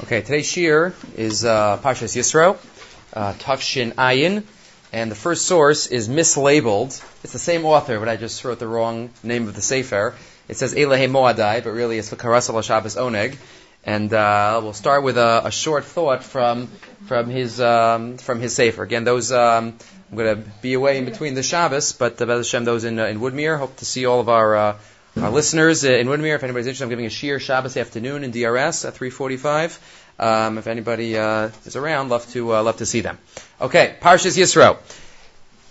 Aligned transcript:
Okay, 0.00 0.20
today's 0.20 0.46
shir 0.48 0.94
is 1.16 1.44
uh, 1.44 1.76
Pashas 1.78 2.14
Yisro, 2.16 2.56
uh, 3.14 3.32
Tafshin 3.32 3.94
Ayin, 3.94 4.44
and 4.92 5.10
the 5.10 5.16
first 5.16 5.46
source 5.46 5.88
is 5.88 6.08
mislabeled. 6.08 7.02
It's 7.24 7.32
the 7.32 7.38
same 7.40 7.64
author, 7.64 7.98
but 7.98 8.08
I 8.08 8.14
just 8.14 8.44
wrote 8.44 8.60
the 8.60 8.68
wrong 8.68 9.10
name 9.24 9.48
of 9.48 9.56
the 9.56 9.60
Sefer. 9.60 10.14
It 10.46 10.56
says 10.56 10.72
Elehe 10.72 11.10
Moadai, 11.10 11.64
but 11.64 11.70
really 11.70 11.98
it's 11.98 12.10
V'karasa 12.10 12.62
Shabbos 12.62 12.94
Oneg. 12.94 13.36
And 13.84 14.12
uh, 14.12 14.60
we'll 14.62 14.72
start 14.72 15.02
with 15.02 15.18
a, 15.18 15.42
a, 15.46 15.50
short 15.50 15.84
thought 15.84 16.22
from 16.22 16.68
from 17.06 17.28
his 17.28 17.60
um, 17.60 18.18
from 18.18 18.40
his 18.40 18.54
Sefer. 18.54 18.84
Again, 18.84 19.02
those 19.02 19.32
um, 19.32 19.74
I'm 20.10 20.16
going 20.16 20.36
to 20.36 20.50
be 20.62 20.74
away 20.74 20.98
in 20.98 21.06
between 21.06 21.34
the 21.34 21.42
Shabbos, 21.42 21.92
but 21.92 22.22
uh, 22.22 22.26
Hashem, 22.26 22.64
those 22.64 22.84
in 22.84 23.00
uh, 23.00 23.06
in 23.06 23.18
Woodmere, 23.18 23.58
hope 23.58 23.76
to 23.78 23.84
see 23.84 24.06
all 24.06 24.20
of 24.20 24.28
our 24.28 24.54
uh, 24.54 24.76
our 25.22 25.30
listeners 25.30 25.84
in 25.84 26.06
Woodmere, 26.06 26.36
if 26.36 26.44
anybody's 26.44 26.66
interested, 26.66 26.84
I'm 26.84 26.90
giving 26.90 27.06
a 27.06 27.10
shir 27.10 27.38
Shabbos 27.38 27.76
afternoon 27.76 28.24
in 28.24 28.30
DRS 28.30 28.84
at 28.84 28.94
3:45. 28.94 29.78
Um, 30.18 30.58
if 30.58 30.66
anybody 30.66 31.16
uh, 31.16 31.50
is 31.64 31.76
around, 31.76 32.08
love 32.08 32.30
to 32.32 32.54
uh, 32.54 32.62
love 32.62 32.78
to 32.78 32.86
see 32.86 33.00
them. 33.00 33.18
Okay, 33.60 33.96
Parshas 34.00 34.36
Yisro. 34.36 34.78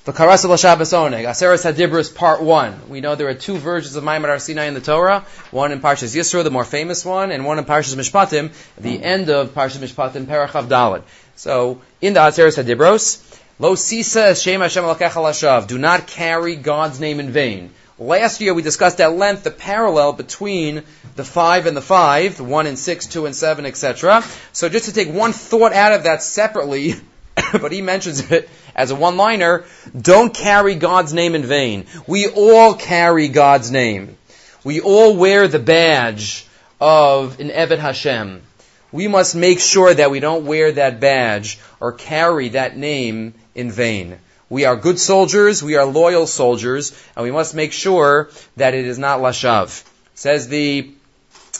The 0.06 0.14
Karasal 0.14 0.58
Shabbos 0.58 0.94
Oneg, 0.94 1.26
Aseres 1.26 1.70
Hadibros 1.70 2.16
Part 2.16 2.42
1. 2.42 2.88
We 2.88 3.02
know 3.02 3.16
there 3.16 3.28
are 3.28 3.34
two 3.34 3.58
versions 3.58 3.98
of 3.98 4.06
Ma'amad 4.06 4.28
Har 4.28 4.40
Sinai 4.40 4.66
in 4.66 4.74
the 4.74 4.80
Torah, 4.80 5.26
one 5.52 5.74
in 5.74 5.82
Parshas 5.82 6.16
Yisro, 6.16 6.46
the 6.46 6.52
more 6.52 6.64
famous 6.64 7.04
one, 7.04 7.32
and 7.32 7.46
one 7.46 7.60
in 7.60 7.66
Parshas 7.66 7.94
Mishpatim, 7.94 8.54
the 8.78 9.04
end 9.04 9.30
of 9.30 9.50
Parshas 9.50 9.80
Mishpatim, 9.80 10.26
Parachav 10.26 10.70
Dalad. 10.70 11.04
So, 11.36 11.82
in 12.00 12.14
the 12.14 12.22
Aseres 12.22 12.62
Hadibros, 12.62 13.22
Lo 13.60 13.76
Sisa 13.76 14.36
Shem 14.36 14.62
Hashem 14.62 14.84
Alakech 14.84 15.68
Do 15.68 15.78
not 15.78 16.06
carry 16.06 16.56
God's 16.56 17.00
name 17.00 17.20
in 17.20 17.32
vain. 17.32 17.72
Last 18.00 18.42
year 18.42 18.54
we 18.54 18.62
discussed 18.62 19.02
at 19.02 19.16
length 19.16 19.44
the 19.44 19.50
parallel 19.50 20.14
between 20.14 20.84
the 21.16 21.24
five 21.24 21.66
and 21.66 21.76
the 21.76 21.82
five, 21.82 22.38
the 22.38 22.44
one 22.44 22.68
and 22.68 22.78
six, 22.78 23.08
two 23.08 23.26
and 23.26 23.36
seven, 23.36 23.66
etc. 23.66 24.24
So 24.54 24.70
just 24.70 24.86
to 24.86 24.94
take 24.94 25.12
one 25.12 25.34
thought 25.34 25.74
out 25.74 25.94
of 25.94 26.04
that 26.04 26.22
separately, 26.22 26.94
but 27.54 27.72
he 27.72 27.82
mentions 27.82 28.32
it 28.32 28.50
as 28.76 28.92
a 28.92 28.96
one-liner, 28.96 29.66
don't 30.00 30.32
carry 30.32 30.76
God's 30.76 31.12
name 31.12 31.34
in 31.34 31.44
vain. 31.44 31.88
We 32.06 32.28
all 32.28 32.76
carry 32.76 33.30
God's 33.30 33.72
name. 33.72 34.16
We 34.64 34.80
all 34.80 35.18
wear 35.18 35.48
the 35.48 35.58
badge 35.58 36.46
of 36.80 37.40
an 37.40 37.50
Evet 37.50 37.80
Hashem. 37.80 38.44
We 38.92 39.08
must 39.08 39.36
make 39.36 39.60
sure 39.60 39.92
that 39.92 40.12
we 40.12 40.20
don't 40.20 40.46
wear 40.46 40.72
that 40.74 41.00
badge 41.00 41.58
or 41.80 41.94
carry 41.94 42.50
that 42.50 42.78
name 42.78 43.34
in 43.56 43.72
vain. 43.72 44.20
We 44.50 44.66
are 44.66 44.76
good 44.76 45.00
soldiers, 45.00 45.62
we 45.62 45.76
are 45.76 45.86
loyal 45.86 46.26
soldiers, 46.26 46.94
and 47.16 47.24
we 47.24 47.32
must 47.32 47.54
make 47.54 47.74
sure 47.74 48.30
that 48.56 48.74
it 48.74 48.86
is 48.86 48.98
not 48.98 49.20
lashav. 49.20 49.84
Says 50.16 50.48
the 50.48 50.94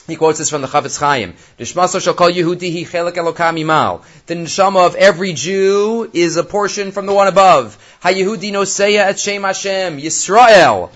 he 0.06 0.16
quotes 0.16 0.38
this 0.38 0.48
from 0.48 0.62
the 0.62 0.68
Chafetz 0.68 0.98
Chaim. 0.98 1.34
The 1.58 1.64
neshama 4.34 4.86
of 4.86 4.94
every 4.94 5.32
Jew 5.34 6.10
is 6.14 6.36
a 6.38 6.44
portion 6.44 6.92
from 6.92 7.04
the 7.04 7.12
one 7.12 7.28
above. 7.28 7.76
Ha-Yehudi 8.00 8.50
noseya 8.50 9.00
et 9.00 9.18
Shem 9.18 9.42
Hashem, 9.42 9.98
Yisrael. 9.98 10.90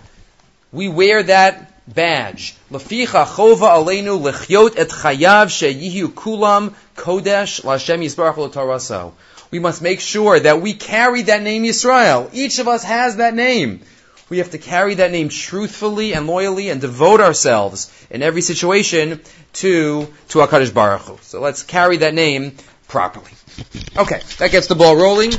We 0.73 0.89
wear 0.89 1.23
that 1.25 1.72
badge. 1.87 2.55
Leficha 2.71 3.27
chova 3.27 3.71
aleinu 3.77 4.21
lechyot 4.21 4.79
et 4.79 4.89
chayav 4.89 5.49
sheyihu 5.49 6.09
kulam 6.09 6.75
kodesh 6.97 7.65
l'Hashem 7.65 8.01
yisbarach 8.01 8.37
l'toraso 8.37 9.13
we 9.53 9.59
must 9.59 9.83
make 9.83 10.01
sure 10.01 10.41
that 10.41 10.63
we 10.63 10.73
carry 10.73 11.23
that 11.23 11.43
name 11.43 11.63
Yisrael. 11.63 12.31
Each 12.33 12.59
of 12.59 12.67
us 12.67 12.83
has 12.83 13.17
that 13.17 13.35
name. 13.35 13.83
We 14.31 14.39
have 14.39 14.53
to 14.53 14.59
carry 14.59 14.95
that 14.95 15.13
name 15.13 15.29
truthfully 15.29 16.15
and 16.15 16.27
loyally 16.27 16.71
and 16.71 16.81
devote 16.81 17.21
ourselves 17.21 17.93
in 18.11 18.23
every 18.23 18.41
situation 18.41 19.21
to, 19.55 20.09
to 20.29 20.39
HaKadosh 20.39 20.73
Baruch 20.73 21.03
Hu. 21.03 21.19
So 21.21 21.41
let's 21.43 21.63
carry 21.63 21.99
that 21.99 22.15
name 22.15 22.57
properly. 22.89 23.31
Okay, 23.95 24.23
that 24.39 24.51
gets 24.51 24.69
the 24.69 24.75
ball 24.75 24.97
rolling. 24.97 25.33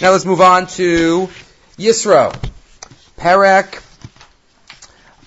Now 0.00 0.10
let's 0.10 0.24
move 0.24 0.40
on 0.40 0.66
to 0.78 1.28
Yisro. 1.78 2.34
Parak 3.16 3.80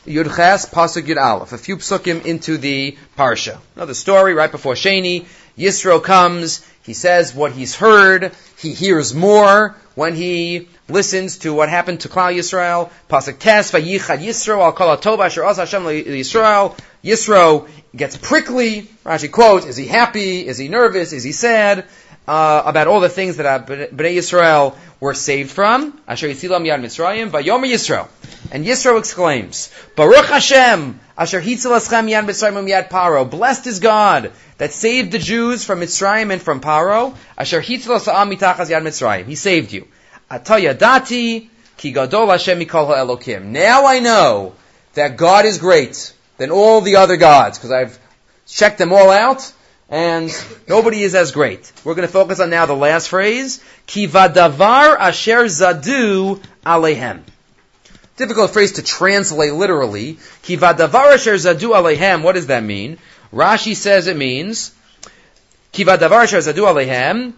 Yudches 0.05 0.69
Pasuk 0.69 1.03
Yud 1.03 1.17
Aleph. 1.17 1.51
A 1.51 1.57
few 1.57 1.77
psukim 1.77 2.25
into 2.25 2.57
the 2.57 2.95
Parsha. 3.17 3.57
Another 3.75 3.95
story 3.95 4.35
right 4.35 4.51
before 4.51 4.75
Sheni. 4.75 5.25
Yisro 5.57 6.03
comes, 6.03 6.65
he 6.83 6.93
says 6.93 7.33
what 7.33 7.53
he's 7.53 7.75
heard, 7.75 8.33
he 8.57 8.73
hears 8.73 9.15
more 9.15 9.73
when 9.95 10.13
he 10.13 10.67
listens 10.89 11.37
to 11.39 11.53
what 11.53 11.69
happened 11.69 12.01
to 12.01 12.09
Klal 12.09 12.35
Yisrael. 12.35 12.91
Pasuk 13.09 13.39
Tes, 13.39 13.71
Vayichad 13.71 14.19
Yisro, 14.19 14.59
al 14.59 14.73
kol 14.73 14.95
atov 14.95 15.25
asher 15.25 15.43
az 15.43 15.57
Hashem 15.57 15.83
Yisrael. 15.83 16.77
Yisro 17.03 17.67
gets 17.95 18.17
prickly. 18.17 18.87
Rashi 19.05 19.31
quotes, 19.31 19.65
is 19.65 19.77
he 19.77 19.87
happy? 19.87 20.45
Is 20.45 20.57
he 20.57 20.67
nervous? 20.67 21.13
Is 21.13 21.23
he 21.23 21.31
sad? 21.31 21.85
Uh, 22.27 22.63
about 22.65 22.87
all 22.87 23.01
the 23.01 23.09
things 23.09 23.37
that 23.37 23.67
Bnei 23.67 24.15
Yisrael 24.17 24.75
were 24.99 25.13
saved 25.13 25.51
from. 25.51 25.99
Asher 26.07 26.27
Yitzilam 26.27 26.65
Yad 26.65 26.81
Mitzrayim, 26.81 27.29
Vayomer 27.29 27.71
Yisro. 27.71 28.07
And 28.51 28.65
Yisro 28.65 28.97
exclaims, 28.97 29.71
Baruch 29.95 30.25
Hashem, 30.25 30.99
Asher 31.17 31.39
Hitzel 31.39 31.77
Aschem 31.77 32.09
Yad 32.09 32.25
Mitzrayim 32.25 32.67
Yad 32.67 32.89
Paro. 32.89 33.29
Blessed 33.29 33.67
is 33.67 33.79
God 33.79 34.31
that 34.57 34.73
saved 34.73 35.11
the 35.11 35.19
Jews 35.19 35.63
from 35.63 35.81
Mitzrayim 35.81 36.31
and 36.31 36.41
from 36.41 36.61
Paro. 36.61 37.15
Asher 37.37 37.61
Hitzel 37.61 37.99
Sa'am 37.99 38.31
Mitachas 38.31 38.71
Yad 38.71 38.81
Mitzrayim. 38.81 39.25
He 39.25 39.35
saved 39.35 39.71
you. 39.71 39.87
Ataya 40.29 40.73
Dati, 40.73 41.47
Ki 41.77 41.91
Gadol 41.91 42.31
Hashem 42.31 42.59
Mikol 42.59 42.87
Elokim. 42.87 43.45
Now 43.45 43.85
I 43.85 43.99
know 43.99 44.55
that 44.95 45.15
God 45.15 45.45
is 45.45 45.59
great 45.59 46.13
than 46.37 46.49
all 46.51 46.81
the 46.81 46.95
other 46.97 47.17
gods, 47.17 47.57
because 47.57 47.71
I've 47.71 47.99
checked 48.47 48.77
them 48.77 48.91
all 48.91 49.11
out, 49.11 49.51
and 49.89 50.31
nobody 50.67 51.03
is 51.03 51.15
as 51.15 51.31
great. 51.31 51.71
We're 51.83 51.95
going 51.95 52.07
to 52.07 52.13
focus 52.13 52.39
on 52.39 52.49
now 52.49 52.65
the 52.65 52.73
last 52.73 53.09
phrase, 53.09 53.63
Ki 53.85 54.07
Vadavar 54.07 54.97
Asher 54.99 55.45
Zadu 55.45 56.41
Alehem. 56.65 57.21
Difficult 58.17 58.51
phrase 58.51 58.73
to 58.73 58.83
translate 58.83 59.53
literally. 59.53 60.13
Kivadavar 60.43 61.13
asher 61.15 61.33
zadu 61.33 61.75
alehem. 61.75 62.23
What 62.23 62.35
does 62.35 62.47
that 62.47 62.63
mean? 62.63 62.97
Rashi 63.33 63.75
says 63.75 64.07
it 64.07 64.15
means 64.15 64.73
Kivadavar 65.73 66.23
asher 66.23 66.37
zadu 66.37 66.65
alehem. 66.65 67.33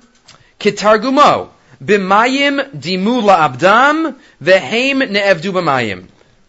Kitargumo. 0.60 1.50
Bimayim 1.84 2.72
dimula 2.76 3.50
abdam 3.50 4.20
vehem 4.42 5.10
ne'evdu 5.10 5.52
b'mayim. 5.52 6.08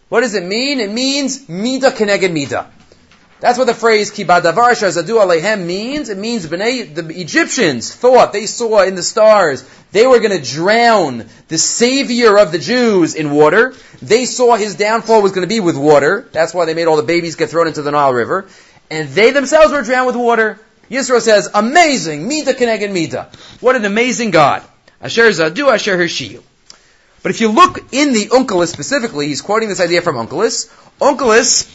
What 0.09 0.21
does 0.21 0.35
it 0.35 0.43
mean? 0.43 0.79
It 0.79 0.91
means 0.91 1.49
mida 1.49 1.89
keneged 1.89 2.31
mida. 2.31 2.69
That's 3.39 3.57
what 3.57 3.67
the 3.67 3.73
phrase 3.73 4.11
"kibadavar 4.11 4.73
zadu 4.75 5.21
alehem" 5.23 5.65
means. 5.65 6.09
It 6.09 6.17
means 6.17 6.45
B'nai, 6.45 6.93
the 6.93 7.07
Egyptians 7.19 7.93
thought 7.93 8.33
they 8.33 8.45
saw 8.45 8.81
in 8.81 8.95
the 8.95 9.03
stars 9.03 9.63
they 9.91 10.05
were 10.05 10.19
going 10.19 10.39
to 10.39 10.53
drown 10.53 11.25
the 11.47 11.57
savior 11.57 12.37
of 12.37 12.51
the 12.51 12.59
Jews 12.59 13.15
in 13.15 13.31
water. 13.31 13.73
They 14.01 14.25
saw 14.25 14.55
his 14.55 14.75
downfall 14.75 15.21
was 15.21 15.31
going 15.31 15.47
to 15.47 15.47
be 15.47 15.61
with 15.61 15.77
water. 15.77 16.27
That's 16.31 16.53
why 16.53 16.65
they 16.65 16.73
made 16.73 16.87
all 16.87 16.97
the 16.97 17.03
babies 17.03 17.35
get 17.35 17.49
thrown 17.49 17.67
into 17.67 17.81
the 17.81 17.91
Nile 17.91 18.13
River, 18.13 18.47
and 18.91 19.09
they 19.09 19.31
themselves 19.31 19.71
were 19.71 19.81
drowned 19.83 20.07
with 20.07 20.15
water. 20.15 20.59
Yisro 20.91 21.21
says, 21.21 21.49
"Amazing, 21.53 22.27
mida 22.27 22.53
keneged 22.53 22.91
mita. 22.91 23.27
What 23.61 23.75
an 23.75 23.85
amazing 23.85 24.31
God." 24.31 24.63
Asher 25.01 25.29
zadu 25.29 25.73
asher 25.73 25.97
hirshiyu. 25.97 26.41
But 27.21 27.31
if 27.31 27.41
you 27.41 27.49
look 27.49 27.79
in 27.91 28.13
the 28.13 28.27
Onkelos 28.27 28.67
specifically, 28.67 29.27
he's 29.27 29.41
quoting 29.41 29.69
this 29.69 29.79
idea 29.79 30.01
from 30.01 30.15
Onkelos. 30.15 30.69
Onkelos 31.01 31.67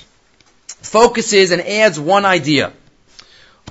focuses 0.84 1.50
and 1.50 1.62
adds 1.62 1.98
one 1.98 2.24
idea. 2.24 2.72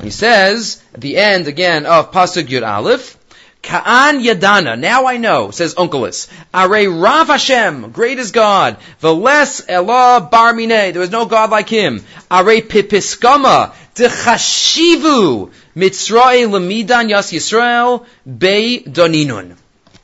He 0.01 0.09
says 0.09 0.81
at 0.94 1.01
the 1.01 1.18
end 1.18 1.47
again 1.47 1.85
of 1.85 2.12
Pasuk 2.12 2.47
Yud 2.47 2.68
Aleph, 2.68 3.18
Ka'an 3.62 4.19
Yadana, 4.22 4.78
now 4.78 5.06
I 5.06 5.18
know, 5.18 5.52
says 5.52 5.75
Onkelos. 5.75 6.29
Are 6.53 6.68
Rav 6.68 7.28
Hashem, 7.28 7.91
great 7.91 8.19
is 8.19 8.31
God. 8.31 8.78
Veles 9.02 9.63
Elah 9.69 10.28
Bar 10.29 10.53
Mineh, 10.53 10.91
there 10.91 11.02
is 11.02 11.12
no 11.12 11.25
God 11.25 11.50
like 11.50 11.69
him. 11.69 12.03
Are 12.29 12.44
Pipiskama, 12.44 13.73
Dechashivu, 13.96 15.52
Mitzrae 15.78 16.46
Lamidan 16.46 17.09
Yas 17.09 17.32
Yisrael, 17.32 18.05
Be 18.26 18.84
Doninun. 18.85 19.55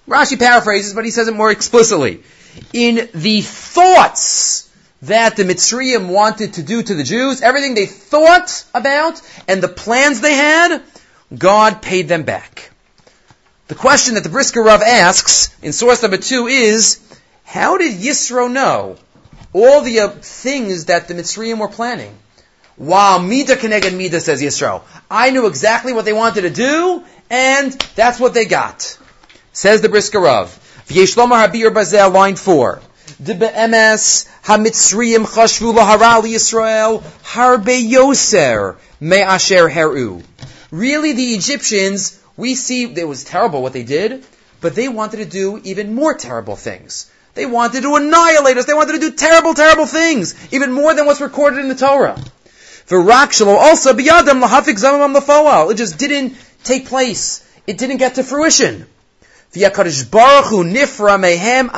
Rashi 0.08 0.40
paraphrases, 0.40 0.94
but 0.94 1.04
he 1.04 1.12
says 1.12 1.28
it 1.28 1.36
more 1.36 1.52
explicitly. 1.52 2.24
In 2.72 3.10
the 3.14 3.42
thoughts 3.42 4.69
that 5.04 5.36
the 5.36 5.44
Mitzrayim 5.44 6.10
wanted 6.10 6.54
to 6.56 6.64
do 6.64 6.84
to 6.84 6.94
the 6.94 7.04
Jews, 7.04 7.42
everything 7.42 7.74
they 7.74 7.86
thought 7.86 8.66
about 8.74 9.22
and 9.48 9.62
the 9.62 9.68
plans 9.68 10.22
they 10.22 10.34
had, 10.34 10.82
God 11.36 11.82
paid 11.82 12.08
them 12.08 12.24
back. 12.24 12.72
The 13.68 13.76
question 13.76 14.16
that 14.16 14.24
the 14.24 14.30
Brisker 14.30 14.64
Rav 14.64 14.82
asks 14.82 15.56
in 15.62 15.74
source 15.74 16.02
number 16.02 16.18
two 16.18 16.48
is, 16.48 17.00
how 17.44 17.78
did 17.78 18.00
Yisro 18.00 18.52
know 18.52 18.98
all 19.54 19.82
the 19.82 20.02
uh, 20.02 20.10
things 20.10 20.86
that 20.86 21.08
the 21.08 21.14
Mitzrayim 21.14 21.60
were 21.60 21.68
planning? 21.68 22.16
Wow, 22.78 23.20
Mida 23.20 23.56
Keneged 23.56 23.96
Mida, 23.96 24.22
says 24.22 24.42
Yisro. 24.42 24.82
I 25.10 25.32
knew 25.32 25.48
exactly 25.48 25.94
what 25.94 26.06
they 26.06 26.14
wanted 26.14 26.42
to 26.42 26.50
do, 26.50 27.04
and 27.30 27.74
that's 27.96 28.20
what 28.20 28.34
they 28.34 28.46
got. 28.46 28.98
Says 29.52 29.82
the 29.82 29.90
Brisker 29.90 30.20
Rav. 30.20 30.48
V'yeshlomar 30.88 31.48
Habir 31.48 31.74
Bazel, 31.74 32.10
line 32.10 32.36
four. 32.36 32.82
Chashvu 35.26 35.74
lahara 35.74 36.22
Yisrael 36.22 37.02
harbe 37.24 37.90
yoser 37.90 38.78
me 39.02 39.18
asher 39.18 39.68
heru. 39.68 40.22
Really, 40.72 41.14
the 41.14 41.34
Egyptians, 41.34 42.20
we 42.38 42.56
see 42.56 42.84
it 42.84 43.08
was 43.08 43.24
terrible 43.24 43.62
what 43.62 43.74
they 43.74 43.84
did, 43.84 44.24
but 44.62 44.76
they 44.76 44.88
wanted 44.88 45.18
to 45.18 45.26
do 45.26 45.60
even 45.64 45.94
more 45.96 46.14
terrible 46.14 46.56
things. 46.56 47.12
They 47.34 47.46
wanted 47.46 47.84
to 47.84 47.96
annihilate 47.96 48.58
us. 48.58 48.66
They 48.66 48.74
wanted 48.74 48.94
to 48.94 49.00
do 49.00 49.12
terrible, 49.12 49.54
terrible 49.54 49.86
things, 49.86 50.36
even 50.54 50.72
more 50.72 50.94
than 50.94 51.06
what's 51.06 51.22
recorded 51.22 51.60
in 51.60 51.68
the 51.68 51.76
Torah. 51.76 52.18
V'rak 52.88 53.46
also 53.46 53.94
biyadam 53.94 54.42
lahafik 54.44 54.80
zamam 54.80 55.16
lafawal. 55.16 55.72
It 55.72 55.76
just 55.76 55.98
didn't 55.98 56.36
take 56.64 56.88
place. 56.88 57.46
It 57.68 57.78
didn't 57.78 57.98
get 57.98 58.16
to 58.16 58.24
fruition. 58.24 58.88
Baruch 59.54 60.46
hu 60.46 60.64
nifra 60.64 61.20
mehem 61.20 61.70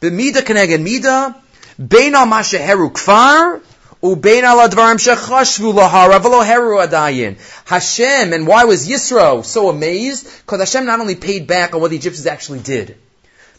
b'mida 0.00 0.42
keneged 0.42 0.80
mida 0.80 1.34
bein 1.78 2.14
al 2.14 2.26
masheheru 2.26 2.90
kfar 2.92 3.60
ubein 4.02 4.44
al 4.44 4.68
advarim 4.68 4.98
shechashvu 4.98 5.74
lahara 5.74 6.20
v'lo 6.20 6.44
heru 6.44 6.78
adayin. 6.78 7.36
Hashem, 7.66 8.32
and 8.32 8.46
why 8.46 8.64
was 8.64 8.88
Yisro 8.88 9.44
so 9.44 9.68
amazed? 9.68 10.26
Because 10.44 10.60
Hashem 10.60 10.86
not 10.86 11.00
only 11.00 11.14
paid 11.14 11.46
back 11.46 11.74
on 11.74 11.80
what 11.80 11.90
the 11.90 11.96
Egyptians 11.96 12.26
actually 12.26 12.60
did, 12.60 12.96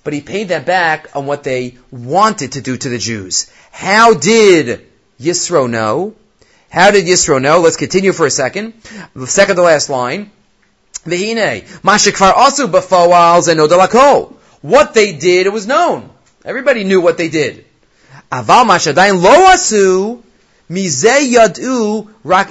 but 0.04 0.14
he 0.14 0.22
paid 0.22 0.50
that 0.50 0.66
back 0.66 1.16
on 1.16 1.26
what 1.26 1.44
they 1.44 1.78
wanted 1.92 2.54
to 2.54 2.62
do 2.62 2.76
to 2.76 2.90
the 2.90 2.98
Jews. 2.98 3.52
How 3.72 4.14
did 4.14 4.88
Yisro 5.20 5.70
know? 5.70 6.16
How 6.70 6.92
did 6.92 7.06
Yisro 7.06 7.42
know? 7.42 7.60
Let's 7.60 7.78
continue 7.78 8.14
for 8.14 8.26
a 8.26 8.32
second. 8.32 8.74
The 9.16 9.28
second 9.28 9.58
to 9.58 9.62
last 9.62 9.90
line. 9.90 10.32
Vehine, 11.06 11.64
mashikvar 11.82 12.34
asu 12.34 12.72
b'fawal 12.72 13.42
zenodalako. 13.42 14.34
What 14.62 14.94
they 14.94 15.14
did, 15.14 15.48
it 15.48 15.54
was 15.54 15.66
known. 15.66 16.11
Everybody 16.44 16.84
knew 16.84 17.02
what 17.02 17.18
they 17.18 17.30
did. 17.30 17.66
Aval 18.32 18.66
mashadayin 18.66 19.22
lo 19.22 19.46
asu 19.48 20.24
yadu 20.70 22.10
rak. 22.24 22.50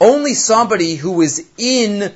Only 0.00 0.34
somebody 0.34 0.94
who 0.94 1.12
was 1.12 1.42
in 1.58 2.12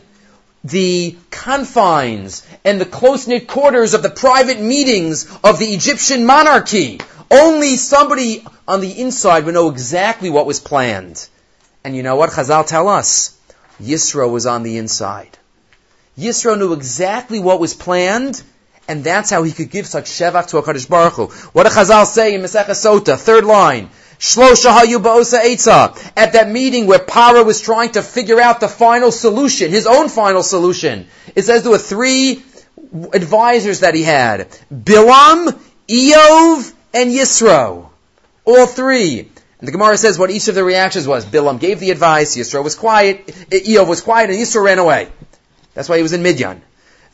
the 0.64 1.16
confines 1.30 2.42
and 2.64 2.80
the 2.80 2.86
close-knit 2.86 3.46
quarters 3.46 3.92
of 3.92 4.02
the 4.02 4.08
private 4.08 4.60
meetings 4.60 5.26
of 5.44 5.58
the 5.58 5.66
Egyptian 5.74 6.24
monarchy. 6.24 7.00
Only 7.30 7.76
somebody 7.76 8.46
on 8.66 8.80
the 8.80 8.98
inside 9.00 9.44
would 9.44 9.54
know 9.54 9.68
exactly 9.68 10.30
what 10.30 10.46
was 10.46 10.60
planned. 10.60 11.28
And 11.84 11.94
you 11.94 12.02
know 12.02 12.16
what 12.16 12.30
Chazal 12.30 12.66
tell 12.66 12.88
us? 12.88 13.36
Yisro 13.78 14.30
was 14.30 14.46
on 14.46 14.62
the 14.62 14.78
inside. 14.78 15.36
Yisro 16.18 16.56
knew 16.58 16.72
exactly 16.72 17.40
what 17.40 17.60
was 17.60 17.74
planned, 17.74 18.42
and 18.88 19.02
that's 19.04 19.30
how 19.30 19.42
he 19.42 19.52
could 19.52 19.70
give 19.70 19.86
such 19.86 20.06
shevach 20.06 20.48
to 20.48 20.60
HaKadosh 20.60 20.88
Baruch 20.88 21.14
Hu. 21.14 21.26
What 21.52 21.64
did 21.64 21.72
Chazal 21.72 22.06
say 22.06 22.34
in 22.34 22.42
Masechah 22.42 22.70
Sota, 22.70 23.18
third 23.18 23.44
line? 23.44 23.90
At 26.16 26.32
that 26.32 26.48
meeting 26.50 26.86
where 26.86 26.98
Paro 26.98 27.44
was 27.44 27.60
trying 27.60 27.90
to 27.92 28.02
figure 28.02 28.40
out 28.40 28.60
the 28.60 28.68
final 28.68 29.10
solution, 29.10 29.70
his 29.70 29.86
own 29.86 30.08
final 30.08 30.42
solution. 30.42 31.08
It 31.34 31.42
says 31.42 31.62
there 31.62 31.72
were 31.72 31.78
three 31.78 32.42
advisors 33.12 33.80
that 33.80 33.94
he 33.94 34.02
had. 34.02 34.48
Bilam, 34.72 35.58
Eov, 35.88 36.72
and 36.94 37.10
Yisro. 37.10 37.90
All 38.44 38.66
three. 38.66 39.20
And 39.58 39.68
the 39.68 39.72
Gemara 39.72 39.96
says 39.96 40.18
what 40.18 40.30
each 40.30 40.48
of 40.48 40.54
the 40.54 40.64
reactions 40.64 41.08
was. 41.08 41.26
Bilam 41.26 41.58
gave 41.58 41.80
the 41.80 41.90
advice, 41.90 42.36
Yisro 42.36 42.62
was 42.62 42.76
quiet, 42.76 43.26
Eov 43.26 43.88
was 43.88 44.00
quiet, 44.00 44.30
and 44.30 44.38
Yisro 44.38 44.64
ran 44.64 44.78
away. 44.78 45.08
That's 45.74 45.88
why 45.88 45.96
he 45.96 46.02
was 46.02 46.12
in 46.12 46.22
Midyan. 46.22 46.60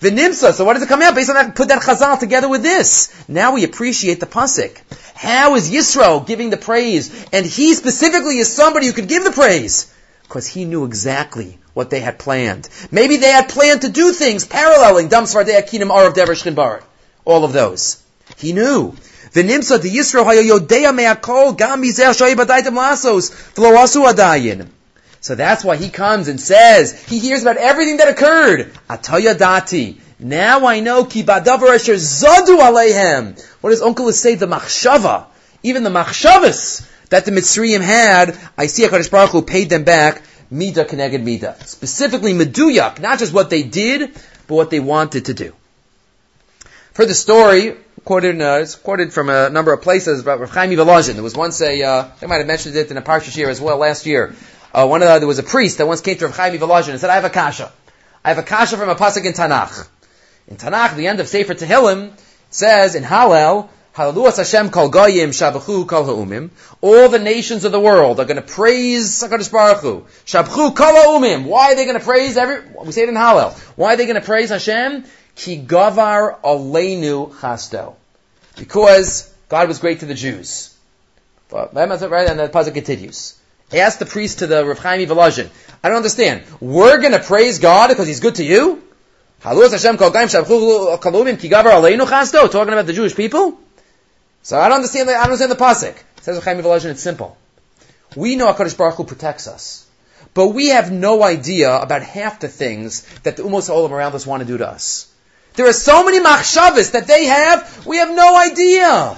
The 0.00 0.10
Nimsa, 0.10 0.54
so 0.54 0.64
what 0.64 0.74
does 0.74 0.82
it 0.82 0.88
come 0.88 1.02
out? 1.02 1.14
Based 1.14 1.28
on 1.28 1.36
that, 1.36 1.54
put 1.54 1.68
that 1.68 1.82
Chazal 1.82 2.18
together 2.18 2.48
with 2.48 2.62
this. 2.62 3.12
Now 3.28 3.52
we 3.52 3.64
appreciate 3.64 4.18
the 4.18 4.26
Pasik. 4.26 4.80
How 5.14 5.56
is 5.56 5.70
Yisro 5.70 6.26
giving 6.26 6.48
the 6.48 6.56
praise? 6.56 7.26
And 7.34 7.44
he 7.44 7.74
specifically 7.74 8.38
is 8.38 8.50
somebody 8.50 8.86
who 8.86 8.94
could 8.94 9.08
give 9.08 9.24
the 9.24 9.30
praise. 9.30 9.92
Because 10.22 10.46
he 10.46 10.64
knew 10.64 10.86
exactly 10.86 11.58
what 11.74 11.90
they 11.90 12.00
had 12.00 12.18
planned. 12.18 12.70
Maybe 12.90 13.18
they 13.18 13.30
had 13.30 13.50
planned 13.50 13.82
to 13.82 13.90
do 13.90 14.12
things 14.12 14.46
paralleling 14.46 15.08
Dam 15.08 15.24
Svardei 15.24 15.60
Akinim 15.60 15.90
Arav 15.90 16.14
Dever 16.14 16.50
Barat. 16.52 16.82
All 17.26 17.44
of 17.44 17.52
those. 17.52 18.02
He 18.38 18.54
knew. 18.54 18.94
The 19.32 19.42
Nimsa, 19.42 19.82
the 19.82 19.90
Yisro, 19.90 20.24
Hayo 20.24 20.42
Yodea 20.42 20.94
Me'akol, 20.94 21.58
Gam 21.58 21.82
Mizeh 21.82 22.14
Shoyi 22.14 22.34
Badaitim 22.34 22.74
Lasos, 22.74 23.30
V'lo 23.54 23.76
Asu 23.76 24.10
Adayin. 24.10 24.66
So 25.20 25.34
that's 25.34 25.62
why 25.62 25.76
he 25.76 25.90
comes 25.90 26.28
and 26.28 26.40
says, 26.40 27.04
he 27.04 27.18
hears 27.18 27.42
about 27.42 27.58
everything 27.58 27.98
that 27.98 28.08
occurred. 28.08 28.72
Ataya 28.88 29.34
dati. 29.34 29.98
Now 30.18 30.66
I 30.66 30.80
know 30.80 31.04
ki 31.04 31.22
badavar 31.22 31.76
zadu 31.78 32.58
aleihem. 32.58 33.40
What 33.60 33.70
does 33.70 33.82
Uncle 33.82 34.10
say? 34.12 34.34
The 34.34 34.46
machshava. 34.46 35.26
Even 35.62 35.82
the 35.82 35.90
machshavas 35.90 36.86
that 37.10 37.26
the 37.26 37.32
Mitzrayim 37.32 37.82
had, 37.82 38.38
I 38.56 38.66
see 38.66 38.84
HaKadosh 38.84 39.10
Baruch 39.10 39.30
Hu 39.30 39.42
paid 39.42 39.68
them 39.68 39.84
back, 39.84 40.22
mida 40.50 40.84
keneged 40.84 41.22
mida. 41.22 41.56
Specifically 41.66 42.32
meduyak, 42.32 43.00
not 43.00 43.18
just 43.18 43.34
what 43.34 43.50
they 43.50 43.62
did, 43.62 44.12
but 44.46 44.54
what 44.54 44.70
they 44.70 44.80
wanted 44.80 45.26
to 45.26 45.34
do. 45.34 45.52
For 46.92 47.04
the 47.04 47.14
story, 47.14 47.76
quoted, 48.04 48.40
uh, 48.40 48.60
it's 48.62 48.74
quoted 48.74 49.12
from 49.12 49.28
a 49.28 49.50
number 49.50 49.72
of 49.72 49.82
places 49.82 50.20
about 50.20 50.40
Rav 50.40 50.50
Chaim. 50.50 50.74
There 50.74 51.22
was 51.22 51.36
once 51.36 51.60
a, 51.60 51.82
uh, 51.82 52.08
might 52.26 52.38
have 52.38 52.46
mentioned 52.46 52.76
it 52.76 52.90
in 52.90 52.96
a 52.96 53.02
Parsha 53.02 53.34
here 53.34 53.48
as 53.48 53.60
well 53.60 53.76
last 53.76 54.06
year. 54.06 54.34
Uh, 54.72 54.86
one 54.86 55.02
of 55.02 55.08
the, 55.08 55.18
there 55.18 55.28
was 55.28 55.38
a 55.38 55.44
priest 55.44 55.78
that 55.78 55.86
once 55.86 56.00
came 56.00 56.16
to 56.16 56.26
Rav 56.26 56.36
Chaim 56.36 56.58
Volozhin 56.58 56.90
and 56.90 57.00
said, 57.00 57.10
I 57.10 57.14
have 57.14 57.24
a 57.24 57.30
kasha. 57.30 57.72
I 58.24 58.28
have 58.28 58.38
a 58.38 58.42
kasha 58.42 58.76
from 58.76 58.88
a 58.88 58.94
pasuk 58.94 59.24
in 59.24 59.32
Tanakh. 59.32 59.88
In 60.46 60.56
Tanakh, 60.56 60.96
the 60.96 61.06
end 61.06 61.20
of 61.20 61.28
Sefer 61.28 61.54
Tehillim, 61.54 62.12
says 62.50 62.94
in 62.94 63.02
Hallel, 63.02 63.68
Hallelujah 63.92 64.36
Hashem 64.36 64.70
kol 64.70 64.88
goyim 64.88 65.30
shabachu 65.30 65.88
kol 65.88 66.04
ha'umim. 66.04 66.50
All 66.80 67.08
the 67.08 67.18
nations 67.18 67.64
of 67.64 67.72
the 67.72 67.80
world 67.80 68.20
are 68.20 68.24
going 68.24 68.36
to 68.36 68.42
praise 68.42 69.22
HaKadosh 69.22 69.50
Baruch 69.50 69.80
Hu. 69.80 70.04
Shabachu 70.26 70.76
kol 70.76 70.92
ha'umim. 70.92 71.44
Why 71.44 71.72
are 71.72 71.74
they 71.74 71.84
going 71.86 71.98
to 71.98 72.04
praise 72.04 72.36
every, 72.36 72.62
we 72.84 72.92
say 72.92 73.02
it 73.02 73.08
in 73.08 73.16
Hallel. 73.16 73.52
Why 73.76 73.94
are 73.94 73.96
they 73.96 74.06
going 74.06 74.20
to 74.20 74.24
praise 74.24 74.50
Hashem? 74.50 75.04
Ki 75.34 75.60
gavar 75.66 76.40
aleinu 76.40 77.32
chasto. 77.32 77.96
Because 78.56 79.32
God 79.48 79.66
was 79.66 79.80
great 79.80 80.00
to 80.00 80.06
the 80.06 80.14
Jews. 80.14 80.76
But, 81.48 81.74
Right? 81.74 82.28
And 82.28 82.38
the 82.38 82.48
puzzle 82.48 82.72
continues. 82.72 83.39
Ask 83.72 83.98
the 83.98 84.06
priest 84.06 84.40
to 84.40 84.46
the 84.48 84.64
Rav 84.64 84.78
Chaim 84.80 85.08
Volozhin. 85.08 85.48
I 85.82 85.88
don't 85.88 85.98
understand. 85.98 86.42
We're 86.60 86.98
going 86.98 87.12
to 87.12 87.20
praise 87.20 87.58
God 87.60 87.88
because 87.88 88.08
He's 88.08 88.20
good 88.20 88.34
to 88.36 88.44
you? 88.44 88.82
Talking 89.42 89.62
about 92.72 92.86
the 92.86 92.92
Jewish 92.92 93.14
people? 93.14 93.58
So 94.42 94.58
I 94.58 94.68
don't 94.68 94.76
understand 94.76 95.08
the, 95.08 95.12
I 95.12 95.24
don't 95.24 95.32
understand 95.32 95.52
the 95.52 95.56
pasuk. 95.56 95.90
It 95.90 96.04
says 96.22 96.36
Rav 96.36 96.44
Chaim 96.44 96.58
Volozhin, 96.58 96.90
it's 96.90 97.00
simple. 97.00 97.36
We 98.16 98.36
know 98.36 98.52
HaKadosh 98.52 98.76
Baruch 98.76 98.96
Hu 98.96 99.04
protects 99.04 99.46
us. 99.46 99.86
But 100.34 100.48
we 100.48 100.68
have 100.68 100.90
no 100.90 101.22
idea 101.22 101.74
about 101.74 102.02
half 102.02 102.40
the 102.40 102.48
things 102.48 103.02
that 103.20 103.36
the 103.36 103.44
Umos 103.44 103.70
Olam 103.70 103.90
around 103.90 104.14
us 104.14 104.26
want 104.26 104.40
to 104.40 104.46
do 104.46 104.58
to 104.58 104.68
us. 104.68 105.12
There 105.54 105.66
are 105.66 105.72
so 105.72 106.04
many 106.04 106.20
machshavas 106.20 106.92
that 106.92 107.06
they 107.06 107.26
have, 107.26 107.86
we 107.86 107.98
have 107.98 108.14
no 108.14 108.36
idea. 108.36 109.16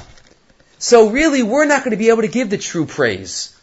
So 0.78 1.10
really, 1.10 1.42
we're 1.42 1.64
not 1.64 1.80
going 1.80 1.90
to 1.92 1.96
be 1.96 2.10
able 2.10 2.22
to 2.22 2.28
give 2.28 2.50
the 2.50 2.58
true 2.58 2.86
praise 2.86 3.56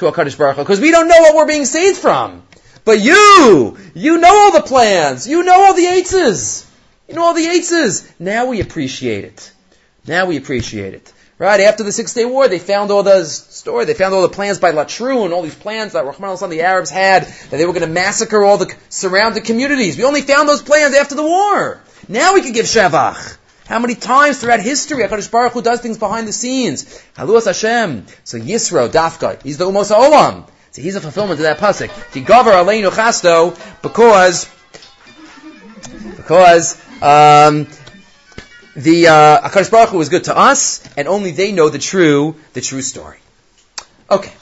to 0.00 0.06
HaKadosh 0.06 0.36
Baruch 0.36 0.56
because 0.56 0.80
we 0.80 0.90
don't 0.90 1.08
know 1.08 1.20
what 1.20 1.36
we're 1.36 1.46
being 1.46 1.64
saved 1.64 1.98
from. 1.98 2.42
But 2.84 3.00
you, 3.00 3.78
you 3.94 4.18
know 4.18 4.34
all 4.34 4.52
the 4.52 4.62
plans, 4.62 5.28
you 5.28 5.44
know 5.44 5.60
all 5.60 5.74
the 5.74 5.84
eitzes, 5.84 6.66
you 7.08 7.14
know 7.14 7.24
all 7.24 7.34
the 7.34 7.44
eitzes. 7.44 8.10
Now 8.18 8.46
we 8.46 8.60
appreciate 8.60 9.24
it. 9.24 9.52
Now 10.06 10.26
we 10.26 10.36
appreciate 10.36 10.94
it. 10.94 11.12
Right, 11.38 11.60
after 11.60 11.84
the 11.84 11.92
Six 11.92 12.12
Day 12.12 12.26
War, 12.26 12.48
they 12.48 12.58
found 12.58 12.90
all 12.90 13.02
the 13.02 13.24
story, 13.24 13.86
they 13.86 13.94
found 13.94 14.12
all 14.12 14.20
the 14.20 14.28
plans 14.28 14.58
by 14.58 14.72
Latru 14.72 15.24
and 15.24 15.32
all 15.32 15.40
these 15.40 15.54
plans 15.54 15.94
that 15.94 16.04
Rahman 16.04 16.28
al 16.28 16.48
the 16.48 16.60
Arabs 16.60 16.90
had, 16.90 17.22
that 17.22 17.50
they 17.50 17.64
were 17.64 17.72
going 17.72 17.86
to 17.86 17.92
massacre 17.92 18.44
all 18.44 18.58
the 18.58 18.74
surrounding 18.90 19.42
communities. 19.42 19.96
We 19.96 20.04
only 20.04 20.20
found 20.20 20.50
those 20.50 20.60
plans 20.60 20.94
after 20.94 21.14
the 21.14 21.22
war. 21.22 21.80
Now 22.08 22.34
we 22.34 22.42
can 22.42 22.52
give 22.52 22.66
Shavach. 22.66 23.38
How 23.70 23.78
many 23.78 23.94
times 23.94 24.40
throughout 24.40 24.58
history 24.58 25.04
HaKadosh 25.04 25.30
Baruch 25.30 25.52
Hu 25.52 25.62
does 25.62 25.80
things 25.80 25.96
behind 25.96 26.26
the 26.26 26.32
scenes? 26.32 26.86
Haluas 27.14 27.44
Hashem. 27.44 28.04
So 28.24 28.36
Yisro, 28.36 28.88
Dafka, 28.88 29.40
he's 29.44 29.58
the 29.58 29.64
Umos 29.64 29.94
Olam. 29.96 30.50
So 30.72 30.82
he's 30.82 30.96
a 30.96 31.00
fulfillment 31.00 31.38
of 31.38 31.44
that 31.44 31.58
pasuk. 31.58 31.88
Tigavar 32.10 32.64
aleinu 32.64 32.90
chasto, 32.90 33.56
because, 33.80 34.50
because, 36.16 36.74
um, 37.00 37.68
the, 38.74 39.06
uh, 39.06 39.48
HaKadosh 39.48 39.70
Baruch 39.70 39.90
Hu 39.90 39.98
was 39.98 40.08
good 40.08 40.24
to 40.24 40.36
us, 40.36 40.82
and 40.96 41.06
only 41.06 41.30
they 41.30 41.52
know 41.52 41.68
the 41.68 41.78
true, 41.78 42.34
the 42.54 42.60
true 42.60 42.82
story. 42.82 43.18
Okay. 44.10 44.32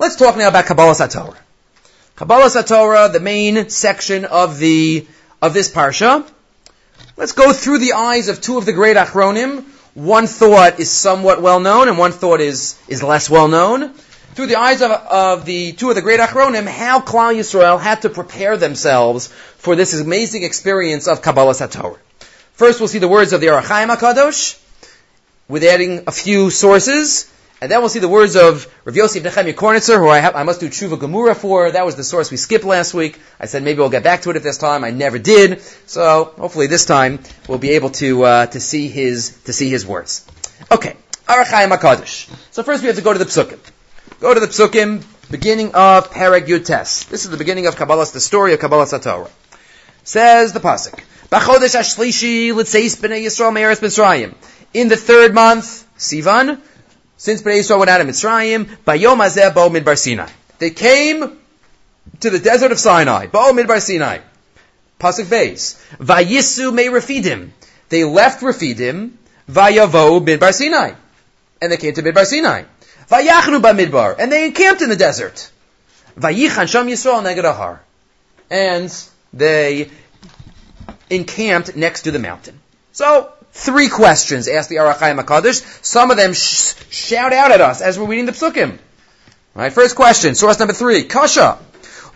Let's 0.00 0.16
talk 0.16 0.36
now 0.36 0.48
about 0.48 0.66
Kabbalah 0.66 0.94
Satorah. 0.94 1.36
Kabbalah 2.16 2.46
Satorah, 2.46 3.12
the 3.12 3.20
main 3.20 3.68
section 3.68 4.24
of 4.24 4.58
the, 4.58 5.06
of 5.40 5.54
this 5.54 5.70
parsha, 5.70 6.28
Let's 7.16 7.30
go 7.30 7.52
through 7.52 7.78
the 7.78 7.92
eyes 7.92 8.28
of 8.28 8.40
two 8.40 8.58
of 8.58 8.66
the 8.66 8.72
great 8.72 8.96
Achronim. 8.96 9.64
One 9.94 10.26
thought 10.26 10.80
is 10.80 10.90
somewhat 10.90 11.40
well 11.40 11.60
known, 11.60 11.86
and 11.86 11.96
one 11.96 12.10
thought 12.10 12.40
is, 12.40 12.76
is 12.88 13.04
less 13.04 13.30
well 13.30 13.46
known. 13.46 13.94
Through 14.34 14.48
the 14.48 14.56
eyes 14.56 14.82
of, 14.82 14.90
of 14.90 15.44
the 15.44 15.72
two 15.74 15.90
of 15.90 15.94
the 15.94 16.02
great 16.02 16.18
Achronim, 16.18 16.66
how 16.66 17.00
Klal 17.00 17.36
Yisrael 17.36 17.80
had 17.80 18.02
to 18.02 18.10
prepare 18.10 18.56
themselves 18.56 19.28
for 19.58 19.76
this 19.76 19.94
amazing 19.94 20.42
experience 20.42 21.06
of 21.06 21.22
Kabbalah 21.22 21.52
Satorah. 21.52 21.98
First, 22.54 22.80
we'll 22.80 22.88
see 22.88 22.98
the 22.98 23.06
words 23.06 23.32
of 23.32 23.40
the 23.40 23.50
Ohr 23.50 23.62
HaChaim 23.62 23.94
HaKadosh, 23.94 24.58
with 25.46 25.62
adding 25.62 26.04
a 26.08 26.12
few 26.12 26.50
sources, 26.50 27.30
And 27.64 27.70
then 27.70 27.80
we'll 27.80 27.88
see 27.88 27.98
the 27.98 28.10
words 28.10 28.36
of 28.36 28.70
Rav 28.84 28.94
Yosef 28.94 29.22
Nechemia 29.22 29.54
Kornitzer, 29.54 29.96
who 29.96 30.06
I, 30.06 30.20
I 30.38 30.42
must 30.42 30.60
do 30.60 30.68
Tshuva 30.68 30.98
Gemura 30.98 31.34
for. 31.34 31.70
That 31.70 31.86
was 31.86 31.96
the 31.96 32.04
source 32.04 32.30
we 32.30 32.36
skipped 32.36 32.66
last 32.66 32.92
week. 32.92 33.18
I 33.40 33.46
said 33.46 33.62
maybe 33.62 33.78
we'll 33.78 33.88
get 33.88 34.02
back 34.02 34.20
to 34.24 34.30
it 34.30 34.36
at 34.36 34.42
this 34.42 34.58
time. 34.58 34.84
I 34.84 34.90
never 34.90 35.18
did. 35.18 35.62
So 35.86 36.34
hopefully 36.36 36.66
this 36.66 36.84
time 36.84 37.20
we'll 37.48 37.56
be 37.56 37.70
able 37.70 37.88
to 37.92 38.22
uh, 38.22 38.46
to 38.48 38.60
see 38.60 38.88
his 38.88 39.40
to 39.44 39.54
see 39.54 39.70
his 39.70 39.86
words. 39.86 40.26
Okay, 40.70 40.94
Ohr 41.26 41.42
HaChaim 41.42 41.74
Hakadosh. 41.74 42.28
So 42.52 42.62
first 42.62 42.82
we 42.82 42.88
have 42.88 42.96
to 42.96 43.02
go 43.02 43.14
to 43.14 43.18
the 43.18 43.24
Psukim. 43.24 43.58
Go 44.20 44.34
to 44.34 44.40
the 44.40 44.48
Psukim, 44.48 45.02
beginning 45.30 45.74
of 45.74 46.10
Perek 46.10 46.46
Yud 46.46 46.66
Tes. 46.66 47.04
This 47.04 47.24
is 47.24 47.30
the 47.30 47.38
beginning 47.38 47.66
of 47.66 47.76
Kabbalah, 47.76 48.04
the 48.12 48.20
story 48.20 48.52
of 48.52 48.60
Kabbalah 48.60 48.84
Satorah. 48.84 49.30
Says 50.02 50.52
the 50.52 50.60
pasuk. 50.60 51.02
B'chodesh 51.30 51.80
Ashlishi 51.80 52.54
L'Tzeis 52.54 53.00
B'nei 53.00 53.24
Yisrael 53.24 53.54
Me'eretz 53.54 53.80
Mitzrayim. 53.80 54.34
In 54.74 54.88
the 54.88 54.98
third 54.98 55.32
month, 55.32 55.88
Sivan, 55.96 56.60
since 57.16 57.42
Bnei 57.42 57.60
Yisrael 57.60 57.78
went 57.78 57.90
out 57.90 58.00
of 58.00 58.06
Mitzrayim, 58.06 58.64
Bayom 58.84 59.18
Azeh 59.18 59.54
Bo 59.54 59.70
Midbar 59.70 59.98
Sinai. 59.98 60.28
They 60.58 60.70
came 60.70 61.38
to 62.20 62.30
the 62.30 62.38
desert 62.38 62.72
of 62.72 62.78
Sinai, 62.78 63.26
Bo 63.26 63.52
Midbar 63.52 63.80
Sinai. 63.80 64.18
Pasuk 64.98 65.24
Beis. 65.24 65.80
Vayisu 65.98 66.72
Me 66.72 66.86
Refidim. 66.86 67.50
They 67.88 68.04
left 68.04 68.42
Refidim, 68.42 69.12
Vayavo 69.48 70.24
Midbar 70.24 70.52
Sinai. 70.52 70.94
And 71.60 71.72
they 71.72 71.76
came 71.76 71.94
to 71.94 72.02
Midbar 72.02 72.24
Sinai. 72.24 72.64
Vayachnu 73.10 73.60
Midbar. 73.60 74.16
And 74.18 74.32
they 74.32 74.46
encamped 74.46 74.82
in 74.82 74.88
the 74.88 74.96
desert. 74.96 75.50
Vayichan 76.18 76.68
Sham 76.68 76.86
Yisrael 76.86 77.22
Neged 77.22 77.78
And 78.50 79.08
they 79.32 79.90
encamped 81.10 81.76
next 81.76 82.02
to 82.02 82.10
the 82.10 82.18
mountain. 82.18 82.60
So, 82.92 83.32
Three 83.56 83.88
questions 83.88 84.48
asked 84.48 84.68
the 84.68 84.80
Ohr 84.80 84.92
HaChaim 84.92 85.22
HaKadosh. 85.22 85.84
Some 85.84 86.10
of 86.10 86.16
them 86.16 86.34
sh- 86.34 86.74
shout 86.90 87.32
out 87.32 87.52
at 87.52 87.60
us 87.60 87.80
as 87.80 87.96
we're 87.96 88.06
reading 88.06 88.26
the 88.26 88.32
psukim. 88.32 88.78
Right, 89.54 89.72
first 89.72 89.94
question, 89.94 90.34
source 90.34 90.58
number 90.58 90.74
three, 90.74 91.04
Kasha. 91.04 91.58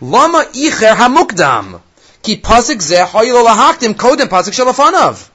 Lama 0.01 0.45
icher 0.53 0.93
hamukdam. 0.93 1.81
Ki 2.21 2.35
pasik 2.35 2.81
zeh 2.81 3.05
hoyilo 3.05 3.45
lahaktim 3.45 3.93
kodem 3.93 4.27
pasik 4.27 4.51
shalafanav. 4.51 5.29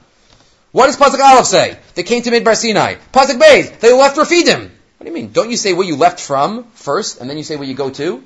What 0.71 0.85
does 0.85 0.97
pasuk 0.97 1.19
Aleph 1.19 1.47
say? 1.47 1.77
They 1.95 2.03
came 2.03 2.21
to 2.21 2.29
Midbar 2.29 2.55
Sinai. 2.55 2.95
Pasuk 3.11 3.39
Beis, 3.39 3.79
they 3.79 3.91
left 3.91 4.15
Rafidim. 4.15 4.61
What 4.61 5.03
do 5.03 5.07
you 5.07 5.13
mean? 5.13 5.31
Don't 5.31 5.49
you 5.49 5.57
say 5.57 5.73
where 5.73 5.87
you 5.87 5.95
left 5.95 6.19
from 6.19 6.65
first, 6.75 7.19
and 7.19 7.27
then 7.27 7.37
you 7.37 7.43
say 7.43 7.55
where 7.55 7.67
you 7.67 7.73
go 7.73 7.89
to? 7.89 8.23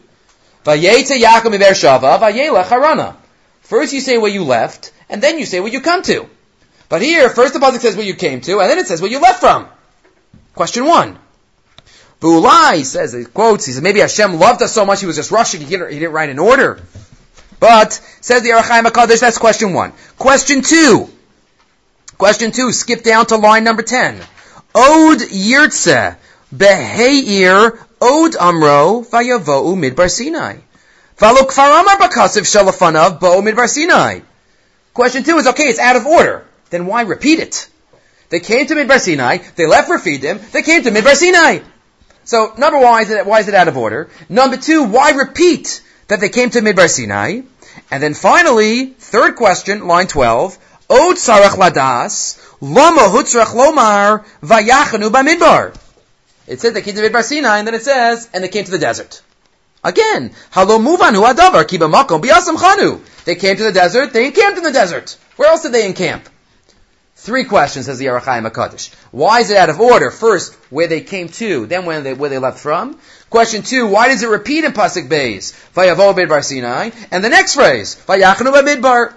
Vayeta 0.65 1.17
Yaakov 1.17 1.57
Shava, 1.79 2.19
Vayelech 2.19 2.65
Harana. 2.65 3.15
First 3.62 3.93
you 3.93 4.01
say 4.01 4.17
where 4.17 4.29
you 4.29 4.43
left, 4.43 4.91
and 5.09 5.21
then 5.24 5.39
you 5.39 5.45
say 5.45 5.62
where 5.62 5.71
you 5.71 5.79
come 5.79 6.01
to. 6.03 6.29
But 6.89 7.03
here, 7.03 7.29
first 7.29 7.53
the 7.53 7.60
Pasuk 7.60 7.79
says 7.79 7.96
where 7.96 8.05
you 8.05 8.15
came 8.15 8.41
to, 8.41 8.60
and 8.60 8.69
then 8.69 8.79
it 8.79 8.88
says 8.88 9.00
where 9.00 9.12
you 9.12 9.19
left 9.22 9.39
from. 9.39 9.67
Question 10.55 10.86
one. 10.86 11.17
Bulai 12.19 12.84
says, 12.84 13.13
he 13.13 13.24
quotes, 13.24 13.65
he 13.65 13.72
says, 13.72 13.81
maybe 13.81 14.00
Hashem 14.01 14.39
loved 14.39 14.62
us 14.62 14.74
so 14.74 14.86
much 14.86 15.00
he 15.00 15.05
was 15.05 15.15
just 15.15 15.31
rushing, 15.31 15.62
he 15.62 15.67
didn't, 15.67 15.93
he 15.93 16.00
didn't 16.00 16.12
write 16.12 16.29
in 16.29 16.39
order. 16.39 16.81
But, 17.60 17.93
says 18.19 18.41
the 18.41 18.53
Ohr 18.53 18.62
HaChaim 18.62 18.84
HaKadosh, 18.84 19.19
that's 19.22 19.38
question 19.38 19.74
one. 19.74 19.93
Question 20.17 20.62
two. 20.62 21.10
Question 22.17 22.51
two, 22.51 22.74
skip 22.74 23.03
down 23.03 23.27
to 23.27 23.38
line 23.38 23.63
number 23.63 23.84
ten. 23.84 24.19
Od 24.75 25.19
yirtze 25.19 26.17
beheir 26.53 27.79
od 28.01 28.36
amro 28.36 29.01
vayavo'u 29.01 29.77
midbar 29.77 30.10
Sinai. 30.10 30.58
Valo 31.17 31.48
kfar 31.48 31.79
amar 31.79 31.98
bakasiv 31.98 32.43
shalafanav 32.43 33.19
bo 33.22 33.41
midbar 33.41 33.69
Sinai. 33.69 34.22
Question 34.93 35.24
two 35.24 35.38
is, 35.38 35.48
okay, 35.48 35.65
it's 35.65 35.79
out 35.79 35.96
of 35.96 36.05
order 36.05 36.49
then 36.69 36.85
why 36.85 37.01
repeat 37.01 37.39
it? 37.39 37.69
They 38.29 38.39
came 38.39 38.67
to 38.67 38.75
Midbar 38.75 38.99
Sinai, 38.99 39.39
they 39.55 39.65
left 39.65 39.89
Rafidim, 39.89 40.51
they 40.51 40.61
came 40.61 40.83
to 40.83 40.91
Midbar 40.91 41.15
Sinai. 41.15 41.59
So, 42.25 42.53
number 42.57 42.77
one, 42.77 42.91
why 42.91 43.01
is, 43.01 43.09
it, 43.09 43.25
why 43.25 43.39
is 43.39 43.47
it 43.47 43.55
out 43.55 43.67
of 43.67 43.77
order? 43.77 44.09
Number 44.29 44.57
two, 44.57 44.83
why 44.83 45.11
repeat 45.11 45.81
that 46.07 46.19
they 46.19 46.29
came 46.29 46.51
to 46.51 46.61
Midbar 46.61 46.88
Sinai? 46.88 47.41
And 47.89 48.03
then 48.03 48.13
finally, 48.13 48.88
third 48.88 49.35
question, 49.35 49.88
line 49.88 50.07
12, 50.07 50.57
Od 50.91 51.15
sarach 51.15 51.57
ladas, 51.57 52.38
lama 52.61 53.01
hutzrach 53.01 53.53
lomar, 53.55 54.25
vayachanu 54.41 55.09
b'midbar. 55.09 55.75
It 56.45 56.61
says 56.61 56.73
they 56.73 56.81
came 56.81 56.95
to 56.95 57.01
Midbar 57.01 57.23
Sinai, 57.23 57.57
and 57.59 57.67
then 57.67 57.73
it 57.73 57.83
says, 57.83 58.29
and 58.31 58.43
they 58.43 58.47
came 58.47 58.65
to 58.65 58.71
the 58.71 58.79
desert. 58.79 59.21
Again, 59.83 60.31
halo 60.51 60.77
muvanu 60.77 61.31
adavar, 61.31 61.63
kiba 61.63 61.91
makom 61.91 62.21
biyasam 62.21 62.57
chanu. 62.57 62.99
They 63.25 63.35
came 63.35 63.55
to 63.55 63.63
the 63.63 63.71
desert, 63.71 64.13
they 64.13 64.27
encamped 64.27 64.57
in 64.57 64.63
the 64.63 64.71
desert. 64.71 65.17
Where 65.35 65.49
else 65.49 65.63
did 65.63 65.71
they 65.71 65.85
encamp? 65.88 66.27
Three 67.19 67.43
questions, 67.43 67.88
says 67.88 67.99
the 67.99 68.07
Ohr 68.07 68.21
HaChaim 68.21 68.49
HaKadosh. 68.49 68.93
Why 69.11 69.41
is 69.41 69.49
it 69.49 69.57
out 69.57 69.69
of 69.69 69.81
order? 69.81 70.09
First, 70.09 70.53
where 70.69 70.88
they 70.88 71.01
came 71.01 71.27
to, 71.27 71.65
then 71.65 71.83
when 71.83 72.05
they, 72.05 72.13
where 72.13 72.29
they 72.29 72.38
left 72.38 72.59
from. 72.59 72.97
Question 73.29 73.61
two, 73.61 73.88
why 73.88 74.07
does 74.07 74.23
it 74.23 74.29
repeat 74.29 74.63
in 74.63 74.71
Pasuk 74.71 75.09
Beis? 75.09 75.51
Vayavo 75.73 76.15
Bidbar 76.15 76.41
Sinai. 76.41 76.91
And 77.11 77.21
the 77.21 77.27
next 77.27 77.55
phrase, 77.55 78.01
Vayachnu 78.07 78.53
Bidbar. 78.63 79.13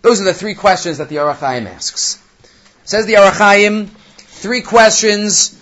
Those 0.00 0.20
are 0.20 0.24
the 0.26 0.32
three 0.32 0.54
questions 0.54 0.98
that 0.98 1.08
the 1.08 1.18
Ohr 1.18 1.34
HaChaim 1.34 1.66
asks. 1.66 2.22
Says 2.84 3.06
the 3.06 3.16
Ohr 3.16 3.32
HaChaim, 3.32 3.88
three 3.88 4.62
questions 4.62 5.60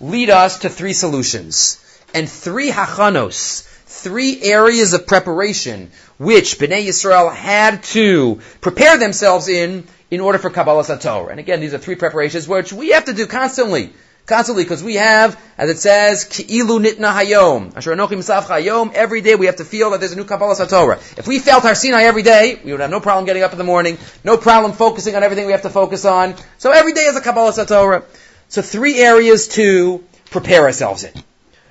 lead 0.00 0.30
us 0.30 0.60
to 0.60 0.70
three 0.70 0.94
solutions. 0.94 1.76
And 2.14 2.26
three 2.26 2.70
hachanos, 2.70 3.64
three 3.84 4.40
areas 4.42 4.94
of 4.94 5.06
preparation, 5.06 5.90
which 6.18 6.58
Bnei 6.58 6.86
Yisrael 6.86 7.34
had 7.34 7.82
to 7.82 8.40
prepare 8.62 8.96
themselves 8.96 9.48
in 9.48 9.86
in 10.10 10.20
order 10.20 10.38
for 10.38 10.50
Kabbalah 10.50 10.84
Sator. 10.84 11.30
And 11.30 11.38
again, 11.38 11.60
these 11.60 11.74
are 11.74 11.78
three 11.78 11.94
preparations 11.94 12.48
which 12.48 12.72
we 12.72 12.90
have 12.90 13.04
to 13.06 13.12
do 13.12 13.26
constantly. 13.26 13.92
Constantly, 14.26 14.64
because 14.64 14.82
we 14.82 14.94
have, 14.94 15.40
as 15.58 15.70
it 15.70 15.78
says, 15.78 16.24
Ki'ilu 16.24 16.84
nitna 16.84 17.12
hayom. 17.12 17.76
Asher 17.76 17.92
anochim 17.94 18.22
hayom. 18.22 18.92
Every 18.92 19.22
day 19.22 19.34
we 19.34 19.46
have 19.46 19.56
to 19.56 19.64
feel 19.64 19.90
that 19.90 20.00
there's 20.00 20.12
a 20.12 20.16
new 20.16 20.24
Kabbalah 20.24 20.54
Satorah. 20.54 21.18
If 21.18 21.26
we 21.26 21.38
felt 21.38 21.64
our 21.64 21.74
Sinai 21.74 22.02
every 22.02 22.22
day, 22.22 22.60
we 22.64 22.72
would 22.72 22.80
have 22.80 22.90
no 22.90 23.00
problem 23.00 23.24
getting 23.24 23.42
up 23.42 23.52
in 23.52 23.58
the 23.58 23.64
morning, 23.64 23.98
no 24.22 24.36
problem 24.36 24.72
focusing 24.72 25.16
on 25.16 25.22
everything 25.22 25.46
we 25.46 25.52
have 25.52 25.62
to 25.62 25.70
focus 25.70 26.04
on. 26.04 26.34
So 26.58 26.70
every 26.70 26.92
day 26.92 27.02
is 27.02 27.16
a 27.16 27.20
Kabbalah 27.20 27.52
Satorah. 27.52 28.04
So 28.48 28.62
three 28.62 29.00
areas 29.00 29.48
to 29.48 30.04
prepare 30.30 30.62
ourselves 30.62 31.04
in. 31.04 31.12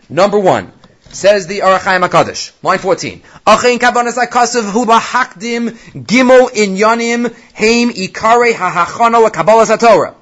Number 0.10 0.40
one, 0.40 0.72
Says 1.12 1.48
the 1.48 1.64
Ohr 1.64 1.80
HaChaim 1.80 2.08
HaKadosh, 2.08 2.52
line 2.62 2.78
14. 2.78 3.22
Achein 3.48 3.80
kavanas 3.80 4.24
akasav 4.24 4.70
hu 4.72 4.86
lahakdim 4.86 5.72
gimel 6.06 6.50
inyanim 6.52 7.34
heim 7.54 7.90
ikare 7.90 8.54
hahachana 8.54 9.32
kabbalah 9.32 9.66
satorah. 9.66 10.14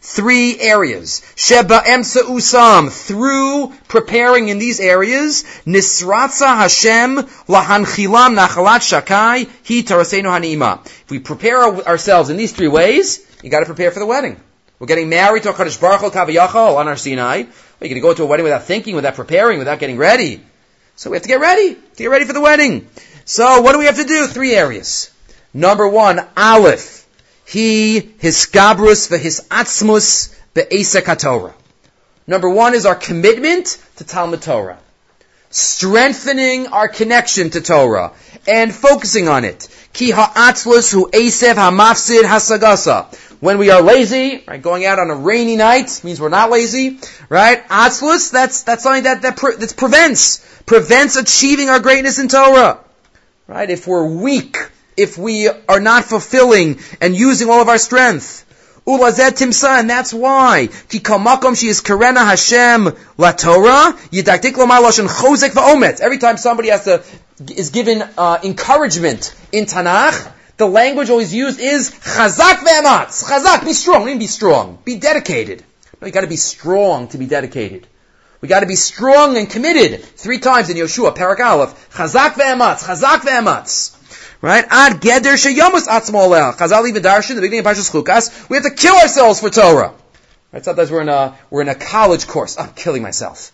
Three 0.00 0.58
areas. 0.58 1.20
Sheba 1.36 1.82
emsa 1.84 2.22
usam. 2.22 2.90
Through 2.90 3.74
preparing 3.86 4.48
in 4.48 4.58
these 4.58 4.80
areas, 4.80 5.44
nisratza 5.66 6.56
Hashem 6.56 7.16
lahanchilam 7.16 8.34
nachalat 8.34 8.80
shakai 8.80 9.46
hi 9.46 9.82
tarasenu 9.82 10.24
hanima. 10.24 10.86
If 10.86 11.10
we 11.10 11.18
prepare 11.18 11.62
ourselves 11.62 12.30
in 12.30 12.38
these 12.38 12.52
three 12.52 12.68
ways, 12.68 13.20
you 13.42 13.50
gotta 13.50 13.66
prepare 13.66 13.90
for 13.90 13.98
the 13.98 14.06
wedding. 14.06 14.40
We're 14.78 14.86
getting 14.86 15.10
married 15.10 15.42
to 15.42 15.50
a 15.50 15.52
Kaddish 15.52 15.76
Baruch 15.76 16.00
Hu 16.00 16.10
Kaviyachal 16.10 16.76
on 16.76 16.88
our 16.88 16.96
Sinai. 16.96 17.44
You're 17.80 17.88
going 17.88 17.94
to 17.94 18.00
go 18.00 18.14
to 18.14 18.22
a 18.24 18.26
wedding 18.26 18.44
without 18.44 18.64
thinking, 18.64 18.94
without 18.94 19.14
preparing, 19.14 19.58
without 19.58 19.78
getting 19.78 19.96
ready. 19.96 20.42
So 20.96 21.10
we 21.10 21.16
have 21.16 21.22
to 21.22 21.28
get 21.28 21.40
ready, 21.40 21.74
to 21.74 21.96
get 21.96 22.10
ready 22.10 22.26
for 22.26 22.34
the 22.34 22.40
wedding. 22.40 22.86
So 23.24 23.62
what 23.62 23.72
do 23.72 23.78
we 23.78 23.86
have 23.86 23.96
to 23.96 24.04
do? 24.04 24.26
Three 24.26 24.54
areas. 24.54 25.10
Number 25.54 25.88
one, 25.88 26.20
Aleph. 26.36 27.06
He, 27.46 28.00
his 28.18 28.36
skabrus, 28.36 29.16
his 29.18 29.46
atzmus, 29.50 30.36
be'esek 30.52 31.18
Torah. 31.18 31.54
Number 32.26 32.50
one 32.50 32.74
is 32.74 32.86
our 32.86 32.94
commitment 32.94 33.82
to 33.96 34.04
Talmud 34.04 34.42
Torah. 34.42 34.78
Strengthening 35.48 36.68
our 36.68 36.86
connection 36.86 37.50
to 37.50 37.60
Torah 37.60 38.12
and 38.46 38.72
focusing 38.72 39.26
on 39.26 39.44
it. 39.44 39.68
Ki 39.92 40.10
ha'atzlus 40.10 40.92
hu 40.92 41.10
esev 41.10 41.54
ha'mafsid 41.54 42.22
hasagasa. 42.22 43.29
When 43.40 43.56
we 43.56 43.70
are 43.70 43.80
lazy, 43.80 44.44
right, 44.46 44.60
going 44.60 44.84
out 44.84 44.98
on 44.98 45.10
a 45.10 45.14
rainy 45.14 45.56
night 45.56 46.02
means 46.04 46.20
we're 46.20 46.28
not 46.28 46.50
lazy, 46.50 46.98
right? 47.30 47.66
Atzlus, 47.68 48.30
that's, 48.30 48.64
that's 48.64 48.82
something 48.82 49.04
that, 49.04 49.22
that, 49.22 49.38
pre- 49.38 49.56
that 49.56 49.74
prevents, 49.78 50.46
prevents 50.66 51.16
achieving 51.16 51.70
our 51.70 51.80
greatness 51.80 52.18
in 52.18 52.28
Torah. 52.28 52.78
Right? 53.46 53.70
If 53.70 53.86
we're 53.86 54.06
weak, 54.06 54.58
if 54.94 55.16
we 55.16 55.48
are 55.48 55.80
not 55.80 56.04
fulfilling 56.04 56.80
and 57.00 57.16
using 57.16 57.48
all 57.48 57.62
of 57.62 57.68
our 57.68 57.78
strength. 57.78 58.46
Ulazet 58.86 59.40
and 59.80 59.88
that's 59.88 60.12
why. 60.12 60.68
Ki 60.88 61.00
kamakom 61.00 61.58
she 61.58 61.68
is 61.68 61.80
karena 61.80 62.22
Hashem 62.24 62.94
la 63.16 63.32
Torah, 63.32 63.96
yidaktik 64.10 64.56
lo 64.58 64.66
lashon 64.66 65.08
chozek 65.08 65.50
va'omet. 65.50 66.00
Every 66.00 66.18
time 66.18 66.36
somebody 66.36 66.68
has 66.68 66.84
to, 66.84 67.02
is 67.48 67.70
given 67.70 68.02
uh, 68.18 68.38
encouragement 68.42 69.34
in 69.50 69.64
Tanakh, 69.64 70.30
the 70.60 70.66
language 70.66 71.08
always 71.08 71.34
used 71.34 71.58
is 71.58 71.90
chazak 71.90 72.58
ve'amatz. 72.66 73.24
Chazak, 73.24 73.64
be 73.64 73.72
strong. 73.72 74.04
Mean 74.04 74.18
be 74.18 74.26
strong. 74.26 74.78
Be 74.84 74.96
dedicated. 74.96 75.64
No, 76.00 76.06
you 76.06 76.12
got 76.12 76.20
to 76.20 76.26
be 76.26 76.36
strong 76.36 77.08
to 77.08 77.18
be 77.18 77.26
dedicated. 77.26 77.86
We 78.42 78.48
got 78.48 78.60
to 78.60 78.66
be 78.66 78.76
strong 78.76 79.38
and 79.38 79.48
committed. 79.48 80.04
Three 80.04 80.38
times 80.38 80.68
in 80.68 80.76
Yeshua, 80.76 81.16
Parak 81.16 81.40
Aleph. 81.40 81.90
Chazak 81.94 82.34
ve'amatz. 82.34 82.84
Chazak 82.84 83.20
ve'amatz. 83.20 83.96
Right? 84.42 84.64
Ad 84.68 85.00
geder 85.00 85.36
sheyamus 85.36 85.88
atzmo 85.88 86.28
Chazal 86.56 86.86
even 86.88 87.02
darshan, 87.02 87.36
the 87.36 87.40
beginning 87.40 87.60
of 87.60 87.66
Parshas 87.66 87.90
Chukas, 87.90 88.48
we 88.50 88.56
have 88.56 88.64
to 88.64 88.70
kill 88.70 88.96
ourselves 88.96 89.40
for 89.40 89.48
Torah. 89.48 89.94
Right? 90.52 90.62
Sometimes 90.62 90.90
we're 90.90 91.02
in 91.02 91.08
a, 91.08 91.38
we're 91.48 91.62
in 91.62 91.68
a 91.68 91.74
college 91.74 92.26
course. 92.26 92.58
I'm 92.58 92.74
killing 92.74 93.02
myself. 93.02 93.50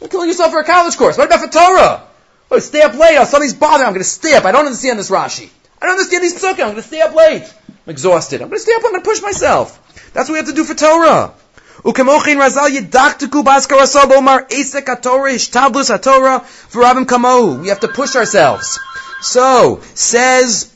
You're 0.00 0.10
killing 0.10 0.28
yourself 0.28 0.52
for 0.52 0.60
a 0.60 0.64
college 0.64 0.96
course. 0.98 1.16
What 1.16 1.28
about 1.28 1.40
for 1.40 1.50
Torah? 1.50 2.02
Oh, 2.50 2.58
stay 2.58 2.82
up 2.82 2.92
late. 2.92 3.16
Oh, 3.16 3.24
somebody's 3.24 3.54
bothering. 3.54 3.86
I'm 3.86 3.94
going 3.94 4.04
to 4.04 4.08
stay 4.08 4.34
up. 4.34 4.44
I 4.44 4.52
don't 4.52 4.66
understand 4.66 4.98
this 4.98 5.08
Rashi. 5.08 5.48
I 5.82 5.86
don't 5.86 5.98
understand 5.98 6.22
these 6.22 6.40
psukim. 6.40 6.50
I'm 6.50 6.56
going 6.56 6.76
to 6.76 6.82
stay 6.82 7.00
up 7.00 7.12
late. 7.12 7.42
I'm 7.68 7.90
exhausted. 7.90 8.40
I'm 8.40 8.48
going 8.48 8.58
to 8.58 8.62
stay 8.62 8.72
up. 8.72 8.82
I'm 8.84 8.92
going 8.92 9.02
to 9.02 9.10
push 9.10 9.20
myself. 9.20 10.12
That's 10.14 10.28
what 10.28 10.34
we 10.34 10.38
have 10.38 10.46
to 10.46 10.54
do 10.54 10.62
for 10.62 10.74
Torah. 10.74 11.34
Ukemochin 11.82 12.38
razal 12.38 12.70
yidaktiku 12.70 13.42
baskar 13.42 13.82
asal 13.82 14.12
omar 14.12 14.44
esek 14.44 14.84
haTorah 14.84 15.34
ishtablus 15.34 15.90
haTorah 15.90 16.42
v'rabim 16.70 17.04
kamohu. 17.04 17.60
We 17.60 17.68
have 17.68 17.80
to 17.80 17.88
push 17.88 18.14
ourselves. 18.14 18.78
So, 19.22 19.80
says, 19.94 20.72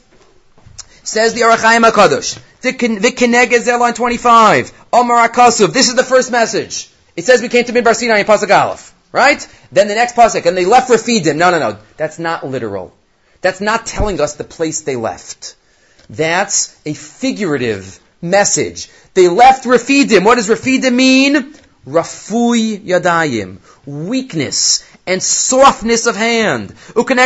says 1.04 1.34
the 1.34 1.44
Ohr 1.44 1.56
HaChaim 1.56 1.88
HaKadosh, 1.88 2.40
V'kinegez 2.62 3.78
line 3.78 3.94
25, 3.94 4.72
Omar 4.92 5.28
HaKasuv, 5.28 5.72
this 5.72 5.88
is 5.88 5.94
the 5.94 6.02
first 6.02 6.32
message. 6.32 6.90
It 7.14 7.25
says 7.25 7.42
we 7.42 7.48
came 7.48 7.64
to 7.64 7.72
Midbar 7.72 7.94
Sinai 7.94 8.18
in 8.18 8.26
Pasuk 8.26 8.50
Aleph. 8.50 8.92
Right? 9.12 9.46
Then 9.70 9.86
the 9.86 9.94
next 9.94 10.16
pasuk, 10.16 10.44
and 10.46 10.56
they 10.56 10.64
left 10.64 10.88
for 10.88 10.96
Rafidim. 10.96 11.36
No, 11.36 11.50
no, 11.50 11.58
no. 11.58 11.78
That's 11.96 12.18
not 12.18 12.44
literal. 12.44 12.92
That's 13.40 13.61
not 13.61 13.87
telling 13.87 14.21
us 14.21 14.35
the 14.35 14.45
place 14.45 14.81
they 14.83 14.97
left. 14.97 15.57
That's 16.09 16.78
a 16.87 16.95
figurative 16.95 17.99
message. 18.23 18.88
They 19.14 19.28
left 19.28 19.64
Rafidim. 19.64 20.25
What 20.25 20.37
does 20.37 20.49
Rafidim 20.49 20.95
mean? 20.95 21.55
Rafui 21.87 22.81
yadayim. 22.81 23.59
Weakness 23.87 24.85
and 25.07 25.23
softness 25.23 26.07
of 26.07 26.16
hand. 26.16 26.75
Lo 26.95 27.05
makom 27.05 27.23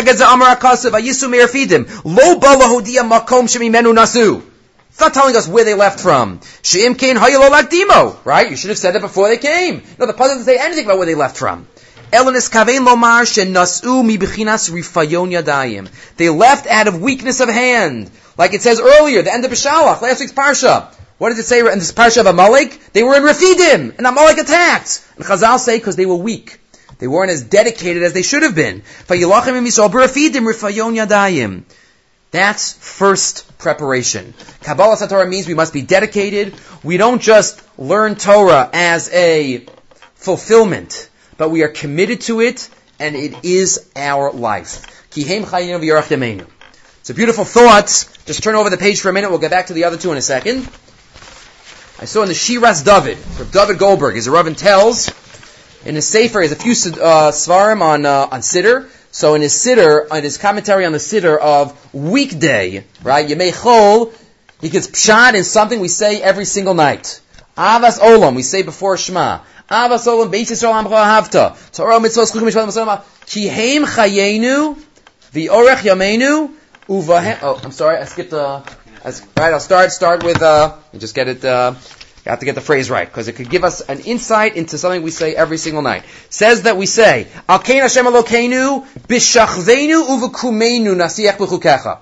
shemimenu 3.48 3.94
nasu. 3.94 4.42
It's 4.90 5.00
not 5.00 5.14
telling 5.14 5.36
us 5.36 5.48
where 5.48 5.64
they 5.64 5.74
left 5.74 6.00
from. 6.00 6.40
She'im 6.62 6.94
kain 6.94 7.16
dimo. 7.16 8.16
Right? 8.24 8.50
You 8.50 8.56
should 8.56 8.70
have 8.70 8.78
said 8.78 8.94
that 8.94 9.00
before 9.00 9.28
they 9.28 9.38
came. 9.38 9.82
No, 9.98 10.06
the 10.06 10.12
puzzle 10.12 10.36
doesn't 10.36 10.52
say 10.52 10.58
anything 10.58 10.84
about 10.84 10.98
where 10.98 11.06
they 11.06 11.14
left 11.14 11.38
from. 11.38 11.66
They 16.16 16.28
left 16.28 16.66
out 16.66 16.88
of 16.88 17.00
weakness 17.00 17.40
of 17.40 17.48
hand. 17.48 18.10
Like 18.36 18.54
it 18.54 18.62
says 18.62 18.80
earlier, 18.80 19.22
the 19.22 19.32
end 19.32 19.44
of 19.44 19.50
Bishalach, 19.50 20.00
last 20.00 20.20
week's 20.20 20.32
Parsha. 20.32 20.92
What 21.18 21.28
does 21.28 21.38
it 21.38 21.44
say 21.44 21.60
in 21.60 21.78
this 21.78 21.92
Parsha 21.92 22.20
of 22.20 22.26
Amalek? 22.26 22.80
They 22.94 23.02
were 23.02 23.14
in 23.14 23.22
Rafidim, 23.22 23.98
and 23.98 24.06
Amalek 24.06 24.38
attacked. 24.38 25.04
And 25.16 25.24
Chazal 25.26 25.58
say 25.58 25.76
because 25.76 25.96
they 25.96 26.06
were 26.06 26.16
weak. 26.16 26.58
They 26.98 27.06
weren't 27.06 27.30
as 27.30 27.42
dedicated 27.42 28.02
as 28.02 28.14
they 28.14 28.22
should 28.22 28.42
have 28.42 28.54
been. 28.54 28.82
That's 32.30 32.72
first 32.72 33.58
preparation. 33.58 34.32
Kabbalah 34.62 34.96
Satorah 34.96 35.28
means 35.28 35.46
we 35.46 35.52
must 35.52 35.74
be 35.74 35.82
dedicated. 35.82 36.54
We 36.82 36.96
don't 36.96 37.20
just 37.20 37.60
learn 37.78 38.14
Torah 38.16 38.70
as 38.72 39.12
a 39.12 39.66
fulfillment, 40.14 41.09
but 41.40 41.50
we 41.50 41.62
are 41.62 41.68
committed 41.68 42.20
to 42.20 42.42
it, 42.42 42.68
and 42.98 43.16
it 43.16 43.46
is 43.46 43.90
our 43.96 44.30
life. 44.30 45.08
It's 45.16 45.30
a 47.08 47.14
beautiful 47.14 47.44
thought. 47.46 47.86
Just 48.26 48.42
turn 48.42 48.56
over 48.56 48.68
the 48.68 48.76
page 48.76 49.00
for 49.00 49.08
a 49.08 49.14
minute. 49.14 49.30
We'll 49.30 49.38
get 49.38 49.50
back 49.50 49.68
to 49.68 49.72
the 49.72 49.84
other 49.84 49.96
two 49.96 50.12
in 50.12 50.18
a 50.18 50.20
second. 50.20 50.68
I 51.98 52.04
saw 52.04 52.20
in 52.20 52.28
the 52.28 52.34
Shiras 52.34 52.84
David, 52.84 53.16
from 53.16 53.48
David 53.48 53.78
Goldberg, 53.78 54.18
as 54.18 54.26
a 54.26 54.30
Rabbin 54.30 54.54
tells, 54.54 55.08
in 55.86 55.94
his 55.94 56.06
Sefer, 56.06 56.42
he 56.42 56.48
has 56.48 56.52
a 56.52 56.56
few 56.56 56.72
uh, 56.72 57.32
svarim 57.32 57.80
on, 57.80 58.04
uh, 58.04 58.28
on 58.30 58.40
Siddur. 58.40 58.90
So 59.10 59.32
in 59.32 59.40
his 59.40 59.54
Siddur, 59.54 60.14
in 60.14 60.22
his 60.22 60.36
commentary 60.36 60.84
on 60.84 60.92
the 60.92 60.98
Siddur 60.98 61.38
of 61.38 61.94
weekday, 61.94 62.84
right, 63.02 63.26
Yemei 63.26 63.52
Chol, 63.52 64.12
he 64.60 64.68
gets 64.68 64.88
pshat 64.88 65.32
in 65.32 65.44
something 65.44 65.80
we 65.80 65.88
say 65.88 66.20
every 66.20 66.44
single 66.44 66.74
night. 66.74 67.22
Avas 67.56 67.98
Olam, 67.98 68.36
we 68.36 68.42
say 68.42 68.60
before 68.60 68.98
Shema. 68.98 69.40
Avas 69.70 70.06
Olam, 70.06 70.32
Beis 70.32 70.50
Yisrael 70.50 70.84
Amcha. 70.84 71.72
Torah 71.72 72.00
Chayenu, 73.30 74.76
V'orech 75.32 75.76
Yameinu, 75.76 76.50
Uvahem, 76.88 77.38
oh, 77.42 77.60
I'm 77.62 77.70
sorry, 77.70 77.98
I 77.98 78.04
skipped, 78.04 78.32
uh, 78.32 78.62
right, 79.04 79.52
I'll 79.52 79.60
start, 79.60 79.92
start 79.92 80.24
with, 80.24 80.42
uh, 80.42 80.74
just 80.98 81.14
get 81.14 81.28
it, 81.28 81.44
uh, 81.44 81.74
have 82.26 82.40
to 82.40 82.44
get 82.44 82.56
the 82.56 82.60
phrase 82.60 82.90
right, 82.90 83.06
because 83.06 83.28
it 83.28 83.36
could 83.36 83.48
give 83.48 83.62
us 83.62 83.80
an 83.80 84.00
insight 84.00 84.56
into 84.56 84.76
something 84.76 85.02
we 85.02 85.12
say 85.12 85.36
every 85.36 85.56
single 85.56 85.82
night. 85.82 86.02
Says 86.30 86.62
that 86.62 86.76
we 86.76 86.86
say, 86.86 87.28
Alkein 87.48 87.82
Hashem 87.82 88.06
Elokeinu, 88.06 88.84
Bishachvenu 89.06 90.04
uvakumenu 90.08 90.96
nasiach 90.96 91.36
b'chukecha. 91.36 92.00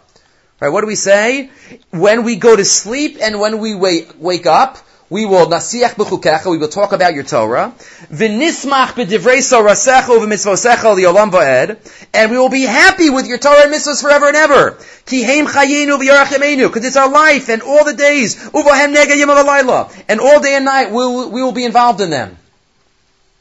Right, 0.61 0.71
what 0.71 0.81
do 0.81 0.87
we 0.87 0.95
say? 0.95 1.51
When 1.91 2.25
we 2.25 2.37
go 2.37 2.57
to 2.57 2.65
sleep 2.65 3.19
and 3.21 3.39
when 3.39 3.59
we 3.59 3.75
wake 3.75 4.47
up, 4.47 4.79
we 5.11 5.25
will 5.25 5.47
nasiach 5.47 5.95
b'chukecha, 5.95 6.51
we 6.51 6.59
will 6.59 6.69
talk 6.69 6.93
about 6.93 7.15
your 7.15 7.25
Torah. 7.25 7.73
V'nismach 8.13 8.89
b'divrei 8.89 9.39
sorasecha 9.39 10.03
u'v'mitzvosecha 10.03 10.95
li'olam 10.97 11.31
va'ed. 11.31 11.79
And 12.13 12.31
we 12.31 12.37
will 12.37 12.51
be 12.51 12.63
happy 12.63 13.09
with 13.09 13.27
your 13.27 13.39
Torah 13.39 13.63
and 13.63 13.73
mitzvahs 13.73 14.03
forever 14.03 14.29
and 14.29 14.37
ever. 14.37 14.79
Ki 15.07 15.23
heim 15.23 15.47
chayenu 15.47 15.99
v'yarach 15.99 16.69
Because 16.69 16.85
it's 16.85 16.97
our 16.97 17.11
life 17.11 17.49
and 17.49 17.63
all 17.63 17.85
the 17.85 17.95
days. 17.95 18.37
Uvahem 18.51 18.95
nega 18.95 19.17
yom 19.17 19.89
And 20.09 20.21
all 20.21 20.41
day 20.41 20.57
and 20.57 20.67
night 20.67 20.91
we 20.91 20.97
will, 20.97 21.31
we 21.31 21.43
will 21.43 21.53
be 21.53 21.65
involved 21.65 22.03
in 22.03 22.11
them. 22.11 22.37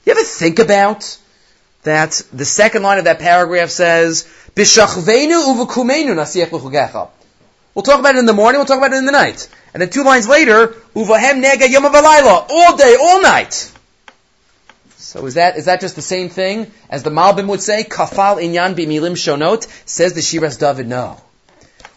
You 0.06 0.14
ever 0.14 0.24
think 0.24 0.60
about 0.60 1.18
that 1.84 2.22
the 2.32 2.46
second 2.46 2.84
line 2.84 2.98
of 2.98 3.06
that 3.06 3.20
paragraph 3.20 3.72
says, 3.72 4.24
B'shachvenu 4.56 5.68
u'v'kumenu 5.68 6.16
nasiach 6.16 6.48
b'chukecha. 6.48 7.10
We'll 7.76 7.84
talk 7.84 8.00
about 8.00 8.16
it 8.16 8.20
in 8.20 8.26
the 8.26 8.34
morning, 8.34 8.58
we'll 8.58 8.66
talk 8.66 8.80
about 8.80 8.94
it 8.94 8.98
in 8.98 9.06
the 9.06 9.12
night. 9.12 9.48
And 9.72 9.82
then 9.82 9.92
two 9.92 10.04
lines 10.04 10.28
later, 10.28 10.74
uvahem 10.98 11.44
nega 11.44 11.70
yom 11.70 11.86
all 11.86 12.78
day, 12.78 12.98
all 13.00 13.22
night. 13.22 13.72
So 14.98 15.26
is 15.26 15.36
that 15.36 15.58
is 15.58 15.66
that 15.66 15.80
just 15.80 15.96
the 15.96 16.02
same 16.02 16.30
thing 16.30 16.72
as 16.90 17.04
the 17.04 17.10
Malbim 17.12 17.48
would 17.48 17.62
say? 17.62 17.84
Kafal 17.84 18.42
inyan 18.44 18.76
bimilim 18.76 19.16
shonot 19.16 19.68
says 19.86 20.14
the 20.14 20.22
Shiras 20.22 20.60
David. 20.60 20.88
No. 20.88 21.22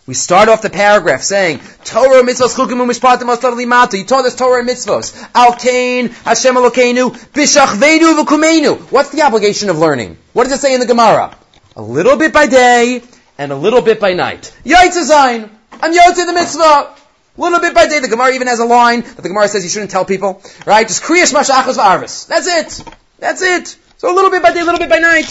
We 0.06 0.14
start 0.14 0.48
off 0.48 0.62
the 0.62 0.70
paragraph 0.70 1.22
saying 1.22 1.60
Torah 1.84 2.22
mitzvos 2.22 2.54
chukim 2.54 2.78
umishpatim 2.84 3.26
limata. 3.26 3.98
You 3.98 4.04
taught 4.04 4.26
us 4.26 4.36
Torah 4.36 4.60
and 4.60 4.68
mitzvos. 4.68 5.16
Al 5.34 5.54
kain 5.54 6.10
Hashem 6.10 6.54
Elokeinu 6.54 7.10
b'shachveinu 7.32 8.22
v'kumeinu. 8.22 8.78
What's 8.92 9.10
the 9.10 9.22
obligation 9.22 9.70
of 9.70 9.78
learning? 9.78 10.16
What 10.32 10.44
does 10.44 10.52
it 10.52 10.60
say 10.60 10.74
in 10.74 10.80
the 10.80 10.86
Gemara? 10.86 11.36
A 11.74 11.82
little 11.82 12.16
bit 12.16 12.32
by 12.32 12.46
day 12.46 13.02
and 13.38 13.50
a 13.50 13.56
little 13.56 13.82
bit 13.82 13.98
by 13.98 14.12
night. 14.12 14.54
Yaitzazayin. 14.64 15.50
I'm 15.72 15.94
yotze 15.94 16.26
the 16.26 16.32
mitzvah. 16.32 16.99
Little 17.36 17.60
bit 17.60 17.74
by 17.74 17.86
day, 17.86 18.00
the 18.00 18.08
Gemara 18.08 18.32
even 18.32 18.48
has 18.48 18.58
a 18.58 18.64
line 18.64 19.02
that 19.02 19.22
the 19.22 19.28
Gemara 19.28 19.48
says 19.48 19.62
you 19.64 19.70
shouldn't 19.70 19.90
tell 19.90 20.04
people, 20.04 20.42
right? 20.66 20.86
Just 20.86 21.02
kriyas 21.02 21.32
mashachos 21.32 21.76
v'arvis. 21.76 22.26
That's 22.26 22.46
it. 22.46 22.94
That's 23.18 23.42
it. 23.42 23.76
So 23.98 24.12
a 24.12 24.14
little 24.14 24.30
bit 24.30 24.42
by 24.42 24.52
day, 24.52 24.60
a 24.60 24.64
little 24.64 24.78
bit 24.78 24.90
by 24.90 24.98
night. 24.98 25.26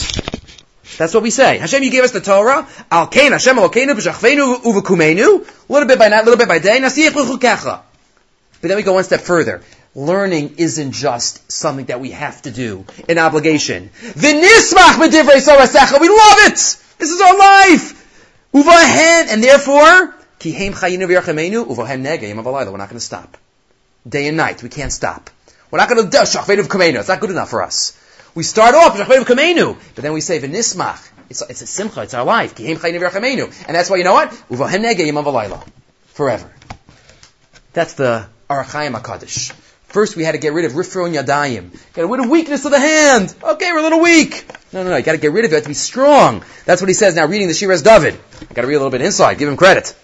That's 0.98 1.14
what 1.14 1.24
we 1.24 1.30
say. 1.30 1.60
Hashem, 1.60 1.84
you 1.84 1.92
gave 1.92 2.04
us 2.04 2.12
the 2.12 2.22
Torah. 2.22 2.68
Al 2.90 3.08
kain 3.08 3.32
Hashem 3.32 3.58
Elokeinu 3.58 3.96
b'shachveinu 3.96 4.62
uvakumenu. 4.62 5.70
A 5.70 5.74
little 5.74 5.88
bit 5.88 6.00
by 6.00 6.08
night, 6.08 6.22
a 6.22 6.24
little 6.24 6.38
bit 6.38 6.48
by 6.48 6.60
day. 6.60 6.80
But 6.82 8.68
then 8.68 8.76
we 8.76 8.84
go 8.84 8.94
one 8.94 9.04
step 9.04 9.22
further. 9.22 9.62
Learning 9.96 10.56
isn't 10.58 10.92
just 10.92 11.52
something 11.52 11.86
that 11.86 12.00
we 12.00 12.12
have 12.12 12.42
to 12.44 12.52
do, 12.52 12.86
an 13.08 13.18
obligation. 13.18 13.90
V'nismach 14.02 14.98
b'divrei 14.98 15.42
sorasecha. 15.42 16.00
We 16.00 16.10
love 16.10 16.38
it. 16.48 16.78
This 16.98 17.10
is 17.12 17.22
our 17.22 17.38
life. 17.38 17.96
Uvahen, 18.54 19.28
and 19.30 19.44
therefore, 19.44 20.16
we're 22.72 22.78
not 22.78 22.90
going 22.90 23.00
to 23.00 23.00
stop. 23.00 23.38
Day 24.08 24.28
and 24.28 24.38
night, 24.38 24.64
we 24.64 24.70
can't 24.70 24.92
stop. 24.92 25.30
We're 25.70 25.80
not 25.80 25.90
going 25.90 26.10
to 26.10 26.18
shachveinu 26.18 26.64
kamenu. 26.64 27.00
It's 27.00 27.10
not 27.10 27.20
good 27.20 27.30
enough 27.30 27.50
for 27.50 27.62
us. 27.62 27.98
We 28.36 28.44
start 28.44 28.74
off 28.74 28.98
shachveinu 28.98 29.26
kamenu, 29.26 29.78
but 29.96 30.02
then 30.02 30.14
we 30.14 30.22
say 30.22 30.40
v'nismach. 30.40 31.08
It's, 31.30 31.42
it's 31.42 31.62
a 31.62 31.68
simcha. 31.68 32.02
It's 32.02 32.14
our 32.14 32.26
life. 32.26 32.58
And 32.60 32.78
that's 32.78 33.90
why 33.90 33.98
you 33.98 34.04
know 34.04 34.14
what? 34.14 34.34
Forever. 36.14 36.52
That's 37.74 37.94
the 37.94 38.28
Ohr 38.50 38.64
HaChaim 38.64 39.00
Hakadosh. 39.00 39.52
First, 39.90 40.16
we 40.16 40.24
had 40.24 40.34
to 40.34 40.38
get 40.38 40.54
rid 40.54 40.66
of 40.66 40.74
rifron 40.74 41.16
yadayim. 41.16 41.72
Get 41.94 42.08
rid 42.08 42.20
of 42.20 42.30
weakness 42.30 42.64
of 42.66 42.72
the 42.72 42.80
hand. 42.80 43.34
Okay, 43.42 43.72
we're 43.72 43.80
a 43.80 43.82
little 43.82 44.02
weak. 44.02 44.46
No, 44.72 44.84
no, 44.84 44.92
no. 44.92 44.98
You 44.98 45.04
got 45.04 45.14
to 45.14 45.18
get 45.18 45.32
rid 45.32 45.46
of 45.46 45.52
it. 45.52 45.54
You 45.54 45.56
have 45.56 45.64
to 45.64 45.70
be 45.70 45.74
strong. 45.74 46.44
That's 46.66 46.82
what 46.82 46.88
he 46.90 46.94
says 46.94 47.16
now. 47.16 47.26
Reading 47.26 47.48
the 47.48 47.54
Shiras 47.54 47.84
David. 47.84 48.20
Got 48.54 48.62
to 48.62 48.68
read 48.68 48.76
a 48.76 48.78
little 48.78 48.92
bit 48.92 49.02
inside. 49.02 49.40
Give 49.40 49.50
him 49.50 49.58
credit. 49.58 49.96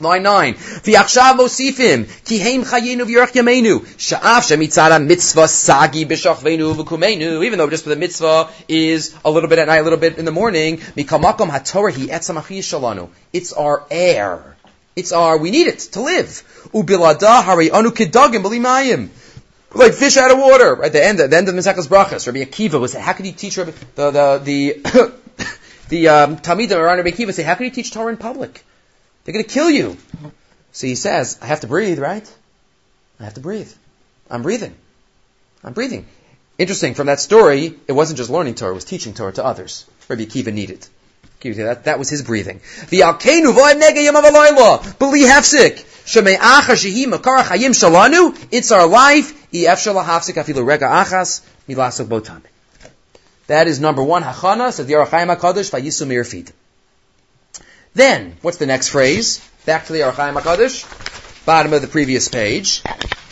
Line 0.00 0.22
9. 0.22 0.54
V'yachshav 0.54 1.36
mosifim, 1.36 2.08
ki 2.24 2.38
heim 2.38 2.64
even 7.44 7.58
though 7.58 7.70
just 7.70 7.84
for 7.84 7.90
the 7.90 7.96
mitzvah 7.96 8.48
is 8.68 9.14
a 9.24 9.30
little 9.30 9.48
bit 9.48 9.58
at 9.58 9.68
night, 9.68 9.78
a 9.78 9.82
little 9.82 9.98
bit 9.98 10.18
in 10.18 10.24
the 10.24 10.32
morning. 10.32 10.80
It's 13.32 13.52
our 13.52 13.86
air. 13.90 14.56
It's 14.96 15.12
our, 15.12 15.38
we 15.38 15.50
need 15.50 15.66
it 15.66 15.78
to 15.78 16.00
live. 16.00 16.28
B'limayim. 16.72 19.08
Like 19.72 19.94
fish 19.94 20.16
out 20.16 20.30
of 20.30 20.38
water. 20.38 20.74
Right, 20.74 20.92
the 20.92 21.04
end, 21.04 21.20
of 21.20 21.30
the 21.30 21.36
end 21.36 21.48
of 21.48 21.54
Mesachas 21.54 21.86
Brachas. 21.86 22.26
Rabbi 22.26 22.40
Akiva 22.40 22.80
was, 22.80 22.94
how 22.94 23.12
could 23.12 23.26
you 23.26 23.32
teach 23.32 23.56
Rabbi, 23.56 23.70
the, 23.94 24.10
the, 24.10 24.40
the, 24.42 25.12
the, 25.88 26.08
um, 26.08 26.38
Talmidim 26.38 26.76
around 26.76 26.96
Rabbi 26.96 27.10
Akiva 27.10 27.32
say, 27.32 27.44
how 27.44 27.54
can 27.54 27.66
you 27.66 27.70
teach 27.70 27.92
Torah 27.92 28.10
in 28.10 28.16
public? 28.16 28.64
They're 29.24 29.32
going 29.32 29.44
to 29.44 29.50
kill 29.50 29.70
you. 29.70 29.96
So 30.72 30.86
he 30.86 30.94
says, 30.94 31.38
I 31.42 31.46
have 31.46 31.60
to 31.60 31.66
breathe, 31.66 31.98
right? 31.98 32.26
I 33.18 33.24
have 33.24 33.34
to 33.34 33.40
breathe. 33.40 33.72
I'm 34.30 34.42
breathing. 34.42 34.74
I'm 35.64 35.72
breathing. 35.72 36.06
Interesting, 36.58 36.94
from 36.94 37.06
that 37.06 37.20
story, 37.20 37.74
it 37.88 37.92
wasn't 37.92 38.18
just 38.18 38.30
learning 38.30 38.54
Torah, 38.54 38.72
it 38.72 38.74
was 38.74 38.84
teaching 38.84 39.14
Torah 39.14 39.32
to 39.32 39.44
others. 39.44 39.86
Rabbi 40.08 40.24
Akiva 40.24 40.52
needed. 40.52 40.86
That, 41.42 41.84
that 41.84 41.98
was 41.98 42.10
his 42.10 42.22
breathing. 42.22 42.60
The 42.90 43.00
alkenu 43.00 43.54
chayim 43.54 44.12
shalanu. 47.72 48.46
It's 48.50 48.72
our 48.72 48.86
life. 48.86 49.32
Rega 49.52 50.86
achas 50.86 51.40
botam. 51.66 52.42
That 53.46 53.68
is 53.68 53.80
number 53.80 54.02
one. 54.02 54.22
Hachana 54.22 54.70
says 54.72 54.86
the 54.86 54.92
HaKadosh. 54.94 56.52
Then, 57.94 58.36
what's 58.42 58.58
the 58.58 58.66
next 58.66 58.88
phrase? 58.88 59.46
Back 59.66 59.86
to 59.86 59.92
the 59.92 60.04
Ohr 60.04 60.12
HaChaim 60.12 60.40
HaKadosh. 60.40 61.44
Bottom 61.44 61.72
of 61.72 61.82
the 61.82 61.88
previous 61.88 62.28
page. 62.28 62.82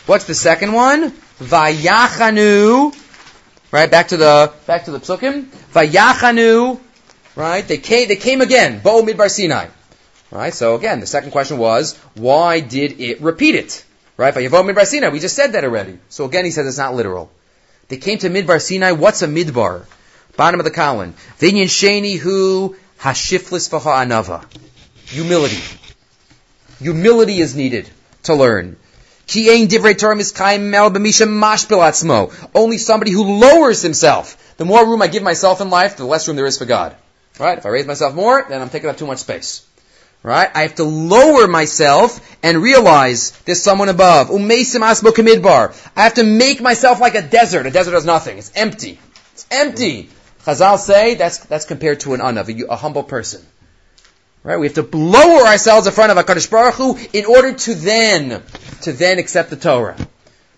What's 0.07 0.25
the 0.25 0.35
second 0.35 0.73
one? 0.73 1.13
Vayachanu. 1.39 2.93
Right, 3.71 3.91
back 3.91 4.09
to 4.09 4.17
the, 4.17 4.53
back 4.67 4.87
to 4.87 4.91
the 4.91 4.99
psukim. 4.99 5.45
Vayachanu. 5.73 6.81
Right, 7.37 7.67
they 7.69 7.79
came, 7.79 8.09
they 8.09 8.17
came 8.17 8.41
again. 8.41 8.81
Bo 8.83 9.03
midbar 9.03 9.31
Sinai. 9.31 9.69
Right, 10.33 10.53
so 10.53 10.75
again, 10.75 10.99
the 10.99 11.07
second 11.07 11.31
question 11.31 11.59
was, 11.59 11.97
why 12.15 12.59
did 12.61 13.01
it 13.01 13.21
repeat 13.21 13.55
it? 13.55 13.85
Right, 14.17 14.35
Vayavo 14.35 14.69
midbar 14.69 14.87
Sinai. 14.87 15.11
We 15.11 15.21
just 15.21 15.37
said 15.37 15.53
that 15.53 15.63
already. 15.63 15.99
So 16.09 16.25
again, 16.25 16.45
he 16.45 16.51
says 16.51 16.67
it's 16.67 16.79
not 16.79 16.97
literal. 16.97 17.31
They 17.87 17.99
came 17.99 18.19
to 18.19 18.29
midbar 18.29 18.61
Sinai. 18.61 18.93
What's 18.93 19.23
a 19.23 19.29
midbar? 19.29 19.87
Bottom 20.37 20.59
of 20.59 20.65
the 20.65 20.73
column. 20.73 21.15
Vinyan 21.39 21.67
sheni 21.67 22.19
hu 22.19 22.77
hashiflis 23.01 23.71
anava. 23.71 24.45
Humility. 25.07 25.63
Humility 26.81 27.41
is 27.41 27.55
needed 27.55 27.89
to 28.25 28.35
learn. 28.35 28.77
Ki 29.27 29.51
ain 29.51 29.69
divretorum 29.69 30.21
is 30.21 30.33
Kaimelbamisha 30.33 31.27
Mashpilatsmo. 31.29 32.51
Only 32.55 32.79
somebody 32.79 33.11
who 33.11 33.39
lowers 33.39 33.83
himself. 33.83 34.57
The 34.57 34.65
more 34.65 34.87
room 34.87 35.03
I 35.03 35.09
give 35.09 35.23
myself 35.23 35.61
in 35.61 35.71
life, 35.71 35.97
the 35.97 36.05
less 36.05 36.27
room 36.27 36.37
there 36.37 36.47
is 36.47 36.59
for 36.59 36.65
God. 36.65 36.97
Right? 37.39 37.59
If 37.59 37.67
I 37.67 37.69
raise 37.69 37.87
myself 37.87 38.15
more, 38.15 38.45
then 38.49 38.61
I'm 38.61 38.71
taking 38.71 38.89
up 38.91 38.97
too 38.97 39.07
much 39.07 39.19
space. 39.19 39.65
Right? 40.23 40.51
I 40.53 40.63
have 40.63 40.77
to 40.77 40.85
lower 40.85 41.47
myself 41.47 42.21
and 42.43 42.63
realize 42.63 43.31
there's 43.45 43.63
someone 43.63 43.89
above. 43.89 44.31
I 44.31 46.03
have 46.03 46.15
to 46.15 46.25
make 46.25 46.61
myself 46.61 47.01
like 47.01 47.15
a 47.15 47.23
desert. 47.23 47.67
A 47.67 47.71
desert 47.71 47.93
does 47.93 48.05
nothing. 48.05 48.39
It's 48.39 48.51
empty. 48.55 48.99
It's 49.35 49.47
empty. 49.51 50.11
Chazal 50.49 50.79
say 50.79 51.15
that's, 51.15 51.39
that's 51.41 51.67
compared 51.67 52.01
to 52.01 52.15
an 52.15 52.21
anav, 52.21 52.49
a, 52.49 52.73
a 52.73 52.77
humble 52.77 53.03
person. 53.03 53.45
Right? 54.43 54.57
We 54.57 54.67
have 54.67 54.77
to 54.77 54.97
lower 54.97 55.47
ourselves 55.47 55.87
in 55.87 55.93
front 55.93 56.11
of 56.11 56.25
HaKadosh 56.25 56.51
Baruch 56.51 56.75
Hu 56.77 56.99
in 57.13 57.27
order 57.27 57.53
to 57.53 57.75
then, 57.75 58.43
to 58.83 58.93
then 58.95 59.19
accept 59.19 59.51
the 59.51 59.57
Torah. 59.57 59.97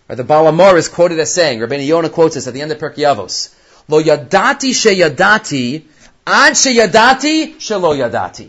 Right? 0.09 0.14
The 0.14 0.22
Balamor 0.22 0.76
is 0.76 0.88
quoted 0.88 1.18
as 1.18 1.35
saying, 1.35 1.59
Rabbi 1.59 1.79
Yonah 1.79 2.11
quotes 2.11 2.37
this 2.37 2.46
at 2.46 2.55
the 2.55 2.62
end 2.62 2.70
of 2.70 2.79
Pirkei 2.79 2.98
Avos, 2.98 3.53
Lo 3.88 4.00
yadati 4.00 4.70
sheyadati, 4.70 5.83
ad 6.24 6.53
sheyadati 6.53 7.57
shelo 7.57 7.96
yadati. 7.96 8.48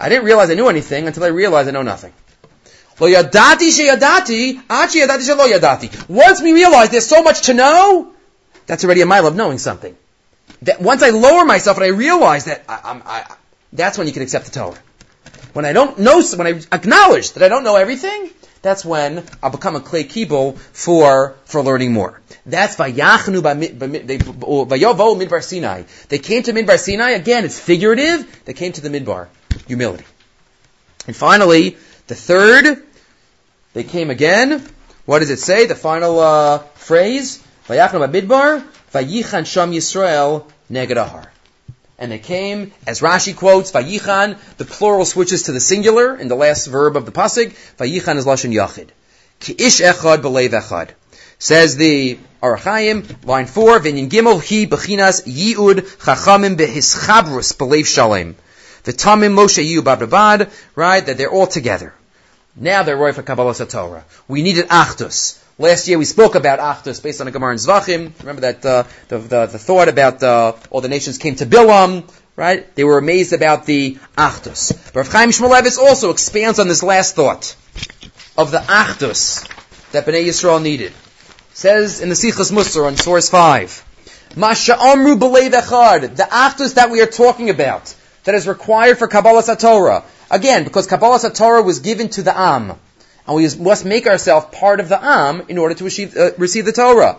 I 0.00 0.08
didn't 0.08 0.24
realize 0.24 0.50
I 0.50 0.54
knew 0.54 0.68
anything 0.68 1.06
until 1.06 1.22
I 1.22 1.28
realized 1.28 1.68
I 1.68 1.72
know 1.72 1.82
nothing. 1.82 2.12
Lo 2.98 3.06
yadati 3.06 3.70
sheyadati, 3.70 4.60
ad 4.68 4.90
sheyadati 4.90 5.20
shelo 5.20 5.48
yadati. 5.48 6.08
Once 6.08 6.42
we 6.42 6.52
realize 6.52 6.90
there's 6.90 7.06
so 7.06 7.22
much 7.22 7.42
to 7.42 7.54
know, 7.54 8.12
that's 8.66 8.84
already 8.84 9.02
a 9.02 9.06
mile 9.06 9.28
of 9.28 9.36
knowing 9.36 9.58
something. 9.58 9.96
That 10.62 10.80
once 10.80 11.02
I 11.02 11.10
lower 11.10 11.44
myself 11.44 11.76
and 11.76 11.84
I 11.84 11.88
realize 11.88 12.44
that 12.46 12.64
I, 12.68 13.00
I, 13.04 13.34
that's 13.72 13.98
when 13.98 14.06
you 14.06 14.12
can 14.12 14.22
accept 14.22 14.46
the 14.46 14.52
Torah. 14.52 14.78
When 15.52 15.64
I 15.64 15.72
don't 15.72 15.98
know, 15.98 16.22
when 16.36 16.46
I 16.46 16.60
acknowledge 16.72 17.32
that 17.32 17.42
I 17.42 17.48
don't 17.48 17.64
know 17.64 17.76
everything, 17.76 18.30
that's 18.62 18.84
when 18.84 19.24
I'll 19.42 19.50
become 19.50 19.74
a 19.74 19.80
clay 19.80 20.04
kibble 20.04 20.52
for, 20.52 21.34
for 21.44 21.62
learning 21.62 21.92
more. 21.92 22.20
That's 22.44 22.76
Vayachnu 22.76 23.40
Vayovo 23.40 25.16
Midbar 25.20 25.42
Sinai. 25.42 25.84
They 26.08 26.18
came 26.18 26.42
to 26.42 26.52
Midbar 26.52 26.78
Sinai, 26.78 27.10
again, 27.10 27.44
it's 27.44 27.58
figurative, 27.58 28.44
they 28.44 28.52
came 28.52 28.72
to 28.72 28.80
the 28.80 28.88
Midbar. 28.88 29.28
Humility. 29.66 30.04
And 31.06 31.16
finally, 31.16 31.76
the 32.06 32.14
third, 32.14 32.84
they 33.72 33.84
came 33.84 34.10
again. 34.10 34.66
What 35.06 35.20
does 35.20 35.30
it 35.30 35.38
say? 35.38 35.66
The 35.66 35.74
final 35.74 36.18
uh, 36.20 36.58
phrase, 36.74 37.42
Vayachnu 37.66 38.12
Midbar, 38.12 38.64
Vayichan 38.92 39.46
Sham 39.46 39.72
Yisrael 39.72 40.44
Neged 40.70 40.96
and 42.00 42.10
they 42.10 42.18
came, 42.18 42.72
as 42.86 43.00
Rashi 43.00 43.36
quotes, 43.36 43.70
Vayichan, 43.72 44.38
the 44.56 44.64
plural 44.64 45.04
switches 45.04 45.44
to 45.44 45.52
the 45.52 45.60
singular 45.60 46.16
in 46.16 46.28
the 46.28 46.34
last 46.34 46.66
verb 46.66 46.96
of 46.96 47.04
the 47.04 47.12
pasuk. 47.12 47.52
Vayichan 47.76 48.16
is 48.16 48.24
lashon 48.24 48.54
yachid. 48.54 48.88
Ki 49.38 49.54
ish 49.58 49.82
echad 49.82 50.22
b'leiv 50.22 50.48
echad. 50.48 50.90
Says 51.38 51.76
the 51.76 52.18
Ohr 52.42 52.56
HaChaim, 52.56 53.26
line 53.26 53.46
four, 53.46 53.78
Vinyan 53.80 54.08
Gimel 54.08 54.40
hi 54.40 54.66
bechinas 54.66 55.26
yiud 55.26 55.80
chachamim 55.98 56.56
behischabrus 56.56 57.54
b'leiv 57.54 57.86
shalem. 57.86 58.34
V'tamim 58.84 59.34
Moshe 59.34 59.62
yu 59.62 59.82
bababad, 59.82 60.50
right, 60.74 61.04
that 61.04 61.18
they're 61.18 61.30
all 61.30 61.46
together. 61.46 61.92
Now 62.56 62.82
they're 62.82 62.96
roy 62.96 63.12
for 63.12 63.22
Kabbalah 63.22 63.54
Torah. 63.54 64.04
We 64.26 64.40
needed 64.40 64.68
achdus. 64.68 65.38
Last 65.60 65.88
year 65.88 65.98
we 65.98 66.06
spoke 66.06 66.36
about 66.36 66.58
Achdus 66.58 67.02
based 67.02 67.20
on 67.20 67.26
the 67.26 67.32
Gemara 67.32 67.52
in 67.52 67.58
Zvachim. 67.58 68.18
Remember 68.20 68.40
that 68.40 68.64
uh, 68.64 68.84
the, 69.08 69.18
the, 69.18 69.44
the 69.44 69.58
thought 69.58 69.90
about 69.90 70.22
uh, 70.22 70.54
all 70.70 70.80
the 70.80 70.88
nations 70.88 71.18
came 71.18 71.34
to 71.34 71.44
Bilam, 71.44 72.10
right? 72.34 72.74
They 72.74 72.82
were 72.82 72.96
amazed 72.96 73.34
about 73.34 73.66
the 73.66 73.98
Achdus. 74.16 74.72
But 74.94 75.00
Rav 75.00 75.12
Chaim 75.12 75.28
Shmulevitz 75.28 75.76
also 75.76 76.12
expands 76.12 76.60
on 76.60 76.68
this 76.68 76.82
last 76.82 77.14
thought 77.14 77.54
of 78.38 78.52
the 78.52 78.56
Achdus 78.56 79.46
that 79.92 80.06
Bnei 80.06 80.24
Yisrael 80.24 80.62
needed. 80.62 80.94
Says 81.52 82.00
in 82.00 82.08
the 82.08 82.14
Sichas 82.14 82.50
Musar 82.50 82.86
on 82.86 82.96
source 82.96 83.28
five, 83.28 83.84
Masha 84.34 84.80
Amru 84.80 85.16
Echad, 85.16 86.16
the 86.16 86.22
Achdus 86.22 86.76
that 86.76 86.90
we 86.90 87.02
are 87.02 87.06
talking 87.06 87.50
about, 87.50 87.94
that 88.24 88.34
is 88.34 88.48
required 88.48 88.96
for 88.96 89.08
Kabbalah 89.08 89.42
Satorah. 89.42 90.04
Again, 90.30 90.64
because 90.64 90.86
Kabbalah 90.86 91.18
Satorah 91.18 91.62
was 91.62 91.80
given 91.80 92.08
to 92.08 92.22
the 92.22 92.34
Am 92.34 92.78
and 93.26 93.36
we 93.36 93.48
must 93.56 93.84
make 93.84 94.06
ourselves 94.06 94.46
part 94.52 94.80
of 94.80 94.88
the 94.88 94.98
Am 95.02 95.42
in 95.48 95.58
order 95.58 95.74
to 95.74 95.84
receive, 95.84 96.16
uh, 96.16 96.30
receive 96.38 96.64
the 96.64 96.72
Torah. 96.72 97.18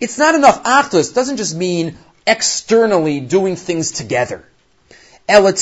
It's 0.00 0.18
not 0.18 0.34
enough. 0.34 0.64
Achdus 0.64 1.14
doesn't 1.14 1.36
just 1.36 1.54
mean 1.54 1.96
externally 2.26 3.20
doing 3.20 3.54
things 3.56 3.92
together. 3.92 4.42
We 5.28 5.34
have 5.34 5.54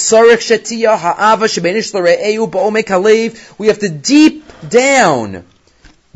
to 3.78 3.88
deep 3.88 4.44
down 4.68 5.44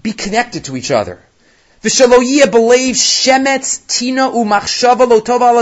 be 0.03 0.13
connected 0.13 0.67
to 0.67 0.77
each 0.77 0.93
other. 0.93 1.19
shemetz 1.83 3.81
tina 3.87 4.31
umachshava 4.31 5.09
lo 5.09 5.21
tova 5.21 5.53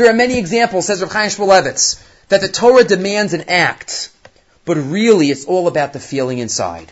There 0.00 0.08
are 0.08 0.14
many 0.14 0.38
examples, 0.38 0.86
says 0.86 1.02
Rav 1.02 1.12
Chaim 1.12 1.28
that 1.28 2.40
the 2.40 2.48
Torah 2.48 2.84
demands 2.84 3.34
an 3.34 3.50
act, 3.50 4.08
but 4.64 4.78
really 4.78 5.30
it's 5.30 5.44
all 5.44 5.68
about 5.68 5.92
the 5.92 6.00
feeling 6.00 6.38
inside. 6.38 6.90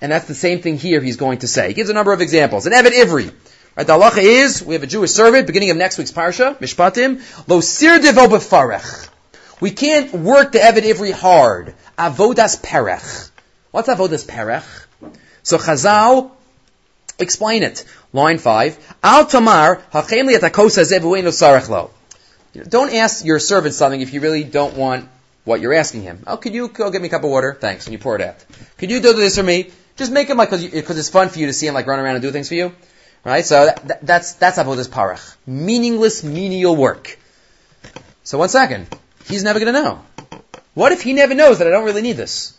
And 0.00 0.10
that's 0.10 0.26
the 0.26 0.34
same 0.34 0.62
thing 0.62 0.78
here 0.78 1.02
he's 1.02 1.18
going 1.18 1.40
to 1.40 1.46
say. 1.46 1.68
He 1.68 1.74
gives 1.74 1.90
a 1.90 1.92
number 1.92 2.14
of 2.14 2.22
examples. 2.22 2.64
An 2.64 2.72
Eved 2.72 2.92
Ivri. 2.92 3.30
Right, 3.76 3.86
the 3.86 3.92
halacha 3.92 4.22
is, 4.22 4.62
we 4.62 4.72
have 4.72 4.82
a 4.82 4.86
Jewish 4.86 5.10
servant, 5.10 5.48
beginning 5.48 5.68
of 5.68 5.76
next 5.76 5.98
week's 5.98 6.12
parsha, 6.12 6.56
Mishpatim, 6.56 7.20
Lo 7.46 7.60
sir 7.60 7.98
devo 7.98 8.26
befarech. 8.26 9.10
We 9.60 9.72
can't 9.72 10.10
work 10.14 10.52
the 10.52 10.60
Eved 10.60 10.84
Ivri 10.84 11.12
hard. 11.12 11.74
Avodas 11.98 12.58
perech. 12.58 13.30
What's 13.70 13.90
avodas 13.90 14.26
perech? 14.26 14.64
So 15.42 15.58
Chazal 15.58 16.30
explain 17.18 17.64
it. 17.64 17.84
Line 18.14 18.38
five. 18.38 18.78
Al 19.02 19.26
tamar 19.26 19.82
hachem 19.92 20.26
li 20.26 20.36
atakosa 20.36 20.90
zevuenu 20.90 21.28
sarech 21.28 21.68
lo. 21.68 21.90
Don't 22.52 22.92
ask 22.92 23.24
your 23.24 23.38
servant 23.38 23.74
something 23.74 24.00
if 24.00 24.12
you 24.12 24.20
really 24.20 24.44
don't 24.44 24.76
want 24.76 25.08
what 25.44 25.60
you're 25.60 25.74
asking 25.74 26.02
him. 26.02 26.24
Oh, 26.26 26.36
could 26.36 26.54
you 26.54 26.68
go 26.68 26.90
get 26.90 27.00
me 27.00 27.08
a 27.08 27.10
cup 27.10 27.24
of 27.24 27.30
water? 27.30 27.56
Thanks. 27.58 27.86
And 27.86 27.92
you 27.92 27.98
pour 27.98 28.16
it 28.16 28.22
out. 28.22 28.44
Could 28.78 28.90
you 28.90 29.00
do 29.00 29.12
this 29.12 29.36
for 29.36 29.42
me? 29.42 29.70
Just 29.96 30.12
make 30.12 30.28
him 30.28 30.36
like, 30.36 30.50
cause, 30.50 30.64
it's 30.64 31.08
fun 31.08 31.28
for 31.28 31.38
you 31.38 31.46
to 31.46 31.52
see 31.52 31.66
him 31.66 31.74
like 31.74 31.86
run 31.86 31.98
around 31.98 32.16
and 32.16 32.22
do 32.22 32.30
things 32.30 32.48
for 32.48 32.54
you. 32.54 32.72
Right? 33.24 33.44
So 33.44 33.66
that, 33.66 33.88
that, 33.88 34.06
that's, 34.06 34.32
that's 34.34 34.58
avodas 34.58 34.88
parach. 34.88 35.36
Meaningless 35.46 36.24
menial 36.24 36.74
work. 36.74 37.18
So 38.24 38.38
one 38.38 38.48
second. 38.48 38.88
He's 39.28 39.44
never 39.44 39.58
gonna 39.58 39.72
know. 39.72 40.02
What 40.74 40.92
if 40.92 41.02
he 41.02 41.12
never 41.12 41.34
knows 41.34 41.58
that 41.58 41.66
I 41.66 41.70
don't 41.70 41.84
really 41.84 42.02
need 42.02 42.16
this? 42.16 42.56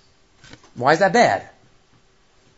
Why 0.76 0.94
is 0.94 1.00
that 1.00 1.12
bad? 1.12 1.50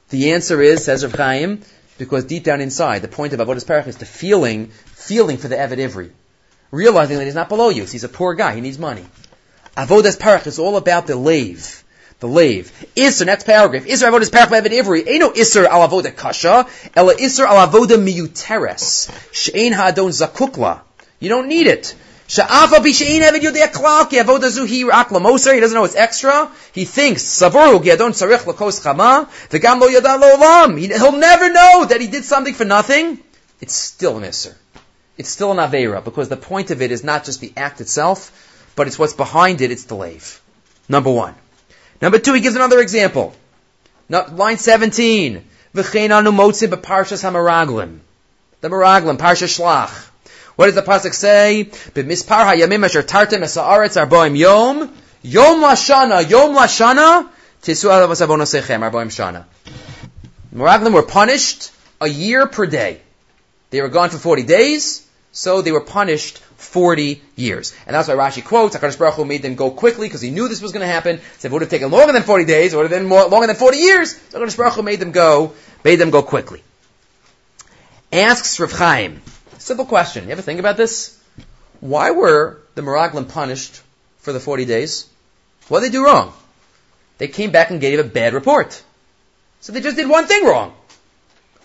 The 0.09 0.33
answer 0.33 0.61
is, 0.61 0.83
says 0.83 1.03
Rav 1.03 1.15
Chaim, 1.15 1.61
because 1.97 2.25
deep 2.25 2.43
down 2.43 2.61
inside, 2.61 3.01
the 3.01 3.07
point 3.07 3.33
of 3.33 3.39
avodas 3.39 3.65
parach 3.65 3.87
is 3.87 3.97
the 3.97 4.05
feeling, 4.05 4.67
feeling 4.67 5.37
for 5.37 5.47
the 5.47 5.55
Eved 5.55 5.77
Ivri 5.77 6.11
realizing 6.73 7.19
that 7.19 7.25
he's 7.25 7.35
not 7.35 7.49
below 7.49 7.69
you. 7.69 7.85
He's 7.85 8.03
a 8.03 8.09
poor 8.09 8.33
guy. 8.33 8.55
He 8.55 8.61
needs 8.61 8.79
money. 8.79 9.05
Avodas 9.77 10.17
parach 10.17 10.47
is 10.47 10.57
all 10.57 10.75
about 10.75 11.05
the 11.05 11.15
lave. 11.15 11.83
The 12.19 12.27
lave. 12.27 12.71
Isser, 12.95 13.27
next 13.27 13.45
paragraph. 13.45 13.85
Isser 13.85 14.09
avodas 14.09 14.31
parach 14.31 14.49
be'evid 14.49 14.71
ivri. 14.71 15.07
Ain't 15.07 15.19
no 15.19 15.31
isser 15.31 15.65
al 15.65 15.87
avoda 15.87 16.15
kasha. 16.15 16.67
Ela 16.95 17.13
isser 17.15 17.45
al 17.45 17.67
avoda 17.67 17.97
miyuteres. 17.97 19.11
She'ein 19.31 19.73
ha'adon 19.73 20.09
zakukla. 20.09 20.81
You 21.19 21.29
don't 21.29 21.47
need 21.47 21.67
it. 21.67 21.95
Sha'afa 22.27 22.79
b'she'in 22.79 23.21
eved 23.21 23.43
yudei 23.43 23.71
klal 23.71 24.09
ki 24.09 24.17
avoda 24.17 24.49
zuhi 24.49 24.83
rak 24.87 25.09
lamoser. 25.09 25.53
He 25.53 25.59
doesn't 25.59 25.75
know 25.75 25.83
it's 25.83 25.95
extra. 25.95 26.51
He 26.73 26.85
thinks 26.85 27.21
savoru 27.21 27.83
ki 27.83 27.91
adon 27.91 28.13
tzarich 28.13 28.45
lakos 28.45 28.81
chama. 28.81 29.29
V'gam 29.49 29.79
lo 29.79 29.87
yada 29.87 30.17
lo 30.17 30.37
olam. 30.37 30.79
He'll 30.79 31.11
never 31.11 31.53
know 31.53 31.85
that 31.85 32.01
he 32.01 32.07
did 32.07 32.25
something 32.25 32.55
for 32.55 32.65
nothing. 32.65 33.19
It's 33.61 33.75
still 33.75 34.17
an 34.17 34.23
isser. 34.23 34.55
It's 35.17 35.29
still 35.29 35.51
an 35.51 35.57
avera 35.57 36.03
because 36.03 36.29
the 36.29 36.37
point 36.37 36.71
of 36.71 36.81
it 36.81 36.91
is 36.91 37.03
not 37.03 37.25
just 37.25 37.39
the 37.39 37.53
act 37.55 37.81
itself, 37.81 38.31
but 38.75 38.87
it's 38.87 38.97
what's 38.97 39.13
behind 39.13 39.61
it. 39.61 39.71
It's 39.71 39.85
the 39.85 39.95
lave. 39.95 40.41
Number 40.89 41.11
one. 41.11 41.35
Number 42.01 42.19
two, 42.19 42.33
he 42.33 42.41
gives 42.41 42.55
another 42.55 42.79
example. 42.79 43.35
Line 44.09 44.57
17. 44.57 45.45
V'chein 45.75 46.11
anu 46.11 46.31
motzim 46.31 46.69
b'parshas 46.69 47.23
hamaraglim. 47.23 47.99
The 48.61 48.69
maraglim, 48.69 49.17
parsha 49.17 49.47
shlach. 49.47 50.09
What 50.55 50.67
does 50.67 50.75
the 50.75 50.81
pasuk 50.81 51.13
say? 51.13 51.69
B'mispar 51.93 52.45
hayamim 52.45 52.85
asher 52.85 53.03
tartem 53.03 53.41
esa'aretz 53.41 54.03
arboim 54.03 54.37
yom. 54.37 54.93
Yom 55.21 55.61
lashana, 55.61 56.29
yom 56.29 56.55
lashana. 56.55 57.29
Tisu 57.61 57.89
alav 57.89 58.09
asavonosechem 58.09 58.79
arboim 58.89 59.09
shana. 59.09 59.45
Meraglim 60.53 60.93
were 60.93 61.03
punished 61.03 61.71
a 62.01 62.07
year 62.07 62.45
per 62.47 62.65
day. 62.65 62.99
They 63.71 63.81
were 63.81 63.89
gone 63.89 64.09
for 64.11 64.19
40 64.19 64.43
days, 64.43 65.02
so 65.33 65.61
they 65.61 65.73
were 65.73 65.81
punished 65.81 66.37
40 66.37 67.21
years. 67.35 67.73
And 67.85 67.93
that's 67.93 68.07
why 68.07 68.13
Rashi 68.13 68.45
quotes, 68.45 68.75
HaKadosh 68.77 68.97
Baruch 68.97 69.15
Hu 69.15 69.25
made 69.25 69.41
them 69.41 69.55
go 69.55 69.69
quickly 69.71 70.07
because 70.07 70.21
he 70.21 70.31
knew 70.31 70.47
this 70.47 70.61
was 70.61 70.71
going 70.71 70.87
to 70.87 70.93
happen. 70.93 71.17
So 71.17 71.23
if 71.23 71.45
it 71.45 71.51
would 71.51 71.61
have 71.63 71.71
taken 71.71 71.91
longer 71.91 72.13
than 72.13 72.23
40 72.23 72.45
days, 72.45 72.73
it 72.73 72.77
would 72.77 72.89
have 72.89 72.97
been 72.97 73.09
more, 73.09 73.25
longer 73.27 73.47
than 73.47 73.57
40 73.57 73.77
years. 73.77 74.15
So 74.29 74.39
HaKadosh 74.39 74.57
Baruch 74.57 74.73
Hu 74.75 74.83
made 74.83 74.99
them 74.99 75.11
go, 75.11 75.53
made 75.83 75.97
them 75.97 76.11
go 76.11 76.23
quickly. 76.23 76.63
Asks 78.13 78.59
Rav 78.59 78.71
Chaim, 78.71 79.21
Simple 79.63 79.85
question. 79.85 80.25
You 80.25 80.31
ever 80.31 80.41
think 80.41 80.59
about 80.59 80.75
this? 80.75 81.17
Why 81.79 82.11
were 82.11 82.59
the 82.75 82.81
Meraglim 82.81 83.29
punished 83.29 83.81
for 84.19 84.33
the 84.33 84.39
40 84.41 84.65
days? 84.65 85.07
What 85.69 85.79
did 85.79 85.89
they 85.89 85.93
do 85.93 86.05
wrong? 86.05 86.33
They 87.17 87.29
came 87.29 87.51
back 87.51 87.71
and 87.71 87.79
gave 87.79 87.97
a 87.97 88.03
bad 88.03 88.33
report. 88.33 88.83
So 89.61 89.71
they 89.71 89.79
just 89.79 89.95
did 89.95 90.09
one 90.09 90.25
thing 90.25 90.45
wrong. 90.45 90.73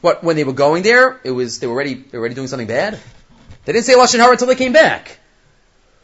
What, 0.01 0.23
when 0.23 0.37
they 0.37 0.45
were 0.45 0.53
going 0.53 0.85
there, 0.85 1.21
it 1.25 1.33
was, 1.33 1.59
they 1.59 1.67
were 1.67 1.73
already, 1.73 1.95
they 1.95 2.17
were 2.17 2.23
already 2.23 2.37
doing 2.37 2.47
something 2.47 2.69
bad? 2.69 3.01
They 3.69 3.75
didn't 3.75 3.85
say 3.85 3.97
Lashon 3.97 4.21
Hara 4.21 4.33
until 4.33 4.47
they 4.47 4.55
came 4.55 4.73
back. 4.73 5.19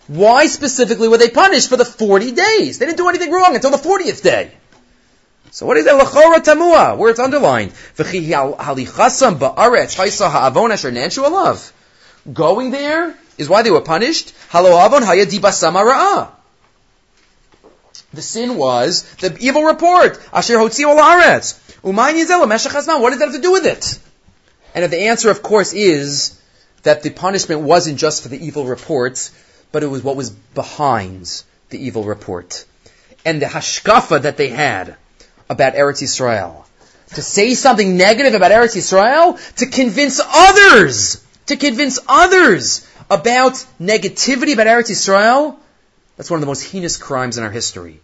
Why 0.06 0.48
specifically 0.48 1.08
were 1.08 1.16
they 1.16 1.30
punished 1.30 1.70
for 1.70 1.78
the 1.78 1.86
40 1.86 2.32
days? 2.32 2.78
They 2.78 2.84
didn't 2.84 2.98
do 2.98 3.08
anything 3.08 3.32
wrong 3.32 3.54
until 3.54 3.70
the 3.70 3.78
40th 3.78 4.20
day. 4.22 4.50
So 5.50 5.64
what 5.64 5.78
is 5.78 5.86
that? 5.86 5.98
Lachora 5.98 6.44
tamua, 6.44 6.98
where 6.98 7.08
it's 7.08 7.18
underlined. 7.18 7.72
Going 12.34 12.70
there 12.70 13.14
is 13.38 13.48
why 13.48 13.62
they 13.62 13.70
were 13.70 13.80
punished. 13.80 14.34
The 18.12 18.20
sin 18.20 18.56
was 18.58 19.04
the 19.20 19.38
evil 19.40 19.62
report. 19.62 20.18
What 20.32 20.42
does 20.42 20.48
that 20.48 20.60
have 23.20 23.32
to 23.32 23.40
do 23.40 23.52
with 23.52 23.64
it? 23.64 23.98
And 24.74 24.92
the 24.92 25.00
answer, 25.08 25.30
of 25.30 25.42
course, 25.42 25.72
is 25.72 26.38
that 26.84 27.02
the 27.02 27.10
punishment 27.10 27.60
wasn't 27.60 27.98
just 27.98 28.22
for 28.22 28.28
the 28.28 28.42
evil 28.44 28.64
report, 28.64 29.30
but 29.72 29.82
it 29.82 29.88
was 29.88 30.02
what 30.02 30.16
was 30.16 30.30
behind 30.30 31.42
the 31.70 31.84
evil 31.84 32.04
report. 32.04 32.64
And 33.24 33.42
the 33.42 33.46
hashkafa 33.46 34.22
that 34.22 34.36
they 34.36 34.48
had 34.48 34.96
about 35.48 35.74
Eretz 35.74 36.02
Yisrael. 36.02 36.64
To 37.14 37.22
say 37.22 37.54
something 37.54 37.96
negative 37.96 38.34
about 38.34 38.50
Eretz 38.50 38.76
Yisrael, 38.76 39.38
to 39.56 39.66
convince 39.66 40.20
others 40.24 41.24
to 41.46 41.56
convince 41.56 41.98
others 42.08 42.86
about 43.10 43.52
negativity 43.80 44.54
about 44.54 44.66
Eretz 44.66 44.90
Yisrael, 44.90 45.56
that's 46.16 46.30
one 46.30 46.38
of 46.38 46.40
the 46.40 46.46
most 46.46 46.62
heinous 46.62 46.96
crimes 46.96 47.38
in 47.38 47.44
our 47.44 47.50
history. 47.50 48.00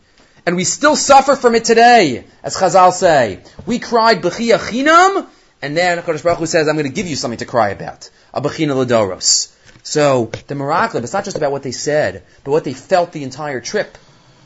And 0.47 0.57
we 0.57 0.65
still 0.65 0.97
suffer 0.97 1.37
from 1.37 1.55
it 1.55 1.65
today, 1.65 2.25
as 2.43 2.57
Chazal 2.57 2.93
say. 2.93 3.41
We 3.67 3.79
cried 3.79 4.23
Bechia 4.23 4.59
Chinam, 4.59 5.27
and 5.63 5.77
then 5.77 5.99
HaKadosh 5.99 6.23
Baruch 6.23 6.39
Hu 6.39 6.47
says, 6.47 6.69
I'm 6.69 6.77
going 6.77 6.87
to 6.87 6.93
give 6.93 7.07
you 7.07 7.17
something 7.17 7.39
to 7.39 7.45
cry 7.45 7.71
about. 7.71 8.11
A 8.33 8.41
Bechina 8.41 8.75
Ladoros. 8.75 9.55
So, 9.83 10.31
the 10.47 10.55
Miracle, 10.55 11.03
it's 11.03 11.13
not 11.13 11.25
just 11.25 11.37
about 11.37 11.53
what 11.53 11.63
they 11.63 11.73
said, 11.73 12.23
but 12.45 12.51
what 12.51 12.65
they 12.65 12.75
felt 12.75 13.13
the 13.13 13.25
entire 13.25 13.61
trip. 13.61 13.97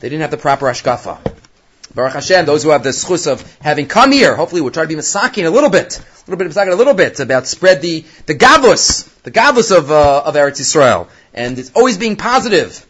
They 0.01 0.09
didn't 0.09 0.23
have 0.23 0.31
the 0.31 0.37
proper 0.37 0.67
Ashkafa. 0.67 1.19
Baruch 1.95 2.15
Hashem, 2.15 2.47
those 2.47 2.65
who 2.65 2.71
have 2.71 2.83
the 2.83 2.91
schus 2.91 3.31
of 3.31 3.57
having 3.61 3.87
come 3.87 4.11
here, 4.11 4.35
hopefully 4.35 4.61
we'll 4.61 4.73
try 4.73 4.83
to 4.83 4.89
be 4.89 4.97
masakin 4.97 5.47
a 5.47 5.51
little 5.51 5.71
bit, 5.71 5.99
a 5.99 6.31
little 6.31 6.45
bit 6.45 6.53
masakin 6.53 6.73
a 6.73 6.77
little 6.77 6.95
bit 6.95 7.21
about 7.21 7.47
spread 7.47 7.83
the, 7.83 8.05
the 8.27 8.35
gavus, 8.35 9.09
the 9.23 9.31
gavus 9.31 9.77
of, 9.77 9.93
uh, 9.93 10.23
of 10.25 10.35
Eretz 10.35 10.61
Yisrael. 10.61 11.09
And 11.33 11.57
it's 11.57 11.71
always 11.75 11.97
being 11.97 12.17
positive. 12.17 12.85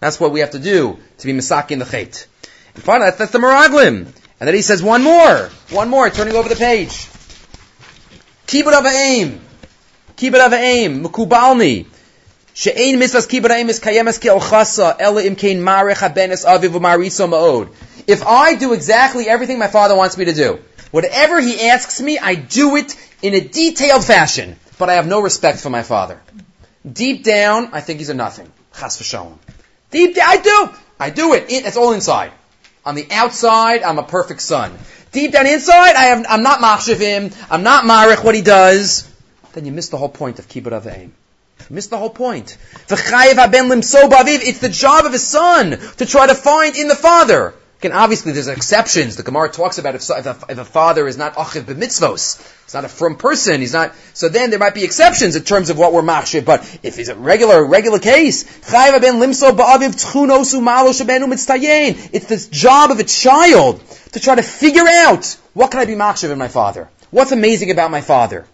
That's 0.00 0.20
what 0.20 0.32
we 0.32 0.40
have 0.40 0.50
to 0.50 0.58
do 0.58 0.98
to 1.18 1.26
be 1.26 1.32
masakin 1.32 1.78
the 1.78 1.86
chait. 1.86 2.26
And 2.74 2.84
finally, 2.84 3.06
that's, 3.08 3.18
that's 3.18 3.32
the 3.32 3.38
Meraglim. 3.38 4.06
And 4.40 4.46
then 4.46 4.54
he 4.54 4.62
says 4.62 4.82
one 4.82 5.02
more, 5.02 5.50
one 5.70 5.88
more, 5.88 6.10
turning 6.10 6.34
over 6.34 6.48
the 6.48 6.56
page. 6.56 7.08
Of 8.52 8.86
aim. 10.52 11.04
Mukubalni. 11.04 11.86
She'ein 12.52 12.98
mitzvahs 12.98 13.50
aim 13.52 13.68
is 13.68 13.78
kayemes 13.78 14.20
ki 14.20 14.28
chasa, 14.28 14.96
ela 14.98 15.22
im 15.22 15.36
marech 15.36 15.98
habenes 15.98 16.44
aviv 16.44 16.72
ma'od. 16.80 17.68
If 18.08 18.26
I 18.26 18.56
do 18.56 18.72
exactly 18.72 19.28
everything 19.28 19.60
my 19.60 19.68
father 19.68 19.96
wants 19.96 20.16
me 20.16 20.24
to 20.24 20.32
do, 20.32 20.58
whatever 20.90 21.40
he 21.40 21.68
asks 21.68 22.00
me, 22.00 22.18
I 22.18 22.34
do 22.34 22.74
it 22.74 22.96
in 23.22 23.34
a 23.34 23.40
detailed 23.40 24.04
fashion, 24.04 24.56
but 24.78 24.90
I 24.90 24.94
have 24.94 25.06
no 25.06 25.20
respect 25.20 25.60
for 25.60 25.70
my 25.70 25.84
father. 25.84 26.20
Deep 26.90 27.22
down, 27.22 27.68
I 27.72 27.80
think 27.80 28.00
he's 28.00 28.08
a 28.08 28.14
nothing. 28.14 28.50
Chas 28.76 29.00
v'shalom. 29.00 29.38
Deep 29.92 30.16
down, 30.16 30.28
I 30.28 30.36
do. 30.38 30.70
I 30.98 31.10
do 31.10 31.34
it. 31.34 31.44
It's 31.48 31.76
all 31.76 31.92
inside. 31.92 32.32
On 32.84 32.94
the 32.94 33.06
outside, 33.10 33.82
I'm 33.82 33.98
a 33.98 34.02
perfect 34.02 34.40
son. 34.40 34.72
Deep 35.12 35.32
down 35.32 35.46
inside, 35.46 35.96
I 35.96 36.04
have, 36.04 36.24
I'm 36.28 36.42
not 36.42 36.60
machshav 36.60 36.98
him. 36.98 37.30
I'm 37.50 37.62
not 37.62 37.84
marich 37.84 38.24
what 38.24 38.34
he 38.34 38.42
does. 38.42 39.06
Then 39.52 39.66
you 39.66 39.72
miss 39.72 39.88
the 39.88 39.98
whole 39.98 40.08
point 40.08 40.38
of 40.38 40.48
kibbut 40.48 40.72
of 40.72 40.86
aim. 40.86 41.12
You 41.58 41.66
miss 41.74 41.88
the 41.88 41.98
whole 41.98 42.10
point. 42.10 42.56
It's 42.88 43.02
the 44.60 44.68
job 44.70 45.04
of 45.04 45.12
his 45.12 45.26
son 45.26 45.78
to 45.98 46.06
try 46.06 46.26
to 46.26 46.34
find 46.34 46.76
in 46.76 46.88
the 46.88 46.94
father 46.94 47.54
Again, 47.80 47.92
obviously 47.92 48.32
there's 48.32 48.48
exceptions. 48.48 49.16
The 49.16 49.22
Gemara 49.22 49.48
talks 49.48 49.78
about 49.78 49.94
if, 49.94 50.02
if, 50.02 50.26
a, 50.26 50.36
if 50.50 50.58
a 50.58 50.66
father 50.66 51.08
is 51.08 51.16
not 51.16 51.36
achiv 51.36 51.62
b'mitzvos, 51.62 52.36
he's 52.64 52.74
not 52.74 52.84
a 52.84 52.88
from 52.88 53.16
person, 53.16 53.62
he's 53.62 53.72
not, 53.72 53.94
so 54.12 54.28
then 54.28 54.50
there 54.50 54.58
might 54.58 54.74
be 54.74 54.84
exceptions 54.84 55.34
in 55.34 55.44
terms 55.44 55.70
of 55.70 55.78
what 55.78 55.94
we're 55.94 56.02
machshiv, 56.02 56.44
but 56.44 56.60
if 56.82 56.96
he's 56.96 57.08
a 57.08 57.14
regular, 57.14 57.64
regular 57.64 57.98
case, 57.98 58.44
it's 58.44 58.70
the 62.26 62.48
job 62.50 62.90
of 62.90 63.00
a 63.00 63.04
child 63.04 63.82
to 64.12 64.20
try 64.20 64.34
to 64.34 64.42
figure 64.42 64.86
out, 64.86 65.38
what 65.54 65.70
can 65.70 65.80
I 65.80 65.86
be 65.86 65.94
machshiv 65.94 66.30
in 66.30 66.36
my 66.36 66.48
father? 66.48 66.90
What's 67.10 67.32
amazing 67.32 67.70
about 67.70 67.90
my 67.90 68.02
father? 68.02 68.44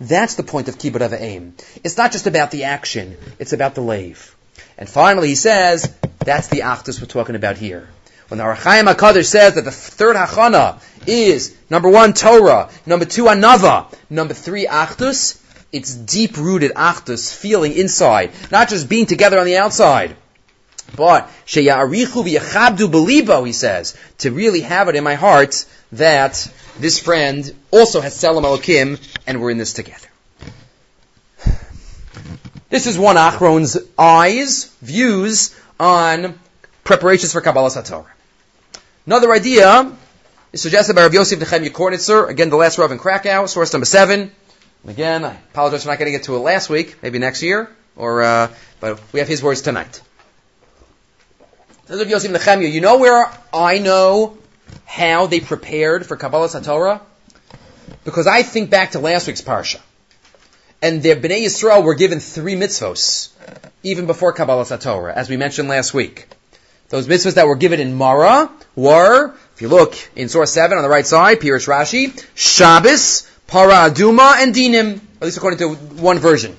That's 0.00 0.34
the 0.34 0.42
point 0.42 0.66
of 0.66 0.78
kibbut 0.78 1.16
aim. 1.16 1.54
It's 1.84 1.96
not 1.96 2.10
just 2.10 2.26
about 2.26 2.50
the 2.50 2.64
action, 2.64 3.16
it's 3.38 3.52
about 3.52 3.76
the 3.76 3.82
lave. 3.82 4.34
And 4.76 4.88
finally 4.88 5.28
he 5.28 5.36
says, 5.36 5.94
that's 6.18 6.48
the 6.48 6.62
achdus 6.62 7.00
we're 7.00 7.06
talking 7.06 7.36
about 7.36 7.56
here. 7.56 7.88
When 8.28 8.38
the 8.38 8.44
Ohr 8.44 8.54
HaChaim 8.54 8.92
HaKadosh 8.92 9.26
says 9.26 9.54
that 9.54 9.64
the 9.64 9.70
third 9.70 10.16
Hachana 10.16 10.80
is 11.06 11.54
number 11.68 11.88
one 11.88 12.14
Torah, 12.14 12.70
number 12.86 13.04
two 13.04 13.24
Anava, 13.24 13.92
number 14.08 14.34
three 14.34 14.66
Achdus, 14.66 15.40
it's 15.72 15.94
deep 15.94 16.36
rooted 16.36 16.72
Achdus, 16.72 17.34
feeling 17.34 17.72
inside, 17.72 18.32
not 18.50 18.68
just 18.68 18.88
being 18.88 19.06
together 19.06 19.38
on 19.38 19.44
the 19.44 19.58
outside. 19.58 20.16
But 20.96 21.28
sheyarichu 21.46 22.38
v'yachabdu 22.38 23.46
he 23.46 23.52
says, 23.52 23.96
to 24.18 24.30
really 24.30 24.60
have 24.60 24.88
it 24.88 24.96
in 24.96 25.04
my 25.04 25.14
heart 25.14 25.66
that 25.92 26.50
this 26.78 26.98
friend 27.00 27.52
also 27.70 28.00
has 28.00 28.14
Tzelem 28.14 28.44
Elokim, 28.44 29.00
and 29.26 29.40
we're 29.40 29.50
in 29.50 29.58
this 29.58 29.72
together. 29.72 30.08
This 32.70 32.86
is 32.86 32.98
one 32.98 33.16
Achron's 33.16 33.78
eyes, 33.98 34.64
views 34.80 35.54
on 35.78 36.38
preparations 36.84 37.32
for 37.32 37.40
Kabbalah 37.40 37.70
Satorah. 37.70 38.06
Another 39.06 39.32
idea 39.32 39.92
is 40.52 40.62
suggested 40.62 40.94
by 40.94 41.02
Rav 41.02 41.14
Yosef 41.14 41.38
Nechemya 41.40 41.70
Kornitzer, 41.70 42.28
again 42.28 42.50
the 42.50 42.56
last 42.56 42.78
Rav 42.78 42.92
in 42.92 42.98
Krakow, 42.98 43.46
source 43.46 43.72
number 43.72 43.86
seven. 43.86 44.30
Again, 44.86 45.24
I 45.24 45.32
apologize 45.32 45.82
for 45.82 45.88
not 45.88 45.98
getting 45.98 46.20
to 46.20 46.36
it 46.36 46.38
last 46.38 46.68
week, 46.68 47.02
maybe 47.02 47.18
next 47.18 47.42
year, 47.42 47.70
or 47.96 48.22
uh, 48.22 48.48
but 48.80 49.00
we 49.12 49.20
have 49.20 49.28
his 49.28 49.42
words 49.42 49.62
tonight. 49.62 50.00
Says 51.86 51.98
Rav 51.98 52.08
Yosef 52.08 52.30
Nechemya, 52.30 52.70
you 52.70 52.80
know 52.80 52.98
where 52.98 53.30
I 53.52 53.78
know 53.78 54.38
how 54.84 55.26
they 55.26 55.40
prepared 55.40 56.06
for 56.06 56.16
Kabbalah 56.16 56.48
Satorah? 56.48 57.00
Because 58.04 58.26
I 58.26 58.42
think 58.42 58.68
back 58.68 58.92
to 58.92 58.98
last 58.98 59.26
week's 59.26 59.42
parsha, 59.42 59.80
and 60.82 61.02
the 61.02 61.16
Bnei 61.16 61.44
Yisrael 61.44 61.82
were 61.82 61.94
given 61.94 62.20
three 62.20 62.54
mitzvos 62.54 63.30
even 63.82 64.06
before 64.06 64.32
Kabbalah 64.32 64.64
Satorah, 64.64 65.14
as 65.14 65.28
we 65.28 65.36
mentioned 65.36 65.68
last 65.68 65.92
week. 65.92 66.26
Those 66.94 67.08
mitzvahs 67.08 67.34
that 67.34 67.48
were 67.48 67.56
given 67.56 67.80
in 67.80 67.92
Mara 67.92 68.48
were, 68.76 69.34
if 69.56 69.60
you 69.60 69.66
look 69.66 69.96
in 70.14 70.28
Surah 70.28 70.44
7 70.44 70.78
on 70.78 70.84
the 70.84 70.88
right 70.88 71.04
side, 71.04 71.40
Pirush 71.40 71.66
Rashi, 71.66 72.24
Shabbos, 72.36 73.28
Para 73.48 73.90
Aduma, 73.90 74.36
and 74.40 74.54
Dinim, 74.54 75.00
at 75.16 75.22
least 75.24 75.36
according 75.36 75.58
to 75.58 75.74
one 75.74 76.20
version. 76.20 76.56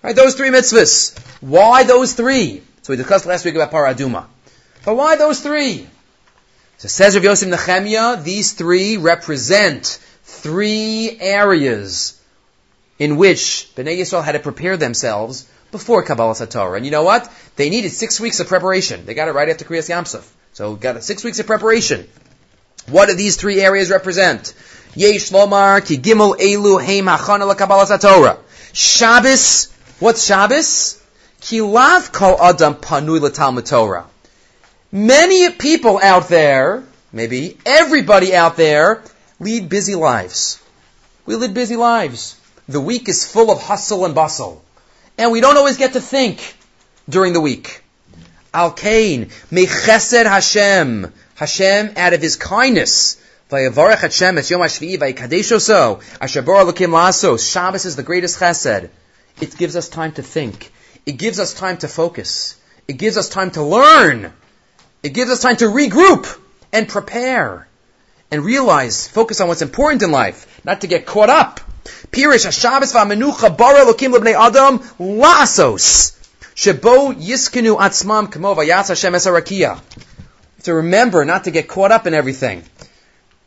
Right, 0.00 0.16
those 0.16 0.34
three 0.34 0.48
mitzvahs. 0.48 1.18
Why 1.42 1.82
those 1.82 2.14
three? 2.14 2.62
So 2.80 2.94
we 2.94 2.96
discussed 2.96 3.26
last 3.26 3.44
week 3.44 3.54
about 3.54 3.70
paraduma. 3.70 4.24
But 4.82 4.96
why 4.96 5.16
those 5.16 5.40
three? 5.40 5.86
So 6.78 6.88
says 6.88 7.14
Rav 7.14 7.24
Yosef 7.24 7.50
Nechemia, 7.50 8.24
these 8.24 8.52
three 8.52 8.96
represent 8.96 10.02
three 10.24 11.18
areas 11.20 12.18
in 12.98 13.18
which 13.18 13.68
Bnei 13.76 13.98
Yisrael 13.98 14.24
had 14.24 14.32
to 14.32 14.38
prepare 14.38 14.78
themselves 14.78 15.46
before 15.70 16.02
Kabbalah 16.02 16.46
Torah. 16.46 16.76
And 16.76 16.86
you 16.86 16.90
know 16.90 17.02
what? 17.02 17.30
They 17.56 17.70
needed 17.70 17.90
six 17.90 18.20
weeks 18.20 18.40
of 18.40 18.48
preparation. 18.48 19.06
They 19.06 19.14
got 19.14 19.28
it 19.28 19.32
right 19.32 19.48
after 19.48 19.64
Kriyas 19.64 19.88
Yam 19.88 20.04
Suf. 20.04 20.32
So 20.52 20.76
got 20.76 21.02
six 21.02 21.24
weeks 21.24 21.38
of 21.38 21.46
preparation. 21.46 22.06
What 22.88 23.08
do 23.08 23.14
these 23.14 23.36
three 23.36 23.60
areas 23.60 23.90
represent? 23.90 24.54
Yesh 24.94 25.30
Lomar, 25.30 25.84
Ki 25.84 25.98
Gimel 25.98 26.38
Elu, 26.38 26.82
Heim 26.84 27.06
Hachana 27.06 27.56
Kabbalah 27.56 27.98
Torah. 27.98 28.38
Shabbos, 28.72 29.72
what's 29.98 30.24
Shabbos? 30.24 31.02
Ki 31.40 31.62
Lav 31.62 32.12
Kol 32.12 32.40
Adam 32.40 32.74
Panui 32.74 33.20
L'Talmud 33.20 33.66
Torah. 33.66 34.06
Many 34.92 35.50
people 35.50 35.98
out 36.02 36.28
there, 36.28 36.84
maybe 37.12 37.58
everybody 37.66 38.34
out 38.34 38.56
there, 38.56 39.02
lead 39.40 39.68
busy 39.68 39.94
lives. 39.94 40.62
We 41.24 41.36
lead 41.36 41.54
busy 41.54 41.76
lives. 41.76 42.38
The 42.68 42.80
week 42.80 43.08
is 43.08 43.30
full 43.30 43.50
of 43.50 43.62
hustle 43.62 44.04
and 44.04 44.14
bustle. 44.14 44.62
And 45.18 45.32
we 45.32 45.40
don't 45.40 45.56
always 45.56 45.76
get 45.76 45.94
to 45.94 46.00
think 46.00 46.55
during 47.08 47.32
the 47.32 47.40
week. 47.40 47.82
Al 48.52 48.72
Kain, 48.72 49.26
Mechesed 49.50 50.26
Hashem. 50.26 51.12
Hashem, 51.34 51.92
out 51.96 52.14
of 52.14 52.22
His 52.22 52.36
kindness, 52.36 53.18
Hashem 53.50 53.74
Yom 53.74 54.60
HaShvi'i 54.62 54.96
Vayikadeshoso, 54.98 56.02
Asher 56.20 56.42
Bor 56.42 56.64
Elokim 56.64 56.90
Lasos. 56.90 57.52
Shabbos 57.52 57.84
is 57.84 57.94
the 57.94 58.02
greatest 58.02 58.40
chesed. 58.40 58.88
It 59.40 59.56
gives 59.56 59.76
us 59.76 59.88
time 59.88 60.12
to 60.12 60.22
think. 60.22 60.72
It 61.04 61.12
gives 61.12 61.38
us 61.38 61.54
time 61.54 61.76
to 61.78 61.88
focus. 61.88 62.56
It 62.88 62.94
gives 62.94 63.16
us 63.16 63.28
time 63.28 63.50
to 63.52 63.62
learn. 63.62 64.32
It 65.02 65.10
gives 65.10 65.30
us 65.30 65.42
time 65.42 65.56
to 65.56 65.66
regroup 65.66 66.26
and 66.72 66.88
prepare 66.88 67.68
and 68.32 68.44
realize, 68.44 69.06
focus 69.06 69.40
on 69.40 69.46
what's 69.46 69.62
important 69.62 70.02
in 70.02 70.10
life, 70.10 70.60
not 70.64 70.80
to 70.80 70.88
get 70.88 71.06
caught 71.06 71.30
up. 71.30 71.60
Pirish 72.10 72.46
Hashabbos 72.46 72.92
v'amenucha 72.92 73.56
bara 73.56 73.84
lokim 73.84 74.12
lebnei 74.12 74.34
adam 74.34 74.80
lasos 74.98 76.15
shebo 76.56 77.14
atzmam 77.14 78.32
Hashem 78.88 79.12
esarakia. 79.12 79.80
To 80.64 80.74
remember 80.74 81.24
not 81.24 81.44
to 81.44 81.50
get 81.50 81.68
caught 81.68 81.92
up 81.92 82.06
in 82.06 82.14
everything. 82.14 82.64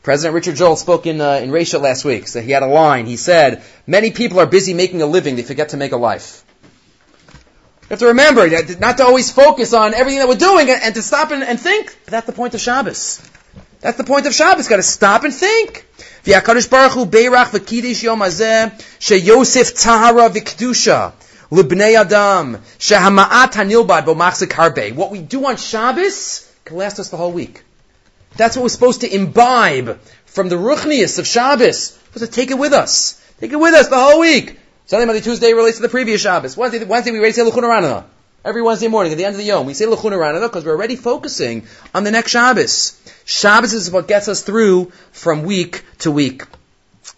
President 0.04 0.36
Richard 0.36 0.56
Joel 0.56 0.78
spoke 0.78 1.06
in 1.06 1.20
uh, 1.20 1.34
in 1.34 1.52
Rachel 1.52 1.82
last 1.82 2.06
week. 2.06 2.28
So 2.28 2.40
he 2.42 2.52
had 2.52 2.64
a 2.64 2.68
line. 2.68 3.06
He 3.06 3.18
said, 3.18 3.62
"Many 3.86 4.12
people 4.12 4.40
are 4.40 4.46
busy 4.46 4.74
making 4.74 5.02
a 5.02 5.06
living; 5.06 5.36
they 5.36 5.44
forget 5.44 5.70
to 5.70 5.78
make 5.78 5.92
a 5.92 5.98
life." 5.98 6.46
You 7.84 7.88
have 7.90 8.00
to 8.00 8.08
remember 8.08 8.48
not 8.80 8.98
to 8.98 9.04
always 9.04 9.32
focus 9.32 9.74
on 9.74 9.94
everything 9.94 10.20
that 10.20 10.28
we're 10.28 10.36
doing 10.36 10.70
and, 10.70 10.94
to 10.94 11.02
stop 11.02 11.32
and, 11.32 11.44
and 11.44 11.60
think. 11.60 11.98
That's 12.06 12.28
the 12.28 12.34
point 12.34 12.54
of 12.54 12.62
Shabbos. 12.62 13.20
That's 13.82 13.98
the 13.98 14.04
point 14.04 14.28
of 14.28 14.34
Shabbos. 14.34 14.68
Got 14.68 14.78
to 14.78 14.84
stop 14.84 15.24
and 15.24 15.34
think. 15.34 15.86
V'yakadosh 16.24 16.70
baruch 16.70 16.94
hu 16.94 17.06
beirach 17.08 17.48
v'kidish 17.48 18.04
yom 18.04 18.20
hazeh 18.20 18.72
sheyosef 19.00 19.84
tahara 19.84 20.30
v'kedusha 20.30 21.14
libnei 21.52 22.00
adam 22.00 22.58
shehama'at 22.78 23.54
hanilbad 23.54 24.06
harbe. 24.06 24.94
What 24.94 25.12
we 25.12 25.22
do 25.22 25.46
on 25.46 25.58
Shabbos 25.58 26.52
can 26.66 26.78
last 26.78 27.00
us 27.00 27.10
the 27.10 27.18
whole 27.18 27.32
week. 27.32 27.64
That's 28.36 28.56
what 28.56 28.64
we're 28.64 28.70
supposed 28.70 29.02
to 29.02 29.14
imbibe 29.14 30.00
from 30.26 30.50
the 30.50 30.56
ruchnius 30.56 31.20
of 31.20 31.28
Shabbos. 31.28 31.98
We're 32.14 32.14
supposed 32.14 32.32
to 32.34 32.40
take 32.40 32.52
it 32.52 32.58
with 32.58 32.74
us. 32.74 33.22
Take 33.40 33.52
it 33.52 33.60
with 33.60 33.74
us 33.74 33.88
the 33.88 33.98
whole 33.98 34.20
week. 34.20 34.60
Sunday, 34.86 35.06
Monday, 35.06 35.22
Tuesday 35.22 35.54
relates 35.54 35.78
to 35.78 35.84
the 35.84 35.90
previous 35.90 36.22
Shabbos. 36.22 36.58
Wednesday, 36.58 36.84
Wednesday 36.84 37.12
we 37.12 37.32
say 37.32 38.04
Every 38.46 38.62
Wednesday 38.62 38.88
morning 38.88 39.12
at 39.12 39.18
the 39.18 39.26
end 39.26 39.34
of 39.34 39.38
the 39.38 39.44
Yom, 39.44 39.66
we 39.66 39.74
say 39.74 39.86
Lechu 39.86 40.10
Neranena 40.10 40.42
because 40.42 40.64
we're 40.64 40.72
already 40.72 40.96
focusing 40.96 41.68
on 41.94 42.04
the 42.04 42.12
next 42.12 42.32
Shabbos. 42.32 43.00
Shabbos 43.26 43.74
is 43.74 43.92
what 43.92 44.08
gets 44.08 44.28
us 44.28 44.42
through 44.42 44.92
from 45.12 45.44
week 45.44 45.84
to 46.00 46.12
week. 46.12 46.44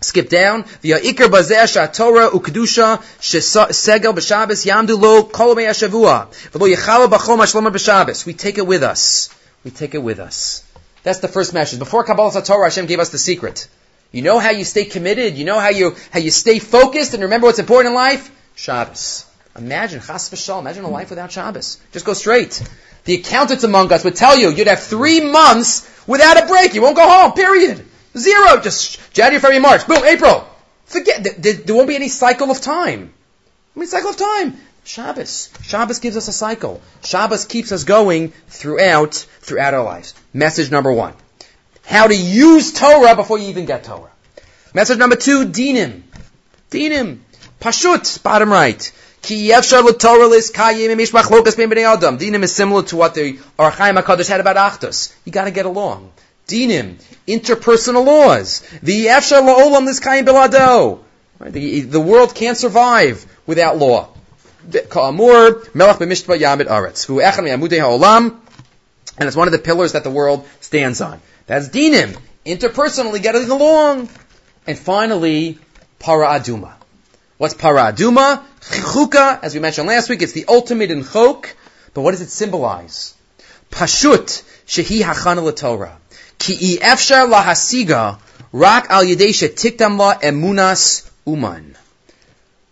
Skip 0.04 0.30
down. 0.30 0.64
Shavua. 5.74 6.28
We 8.26 8.34
take 8.34 8.58
it 8.58 8.66
with 8.66 8.82
us. 8.82 9.30
We 9.64 9.70
take 9.70 9.94
it 9.94 10.02
with 10.02 10.20
us. 10.20 10.64
That's 11.04 11.20
the 11.20 11.28
first 11.28 11.54
message. 11.54 11.78
Before 11.78 12.04
Kabbalah 12.04 12.42
Torah, 12.42 12.66
Hashem 12.66 12.88
gave 12.88 13.00
us 13.00 13.10
the 13.10 13.20
secret. 13.20 13.68
You 14.12 14.24
know 14.24 14.40
how 14.40 14.50
you 14.50 14.66
stay 14.66 14.86
committed. 14.86 15.36
You 15.36 15.46
know 15.46 15.60
how 15.60 15.70
you 15.70 15.96
how 16.12 16.20
you 16.20 16.32
stay 16.32 16.58
focused 16.58 17.14
and 17.14 17.22
remember 17.22 17.46
what's 17.46 17.60
important 17.60 17.92
in 17.92 17.96
life. 17.96 18.32
Shabbos. 18.56 19.26
Imagine 19.56 20.02
chas. 20.02 20.50
Imagine 20.50 20.84
a 20.84 20.90
life 20.90 21.12
without 21.12 21.32
Shabbos. 21.32 21.78
Just 21.92 22.06
go 22.06 22.14
straight. 22.14 22.64
The 23.06 23.16
accountants 23.16 23.64
among 23.64 23.94
us 23.94 24.04
would 24.04 24.16
tell 24.16 24.36
you 24.36 24.50
you'd 24.50 24.66
have 24.66 24.82
three 24.82 25.22
months 25.22 25.88
without 26.08 26.42
a 26.44 26.48
break. 26.48 26.74
You 26.74 26.82
won't 26.82 26.96
go 26.96 27.08
home. 27.08 27.34
Period. 27.34 27.86
Zero. 28.18 28.60
Just 28.62 29.14
January, 29.14 29.40
February, 29.40 29.62
March. 29.62 29.88
Boom. 29.88 30.04
April. 30.04 30.48
Forget. 30.86 31.42
There, 31.42 31.54
there 31.54 31.76
won't 31.76 31.88
be 31.88 31.96
any 31.96 32.10
cycle 32.10 32.52
of 32.52 32.62
time. 32.62 33.14
I 33.76 33.80
mean, 33.80 33.88
cycle 33.88 34.10
of 34.10 34.18
time. 34.18 34.58
Shabbos. 34.84 35.50
Shabbos 35.64 36.00
gives 36.00 36.18
us 36.18 36.28
a 36.28 36.34
cycle. 36.34 36.82
Shabbos 37.04 37.46
keeps 37.46 37.72
us 37.72 37.84
going 37.84 38.34
throughout 38.48 39.14
throughout 39.16 39.74
our 39.74 39.84
lives. 39.84 40.14
Message 40.34 40.72
number 40.72 40.92
one 40.92 41.14
how 41.92 42.08
to 42.08 42.16
use 42.16 42.72
Torah 42.74 43.16
before 43.16 43.38
you 43.38 43.50
even 43.50 43.66
get 43.66 43.84
Torah. 43.84 44.10
Message 44.74 44.98
number 44.98 45.16
two, 45.18 45.46
dinim. 45.46 46.04
Dinim. 46.70 47.20
Pashut, 47.60 48.24
bottom 48.24 48.50
right. 48.50 48.92
Dinim 49.22 51.00
is 52.44 52.56
similar 52.56 52.84
to 52.84 52.96
what 52.96 53.14
the 53.14 53.40
Ohr 53.60 53.72
HaChaim 53.72 54.02
HaKadosh 54.02 54.30
had 54.30 54.40
about 54.40 54.56
Achdus. 54.56 55.14
You 55.26 55.32
gotta 55.32 55.52
get 55.52 55.66
along. 55.66 56.12
Dinim, 56.48 56.96
interpersonal 57.28 58.06
laws. 58.06 58.62
The 58.82 59.06
yefshar 59.06 59.42
la'olam 59.42 59.86
lis 59.86 60.00
kayim 60.00 60.26
bilado. 60.26 61.00
The, 61.40 62.00
world 62.00 62.36
can't 62.36 62.58
survive 62.58 63.26
without 63.48 63.78
law. 63.78 64.10
Ka'amur, 64.72 65.74
melech 65.74 65.98
b'mishtba 65.98 66.40
yamid 66.40 66.68
aretz. 66.68 67.06
Hu 67.06 67.16
echad 67.18 67.44
mi'amudei 67.44 67.80
ha'olam. 67.80 68.40
And 69.18 69.28
it's 69.28 69.36
one 69.36 69.48
of 69.48 69.52
the 69.52 69.60
pillars 69.60 69.94
that 69.94 70.04
the 70.04 70.12
world 70.12 70.48
stands 70.60 71.02
on. 71.02 71.20
That's 71.48 71.70
dinim. 71.70 72.18
Interpersonally 72.46 73.22
getting 73.22 73.50
along. 73.50 74.10
And 74.68 74.78
finally, 74.78 75.58
para 76.00 76.28
aduma. 76.40 76.74
What's 77.38 77.54
para 77.54 77.92
aduma? 77.92 78.44
Chuka, 78.62 79.40
as 79.42 79.54
we 79.54 79.60
mentioned 79.60 79.88
last 79.88 80.10
week, 80.10 80.22
it's 80.22 80.34
the 80.34 80.46
ultimate 80.48 80.92
in 80.92 81.04
chok. 81.04 81.56
But 81.94 82.02
what 82.02 82.12
does 82.12 82.22
it 82.22 82.30
symbolize? 82.30 83.16
Pashut 83.72 84.44
shehi 84.68 85.02
hachana 85.02 85.56
Torah. 85.56 85.98
Ki 86.42 86.80
efshar 86.82 87.30
lahasiga 87.30 88.18
rak 88.52 88.90
al 88.90 89.04
yedei 89.04 89.30
shetiktam 89.30 89.98
la 89.98 90.16
emunas 90.16 91.08
uman. 91.28 91.76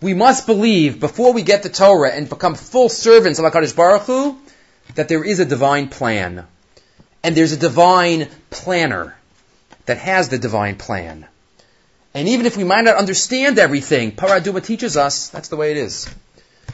We 0.01 0.13
must 0.13 0.47
believe 0.47 0.99
before 0.99 1.33
we 1.33 1.43
get 1.43 1.61
the 1.61 1.69
Torah 1.69 2.11
and 2.11 2.27
become 2.27 2.55
full 2.55 2.89
servants 2.89 3.37
of 3.37 3.45
HaKadosh 3.45 3.75
Baruch 3.75 4.03
Hu, 4.03 4.37
that 4.95 5.07
there 5.07 5.23
is 5.23 5.39
a 5.39 5.45
divine 5.45 5.89
plan 5.89 6.45
and 7.23 7.35
there's 7.35 7.51
a 7.51 7.57
divine 7.57 8.27
planner 8.49 9.15
that 9.85 9.97
has 9.97 10.29
the 10.29 10.39
divine 10.39 10.75
plan. 10.75 11.27
And 12.13 12.27
even 12.27 12.45
if 12.45 12.57
we 12.57 12.63
might 12.63 12.85
not 12.85 12.95
understand 12.95 13.59
everything, 13.59 14.13
Paraduma 14.13 14.63
teaches 14.63 14.97
us 14.97 15.29
that's 15.29 15.49
the 15.49 15.57
way 15.57 15.71
it 15.71 15.77
is. 15.77 16.09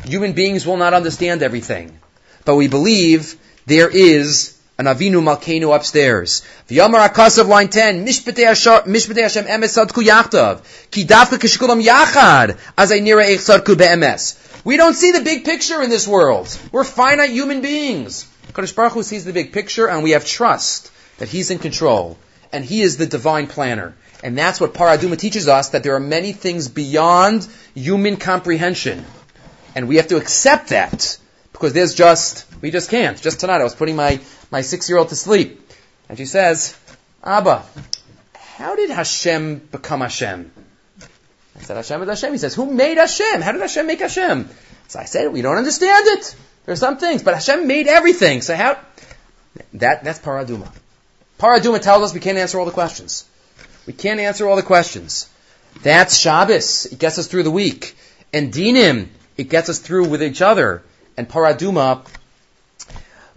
Human 0.05 0.33
beings 0.33 0.65
will 0.65 0.77
not 0.77 0.93
understand 0.93 1.41
everything. 1.41 1.99
But 2.45 2.55
we 2.55 2.67
believe 2.67 3.35
there 3.65 3.89
is 3.89 4.54
an 4.77 4.85
Avinu 4.85 5.21
Malkeinu 5.23 5.73
upstairs. 5.73 6.43
V'yamar 6.67 7.07
Akasav 7.07 7.47
line 7.47 7.69
10, 7.69 8.05
Mishpetei 8.05 8.45
Hashem 8.45 9.45
emes 9.45 9.73
sadku 9.77 10.03
yachtav, 10.03 10.91
ki 10.91 11.05
dafka 11.05 11.37
kishkulam 11.37 11.81
yachad, 11.81 12.57
I 12.77 13.75
be'emes. 13.75 14.63
We 14.65 14.77
don't 14.77 14.95
see 14.95 15.11
the 15.11 15.21
big 15.21 15.45
picture 15.45 15.81
in 15.81 15.89
this 15.89 16.07
world. 16.07 16.57
We're 16.71 16.83
finite 16.83 17.29
human 17.29 17.61
beings. 17.61 18.27
Kadosh 18.51 18.75
Baruch 18.75 18.93
Hu 18.93 19.03
sees 19.03 19.23
the 19.23 19.31
big 19.31 19.53
picture, 19.53 19.87
and 19.87 20.03
we 20.03 20.11
have 20.11 20.25
trust 20.25 20.91
that 21.19 21.29
He's 21.29 21.51
in 21.51 21.59
control, 21.59 22.17
and 22.51 22.65
He 22.65 22.81
is 22.81 22.97
the 22.97 23.05
divine 23.05 23.47
planner. 23.47 23.95
And 24.23 24.37
that's 24.37 24.59
what 24.59 24.73
Paraduma 24.73 25.17
teaches 25.17 25.47
us, 25.47 25.69
that 25.69 25.83
there 25.83 25.95
are 25.95 25.99
many 25.99 26.31
things 26.31 26.67
beyond 26.67 27.47
human 27.75 28.17
comprehension. 28.17 29.05
And 29.75 29.87
we 29.87 29.97
have 29.97 30.07
to 30.07 30.17
accept 30.17 30.69
that, 30.69 31.17
because 31.65 31.73
there's 31.73 31.95
just, 31.95 32.45
we 32.61 32.69
just 32.69 32.91
can't. 32.91 33.19
Just 33.19 33.39
tonight 33.39 33.59
I 33.59 33.63
was 33.63 33.73
putting 33.73 33.95
my, 33.95 34.19
my 34.51 34.61
six-year-old 34.61 35.09
to 35.09 35.15
sleep, 35.15 35.67
and 36.07 36.15
she 36.15 36.27
says, 36.27 36.77
Abba, 37.23 37.65
how 38.35 38.75
did 38.75 38.91
Hashem 38.91 39.57
become 39.71 40.01
Hashem? 40.01 40.51
I 41.57 41.61
said, 41.61 41.77
Hashem 41.77 42.03
is 42.03 42.07
Hashem. 42.09 42.31
He 42.33 42.37
says, 42.37 42.53
who 42.53 42.71
made 42.71 42.99
Hashem? 42.99 43.41
How 43.41 43.51
did 43.51 43.61
Hashem 43.61 43.87
make 43.87 43.99
Hashem? 43.99 44.47
So 44.89 44.99
I 44.99 45.05
said, 45.05 45.33
we 45.33 45.41
don't 45.41 45.57
understand 45.57 46.05
it. 46.05 46.35
There 46.65 46.73
are 46.73 46.75
some 46.75 46.97
things, 46.97 47.23
but 47.23 47.33
Hashem 47.33 47.65
made 47.65 47.87
everything. 47.87 48.43
So 48.43 48.55
how? 48.55 48.77
That 49.73 50.03
that's 50.03 50.19
paraduma. 50.19 50.71
Paraduma 51.39 51.81
tells 51.81 52.03
us 52.03 52.13
we 52.13 52.19
can't 52.19 52.37
answer 52.37 52.59
all 52.59 52.65
the 52.65 52.71
questions. 52.71 53.25
We 53.87 53.93
can't 53.93 54.19
answer 54.19 54.47
all 54.47 54.55
the 54.55 54.61
questions. 54.61 55.27
That's 55.81 56.15
Shabbos. 56.15 56.85
It 56.85 56.99
gets 56.99 57.17
us 57.17 57.25
through 57.25 57.43
the 57.43 57.49
week. 57.51 57.95
And 58.31 58.53
dinim, 58.53 59.07
It 59.35 59.49
gets 59.49 59.69
us 59.69 59.79
through 59.79 60.09
with 60.09 60.21
each 60.21 60.43
other. 60.43 60.83
And 61.17 61.29
paraduma 61.29 62.05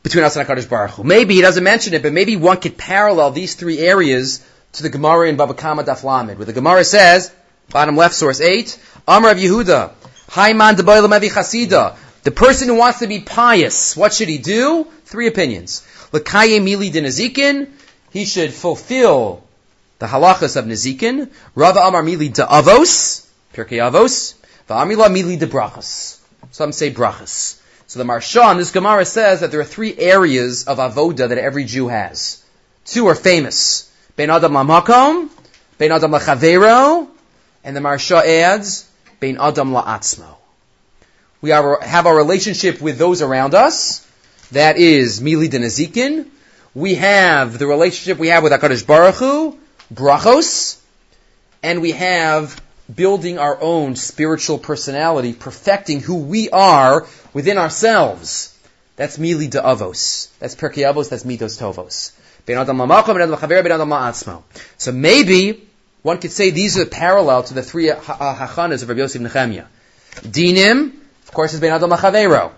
between 0.03 0.25
us 0.25 0.37
and 0.37 0.49
HaKadosh 0.49 0.69
Baruch 0.69 0.93
Hu. 0.93 1.05
Maybe 1.05 1.35
he 1.35 1.43
doesn't 1.43 1.63
mention 1.63 1.95
it, 1.95 2.03
but 2.03 2.13
maybe 2.13 2.37
one 2.37 2.59
could 2.59 2.77
parallel 2.79 3.31
these 3.31 3.55
three 3.55 3.79
areas 3.79 4.45
to 4.73 4.83
the 4.83 4.89
Gemara 4.89 5.29
in 5.29 5.37
Baba 5.37 5.55
Kama 5.55 5.85
Daf 5.85 6.05
Lamed, 6.05 6.39
where 6.39 6.47
the 6.47 6.53
Gemara 6.53 6.85
says, 6.85 7.33
bottom 7.71 7.97
left, 7.97 8.15
source 8.15 8.41
8, 8.41 8.79
Amr 9.07 9.31
of 9.31 9.39
Yehuda, 9.39 9.93
Haiman 10.29 10.75
Deboilam 10.75 11.19
Evi 11.19 11.31
Chasida, 11.31 11.97
the 12.23 12.31
person 12.31 12.69
who 12.69 12.75
wants 12.75 12.99
to 13.01 13.07
be 13.07 13.21
pious, 13.21 13.97
what 13.97 14.13
should 14.13 14.29
he 14.29 14.39
do? 14.39 14.87
Three 15.05 15.27
opinions. 15.27 15.87
Lakaye 16.13 16.61
Mili 16.61 16.91
Dinazikin, 16.91 17.69
he 18.11 18.25
should 18.25 18.53
fulfill 18.53 19.45
the 19.99 20.07
halachas 20.07 20.57
of 20.57 20.65
Nezikin. 20.65 21.31
Rava 21.55 21.81
Amar 21.81 22.03
Mili 22.03 22.33
de 22.33 22.45
Avos, 22.45 23.27
Pirkei 23.55 23.79
Avos, 23.79 24.35
Va'amila 24.69 25.09
Mili 25.11 25.39
de 25.39 25.47
Brachas. 25.47 26.19
Some 26.51 26.73
say 26.73 26.91
Brachas. 26.93 27.58
So 27.89 27.99
the 27.99 28.05
Maharsha 28.05 28.53
in 28.53 28.59
this 28.59 28.71
Gemara 28.71 29.07
says 29.07 29.41
that 29.41 29.51
there 29.51 29.61
are 29.61 29.65
three 29.65 29.97
areas 29.97 30.65
of 30.67 30.77
avoda 30.77 31.31
that 31.31 31.39
every 31.39 31.65
Jew 31.65 31.89
has. 31.89 32.45
Two 32.85 33.07
are 33.07 33.15
famous. 33.15 33.91
Ben 34.15 34.29
Adam 34.29 34.53
Lamakom, 34.53 35.31
Ben 35.79 35.91
Adam 35.91 36.11
Lachavero, 36.11 37.09
and 37.65 37.75
the 37.75 37.81
Maharsha 37.81 38.23
adds, 38.27 38.87
Ben 39.21 39.39
Adam 39.41 39.73
La'atzmo. 39.73 40.37
We 41.41 41.53
are, 41.53 41.81
have 41.81 42.07
our 42.07 42.15
relationship 42.15 42.83
with 42.83 42.99
those 42.99 43.23
around 43.23 43.55
us. 43.55 44.07
That 44.53 44.77
is 44.77 45.21
Mili 45.21 45.49
Denazikin. 45.49 46.29
We 46.75 46.97
have 46.97 47.59
the 47.59 47.67
relationship 47.67 48.19
we 48.19 48.29
have 48.29 48.43
with 48.43 48.53
HaKadosh 48.53 48.87
Baruch 48.87 49.15
Hu, 49.15 49.59
Brachos, 49.95 50.79
and 51.63 51.81
we 51.81 51.93
have 51.93 52.61
building 52.95 53.39
our 53.39 53.61
own 53.61 53.97
spiritual 53.97 54.59
personality, 54.59 55.33
perfecting 55.33 56.01
who 56.01 56.17
we 56.17 56.51
are 56.51 57.07
within 57.33 57.59
ourselves. 57.59 58.55
That's 58.97 59.19
Mili 59.19 59.49
de 59.51 59.61
Avos. 59.61 60.29
That's 60.39 60.55
Pirkei 60.55 60.85
Avos, 60.91 61.09
that's 61.09 61.25
Midos 61.25 61.59
Tovos. 61.59 62.13
So 64.79 64.93
maybe 64.93 65.69
one 66.03 66.19
could 66.19 66.33
say 66.33 66.51
these 66.51 66.79
are 66.79 66.87
parallel 66.87 67.43
to 67.45 67.55
the 67.55 67.63
three 67.63 67.89
hachanas 67.89 68.83
of 68.83 68.89
Rabbi 68.89 69.01
Yosef 69.01 69.21
Nechemia. 69.21 69.67
Dinim, 70.23 70.95
of 71.25 71.33
course, 71.33 71.53
is 71.53 71.61
Ben 71.61 71.73
Adam 71.73 71.91
Machavero. 71.91 72.53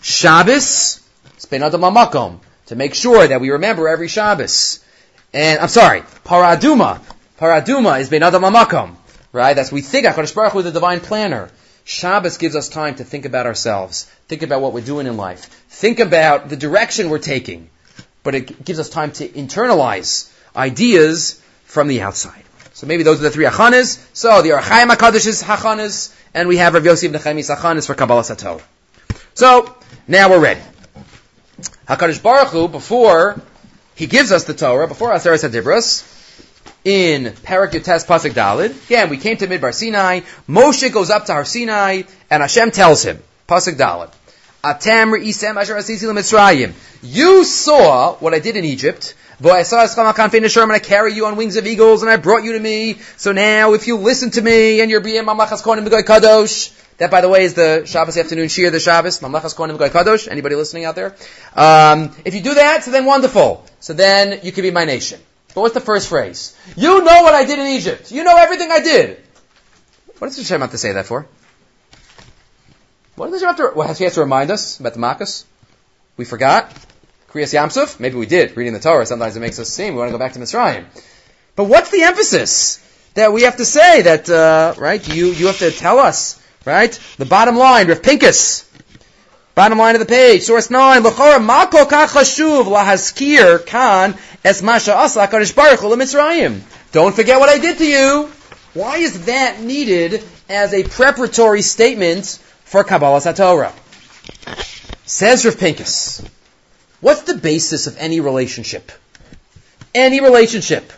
Shabbos, 0.00 1.00
it's 1.34 1.44
Ben 1.44 1.62
Adam 1.62 1.82
Makom, 1.82 2.40
to 2.66 2.76
make 2.76 2.94
sure 2.94 3.26
that 3.26 3.40
we 3.40 3.50
remember 3.50 3.88
every 3.88 4.08
Shabbos. 4.08 4.82
And, 5.34 5.60
I'm 5.60 5.68
sorry, 5.68 6.00
Paraduma. 6.24 7.00
Paraduma 7.38 8.00
is 8.00 8.08
Ben 8.08 8.22
Adam 8.22 8.42
Makom. 8.42 8.96
Right? 9.38 9.54
That's 9.54 9.70
we 9.70 9.82
think 9.82 10.04
HaKadosh 10.04 10.34
Baruch 10.34 10.52
Hu 10.54 10.58
is 10.58 10.64
the 10.64 10.72
divine 10.72 10.98
planner. 10.98 11.48
Shabbos 11.84 12.38
gives 12.38 12.56
us 12.56 12.68
time 12.68 12.96
to 12.96 13.04
think 13.04 13.24
about 13.24 13.46
ourselves, 13.46 14.10
think 14.26 14.42
about 14.42 14.60
what 14.62 14.72
we're 14.72 14.84
doing 14.84 15.06
in 15.06 15.16
life, 15.16 15.44
think 15.68 16.00
about 16.00 16.48
the 16.48 16.56
direction 16.56 17.08
we're 17.08 17.20
taking. 17.20 17.70
But 18.24 18.34
it 18.34 18.64
gives 18.64 18.80
us 18.80 18.88
time 18.88 19.12
to 19.12 19.28
internalize 19.28 20.28
ideas 20.56 21.40
from 21.66 21.86
the 21.86 22.02
outside. 22.02 22.42
So 22.72 22.88
maybe 22.88 23.04
those 23.04 23.20
are 23.20 23.22
the 23.22 23.30
three 23.30 23.44
achanas. 23.44 24.04
So 24.12 24.42
the 24.42 24.54
Ohr 24.54 24.60
HaChaim 24.60 24.88
HaKadosh 24.88 25.28
is 25.28 25.40
hachanas, 25.40 26.12
and 26.34 26.48
we 26.48 26.56
have 26.56 26.74
Rav 26.74 26.84
Yosef 26.84 27.12
Nechemi's 27.12 27.48
hachanas 27.48 27.86
for 27.86 27.94
Kabbalah 27.94 28.24
Sato. 28.24 28.60
So, 29.34 29.72
now 30.08 30.30
we're 30.30 30.40
ready. 30.40 30.62
HaKadosh 31.86 32.20
Baruch 32.20 32.48
Hu, 32.48 32.66
before 32.66 33.40
he 33.94 34.08
gives 34.08 34.32
us 34.32 34.44
the 34.44 34.54
Torah, 34.54 34.88
before 34.88 35.10
Aseret 35.10 35.48
Hadibras, 35.48 36.17
in 36.84 37.24
Parak 37.24 37.72
Yotes 37.72 38.06
Pasuk 38.06 38.32
Dalid. 38.32 38.70
Again, 38.86 39.10
we 39.10 39.16
came 39.16 39.36
to 39.36 39.46
Midbar 39.46 39.74
Sinai. 39.74 40.20
Moshe 40.48 40.92
goes 40.92 41.10
up 41.10 41.26
to 41.26 41.32
Har 41.32 41.44
Sinai, 41.44 42.02
and 42.30 42.42
Hashem 42.42 42.70
tells 42.70 43.02
him, 43.02 43.22
Pasuk 43.48 43.74
Dalid, 43.74 44.12
Atem 44.64 45.16
re'isem 45.16 45.56
asher 45.56 45.76
asisi 45.76 46.06
Mitzrayim. 46.06 46.72
You 47.02 47.44
saw 47.44 48.14
what 48.16 48.34
I 48.34 48.38
did 48.40 48.56
in 48.56 48.64
Egypt. 48.64 49.14
But 49.40 49.52
I 49.52 49.62
saw 49.62 49.82
and 49.82 50.72
I 50.72 50.78
carry 50.80 51.14
you 51.14 51.26
on 51.26 51.36
wings 51.36 51.56
of 51.56 51.64
eagles, 51.64 52.02
and 52.02 52.10
I 52.10 52.16
brought 52.16 52.42
you 52.42 52.54
to 52.54 52.58
me. 52.58 52.94
So 53.16 53.30
now, 53.30 53.74
if 53.74 53.86
you 53.86 53.96
listen 53.96 54.30
to 54.32 54.42
me, 54.42 54.80
and 54.80 54.90
you're 54.90 55.00
being 55.00 55.22
Mamlachas 55.22 55.62
Kohanim 55.62 55.86
B'goy 55.86 56.02
Kadosh, 56.02 56.74
that, 56.96 57.12
by 57.12 57.20
the 57.20 57.28
way, 57.28 57.44
is 57.44 57.54
the 57.54 57.84
Shabbos 57.86 58.16
afternoon 58.16 58.48
Shir, 58.48 58.70
the 58.70 58.80
Shabbos, 58.80 59.20
Mamlachas 59.20 59.54
Kohanim 59.54 59.78
B'goy 59.78 59.90
Kadosh. 59.90 60.26
Anybody 60.26 60.56
listening 60.56 60.86
out 60.86 60.96
there? 60.96 61.14
Um, 61.54 62.10
if 62.24 62.34
you 62.34 62.42
do 62.42 62.54
that, 62.54 62.82
so 62.82 62.90
then 62.90 63.04
wonderful. 63.04 63.64
So 63.78 63.92
then 63.92 64.40
you 64.42 64.50
can 64.50 64.62
be 64.62 64.72
my 64.72 64.84
nation. 64.84 65.20
But 65.54 65.62
what's 65.62 65.74
the 65.74 65.80
first 65.80 66.08
phrase? 66.08 66.56
You 66.76 67.02
know 67.02 67.22
what 67.22 67.34
I 67.34 67.44
did 67.44 67.58
in 67.58 67.66
Egypt. 67.66 68.12
You 68.12 68.24
know 68.24 68.36
everything 68.36 68.70
I 68.70 68.80
did. 68.80 69.22
What 70.18 70.28
does 70.28 70.36
Hashem 70.36 70.60
have 70.60 70.70
to 70.72 70.78
say 70.78 70.92
that 70.92 71.06
for? 71.06 71.26
What 73.14 73.30
does 73.30 73.40
Hashem 73.42 73.56
have 73.56 73.74
to, 73.74 73.82
has 73.82 73.98
he 73.98 74.04
has 74.04 74.14
to 74.14 74.20
remind 74.20 74.50
us 74.50 74.78
about 74.78 74.94
the 74.94 75.00
Makkos? 75.00 75.44
We 76.16 76.24
forgot? 76.24 76.72
Kriyas 77.30 77.52
Yam 77.52 77.70
Suf? 77.70 78.00
Maybe 78.00 78.16
we 78.16 78.26
did, 78.26 78.56
reading 78.56 78.72
the 78.72 78.80
Torah. 78.80 79.06
Sometimes 79.06 79.36
it 79.36 79.40
makes 79.40 79.58
us 79.58 79.68
seem 79.68 79.94
we 79.94 79.98
want 80.00 80.08
to 80.08 80.12
go 80.12 80.18
back 80.18 80.32
to 80.32 80.38
Mitzrayim. 80.38 80.84
But 81.56 81.64
what's 81.64 81.90
the 81.90 82.02
emphasis 82.02 82.84
that 83.14 83.32
we 83.32 83.42
have 83.42 83.56
to 83.56 83.64
say 83.64 84.02
that, 84.02 84.28
uh, 84.30 84.74
right, 84.78 85.06
you, 85.14 85.26
you 85.26 85.46
have 85.48 85.58
to 85.58 85.70
tell 85.70 85.98
us, 85.98 86.40
right? 86.64 86.92
The 87.18 87.26
bottom 87.26 87.56
line, 87.56 87.88
Rav 87.88 88.02
Pincus. 88.02 88.64
Bottom 89.54 89.78
line 89.78 89.96
of 89.96 89.98
the 89.98 90.06
page, 90.06 90.42
source 90.42 90.70
9, 90.70 91.02
L'chora 91.02 91.42
mako 91.42 91.84
kach 91.84 92.08
hashuv 92.08 92.66
lahaskir 92.66 93.66
kan 93.66 94.16
es 94.44 94.62
masha 94.62 94.94
asa 94.94 95.26
HaKadosh 95.26 95.54
Baruch 95.54 95.80
Hu 95.80 95.96
Mitzrayim. 95.96 96.60
Don't 96.92 97.14
forget 97.14 97.40
what 97.40 97.48
I 97.48 97.58
did 97.58 97.78
to 97.78 97.86
you. 97.86 98.30
Why 98.74 98.98
is 98.98 99.26
that 99.26 99.60
needed 99.60 100.22
as 100.48 100.72
a 100.72 100.84
preparatory 100.84 101.62
statement 101.62 102.38
for 102.64 102.84
Kabbalah 102.84 103.18
Satorah? 103.18 103.72
Says 105.04 105.44
Rav 105.44 105.58
Pincus. 105.58 106.22
What's 107.00 107.22
the 107.22 107.34
basis 107.34 107.86
of 107.86 107.96
any 107.98 108.20
relationship? 108.20 108.92
Any 109.94 110.20
relationship. 110.20 110.92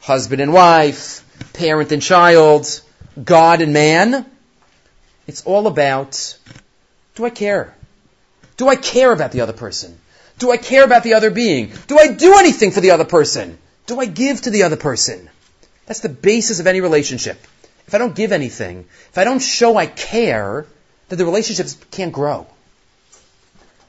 Husband 0.00 0.40
and 0.40 0.52
wife, 0.52 1.24
parent 1.52 1.92
and 1.92 2.02
child, 2.02 2.80
God 3.22 3.60
and 3.60 3.72
man. 3.72 4.26
It's 5.26 5.42
all 5.44 5.66
about, 5.66 6.38
do 7.14 7.24
I 7.24 7.30
care? 7.30 7.74
Do 8.56 8.68
I 8.68 8.76
care 8.76 9.12
about 9.12 9.32
the 9.32 9.42
other 9.42 9.52
person? 9.52 9.99
Do 10.40 10.50
I 10.50 10.56
care 10.56 10.84
about 10.84 11.04
the 11.04 11.14
other 11.14 11.30
being? 11.30 11.70
Do 11.86 11.98
I 11.98 12.12
do 12.12 12.36
anything 12.38 12.70
for 12.70 12.80
the 12.80 12.92
other 12.92 13.04
person? 13.04 13.58
Do 13.86 14.00
I 14.00 14.06
give 14.06 14.40
to 14.42 14.50
the 14.50 14.62
other 14.62 14.76
person? 14.76 15.28
That's 15.84 16.00
the 16.00 16.08
basis 16.08 16.60
of 16.60 16.66
any 16.66 16.80
relationship. 16.80 17.38
If 17.86 17.94
I 17.94 17.98
don't 17.98 18.14
give 18.14 18.32
anything, 18.32 18.86
if 19.10 19.18
I 19.18 19.24
don't 19.24 19.40
show 19.40 19.76
I 19.76 19.86
care, 19.86 20.66
then 21.08 21.18
the 21.18 21.26
relationships 21.26 21.76
can't 21.90 22.12
grow. 22.12 22.46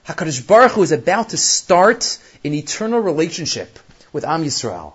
HaKadosh 0.08 0.46
Baruch 0.46 0.74
Hu 0.74 0.84
is 0.84 0.92
about 0.92 1.30
to 1.30 1.38
start 1.38 2.18
an 2.44 2.54
eternal 2.54 3.00
relationship 3.00 3.80
with 4.12 4.26
Am 4.26 4.44
Yisrael. 4.44 4.94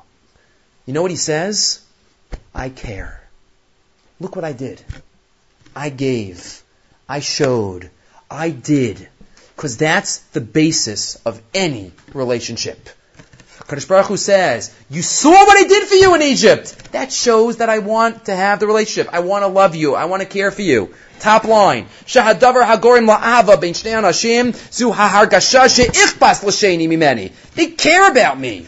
You 0.84 0.92
know 0.92 1.00
what 1.00 1.10
he 1.10 1.16
says? 1.16 1.80
I 2.54 2.68
care. 2.68 3.22
Look 4.20 4.36
what 4.36 4.44
I 4.44 4.52
did. 4.52 4.82
I 5.74 5.88
gave. 5.88 6.62
I 7.08 7.20
showed. 7.20 7.88
I 8.30 8.50
did. 8.50 9.08
Because 9.56 9.78
that's 9.78 10.18
the 10.18 10.40
basis 10.40 11.16
of 11.24 11.40
any 11.54 11.92
relationship. 12.12 12.88
Kadosh 13.60 13.88
Baruch 13.88 14.06
Hu 14.06 14.16
says, 14.16 14.72
you 14.90 15.02
saw 15.02 15.30
what 15.30 15.58
I 15.58 15.66
did 15.66 15.88
for 15.88 15.94
you 15.94 16.14
in 16.14 16.22
Egypt. 16.22 16.92
That 16.92 17.10
shows 17.10 17.56
that 17.56 17.68
I 17.68 17.78
want 17.80 18.26
to 18.26 18.36
have 18.36 18.60
the 18.60 18.66
relationship. 18.66 19.12
I 19.12 19.20
want 19.20 19.42
to 19.42 19.48
love 19.48 19.74
you. 19.74 19.94
I 19.94 20.04
want 20.04 20.22
to 20.22 20.28
care 20.28 20.50
for 20.52 20.62
you. 20.62 20.94
Top 21.18 21.44
line. 21.44 21.86
Shahadavar 22.04 22.64
hagorim 22.64 23.08
la'ava 23.08 23.60
ben 23.60 23.72
shnei 23.72 24.00
anashim 24.00 24.54
zu 24.72 24.92
hahargasha 24.92 25.74
she'ichbas 25.74 26.44
l'sheni 26.44 26.86
mimeni. 26.86 27.32
They 27.54 27.68
care 27.68 28.08
about 28.10 28.38
me. 28.38 28.66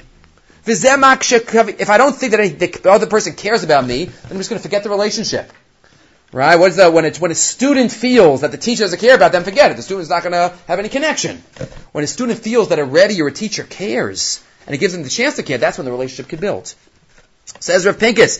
If 0.66 1.90
I 1.90 1.98
don't 1.98 2.16
think 2.16 2.32
that 2.32 2.82
the 2.82 2.90
other 2.90 3.06
person 3.06 3.34
cares 3.34 3.62
about 3.62 3.86
me, 3.86 4.06
then 4.06 4.32
I'm 4.32 4.38
just 4.38 4.50
going 4.50 4.58
to 4.58 4.62
forget 4.62 4.82
the 4.82 4.90
relationship. 4.90 5.52
Right? 6.30 6.56
What 6.56 6.70
is 6.70 6.76
that? 6.76 6.92
When 6.92 7.06
it's 7.06 7.18
when 7.18 7.30
a 7.30 7.34
student 7.34 7.90
feels 7.90 8.42
that 8.42 8.50
the 8.50 8.58
teacher 8.58 8.84
doesn't 8.84 9.00
care 9.00 9.14
about 9.14 9.32
them, 9.32 9.44
forget 9.44 9.70
it. 9.70 9.78
The 9.78 9.82
student's 9.82 10.10
not 10.10 10.22
going 10.22 10.32
to 10.32 10.54
have 10.66 10.78
any 10.78 10.90
connection. 10.90 11.42
When 11.92 12.04
a 12.04 12.06
student 12.06 12.40
feels 12.40 12.68
that 12.68 12.78
a 12.78 12.84
a 12.84 13.30
teacher 13.30 13.64
cares, 13.64 14.44
and 14.66 14.74
it 14.74 14.78
gives 14.78 14.92
them 14.92 15.02
the 15.04 15.08
chance 15.08 15.36
to 15.36 15.42
care, 15.42 15.56
that's 15.56 15.78
when 15.78 15.86
the 15.86 15.90
relationship 15.90 16.28
can 16.28 16.38
build. 16.38 16.74
Says 17.60 17.86
Rav 17.86 17.96
kesher. 17.96 18.34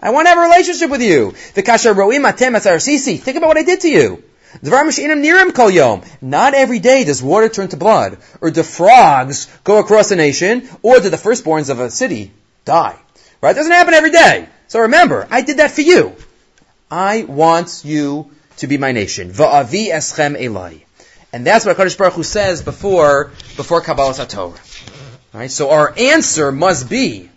I 0.00 0.10
want 0.10 0.26
to 0.26 0.28
have 0.28 0.38
a 0.38 0.42
relationship 0.42 0.90
with 0.90 1.02
you. 1.02 1.34
The 1.54 1.64
kasher 1.64 1.96
ro'im 1.96 2.30
atem. 2.30 3.20
Think 3.20 3.36
about 3.36 3.48
what 3.48 3.58
I 3.58 3.64
did 3.64 3.80
to 3.80 3.88
you. 3.90 4.22
Not 6.22 6.54
every 6.54 6.78
day 6.78 7.02
does 7.02 7.20
water 7.20 7.48
turn 7.48 7.66
to 7.68 7.76
blood, 7.76 8.18
or 8.40 8.52
do 8.52 8.62
frogs 8.62 9.48
go 9.64 9.78
across 9.80 10.12
a 10.12 10.16
nation, 10.16 10.68
or 10.82 11.00
do 11.00 11.08
the 11.08 11.16
firstborns 11.16 11.70
of 11.70 11.80
a 11.80 11.90
city 11.90 12.32
die. 12.64 12.98
Right? 13.40 13.50
It 13.50 13.54
doesn't 13.54 13.72
happen 13.72 13.94
every 13.94 14.10
day. 14.10 14.48
So 14.68 14.80
remember, 14.80 15.26
I 15.30 15.42
did 15.42 15.58
that 15.58 15.70
for 15.70 15.82
you. 15.82 16.14
I 16.90 17.24
want 17.24 17.82
you 17.84 18.30
to 18.58 18.66
be 18.66 18.78
my 18.78 18.92
nation. 18.92 19.30
Va'avi 19.30 19.90
eschem 19.90 20.36
elai. 20.40 20.84
And 21.32 21.44
that's 21.44 21.66
what 21.66 21.76
HaKadosh 21.76 21.98
Baruch 21.98 22.14
Hu 22.14 22.22
says 22.22 22.62
before, 22.62 23.32
before 23.56 23.80
Kabbalah 23.80 24.14
HaTorah. 24.14 25.32
Right? 25.32 25.50
So 25.50 25.70
our 25.70 25.92
answer 25.98 26.52
must 26.52 26.88
be, 26.88 27.28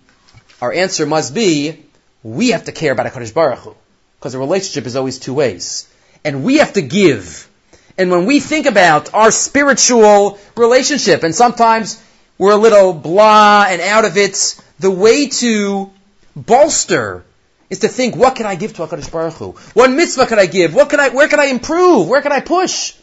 our 0.61 0.71
answer 0.71 1.05
must 1.05 1.33
be, 1.33 1.83
we 2.21 2.49
have 2.49 2.65
to 2.65 2.71
care 2.71 2.91
about 2.91 3.07
HaKadosh 3.07 3.33
Baruch 3.33 3.59
Hu. 3.59 3.75
Because 4.19 4.35
a 4.35 4.39
relationship 4.39 4.85
is 4.85 4.95
always 4.95 5.19
two 5.19 5.33
ways. 5.33 5.91
And 6.23 6.43
we 6.43 6.57
have 6.57 6.73
to 6.73 6.81
give. 6.81 7.49
And 7.97 8.11
when 8.11 8.25
we 8.25 8.39
think 8.39 8.67
about 8.67 9.13
our 9.13 9.31
spiritual 9.31 10.39
relationship, 10.55 11.23
and 11.23 11.33
sometimes 11.33 12.01
we're 12.37 12.51
a 12.51 12.57
little 12.57 12.93
blah 12.93 13.65
and 13.67 13.81
out 13.81 14.05
of 14.05 14.17
it, 14.17 14.61
the 14.79 14.91
way 14.91 15.27
to 15.27 15.91
bolster 16.35 17.23
is 17.69 17.79
to 17.79 17.87
think, 17.87 18.15
what 18.15 18.35
can 18.35 18.45
I 18.45 18.55
give 18.55 18.73
to 18.75 18.85
HaKadosh 18.85 19.11
Baruch 19.11 19.33
Hu? 19.33 19.51
What 19.73 19.91
mitzvah 19.91 20.25
can 20.27 20.39
I 20.39 20.45
give? 20.45 20.73
What 20.73 20.89
can 20.89 20.99
I, 20.99 21.09
where 21.09 21.27
can 21.27 21.39
I 21.39 21.45
improve? 21.45 22.07
Where 22.07 22.21
can 22.21 22.31
I 22.31 22.39
push? 22.39 22.93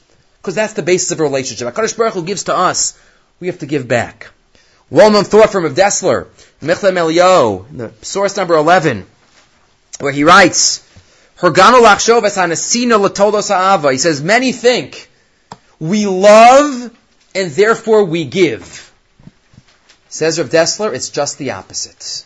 Because 0.41 0.55
that's 0.55 0.73
the 0.75 0.83
basis 0.83 1.11
of 1.11 1.21
a 1.21 1.23
relationship. 1.23 1.69
HaKadosh 1.69 1.97
Baruch 1.97 2.15
Hu 2.15 2.23
gives 2.25 2.45
to 2.45 2.57
us. 2.57 2.99
We 3.41 3.49
have 3.49 3.59
to 3.59 3.67
give 3.67 3.89
back. 3.89 4.31
Well-known 4.91 5.25
thought 5.25 5.51
from 5.51 5.65
Rav 5.65 5.75
Dessler, 5.75 6.29
Mechlem 6.61 6.97
Elio, 6.97 7.67
source 8.03 8.37
number 8.37 8.55
11, 8.55 9.07
where 9.99 10.13
he 10.13 10.25
writes. 10.25 10.83
He 11.41 11.49
says, 13.99 14.23
many 14.23 14.53
think 14.53 15.11
we 15.81 16.07
love 16.07 16.97
and 17.35 17.51
therefore 17.51 18.05
we 18.05 18.25
give. 18.25 18.84
Says 20.15 20.39
Rav 20.39 20.49
Dessler, 20.49 20.95
it's 20.95 21.11
just 21.11 21.39
the 21.39 21.51
opposite. 21.51 22.25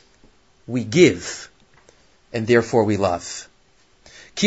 We 0.66 0.84
give 0.84 1.48
and 2.34 2.46
therefore 2.46 2.84
we 2.84 2.98
love. 2.98 3.48
Many 4.36 4.42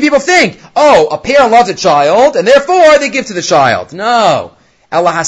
people 0.00 0.18
think, 0.18 0.60
oh, 0.74 1.06
a 1.06 1.18
parent 1.18 1.52
loves 1.52 1.68
a 1.68 1.74
child 1.74 2.34
and 2.34 2.48
therefore 2.48 2.98
they 2.98 3.10
give 3.10 3.26
to 3.26 3.32
the 3.32 3.42
child. 3.42 3.92
No. 3.92 4.56
Why 4.90 5.22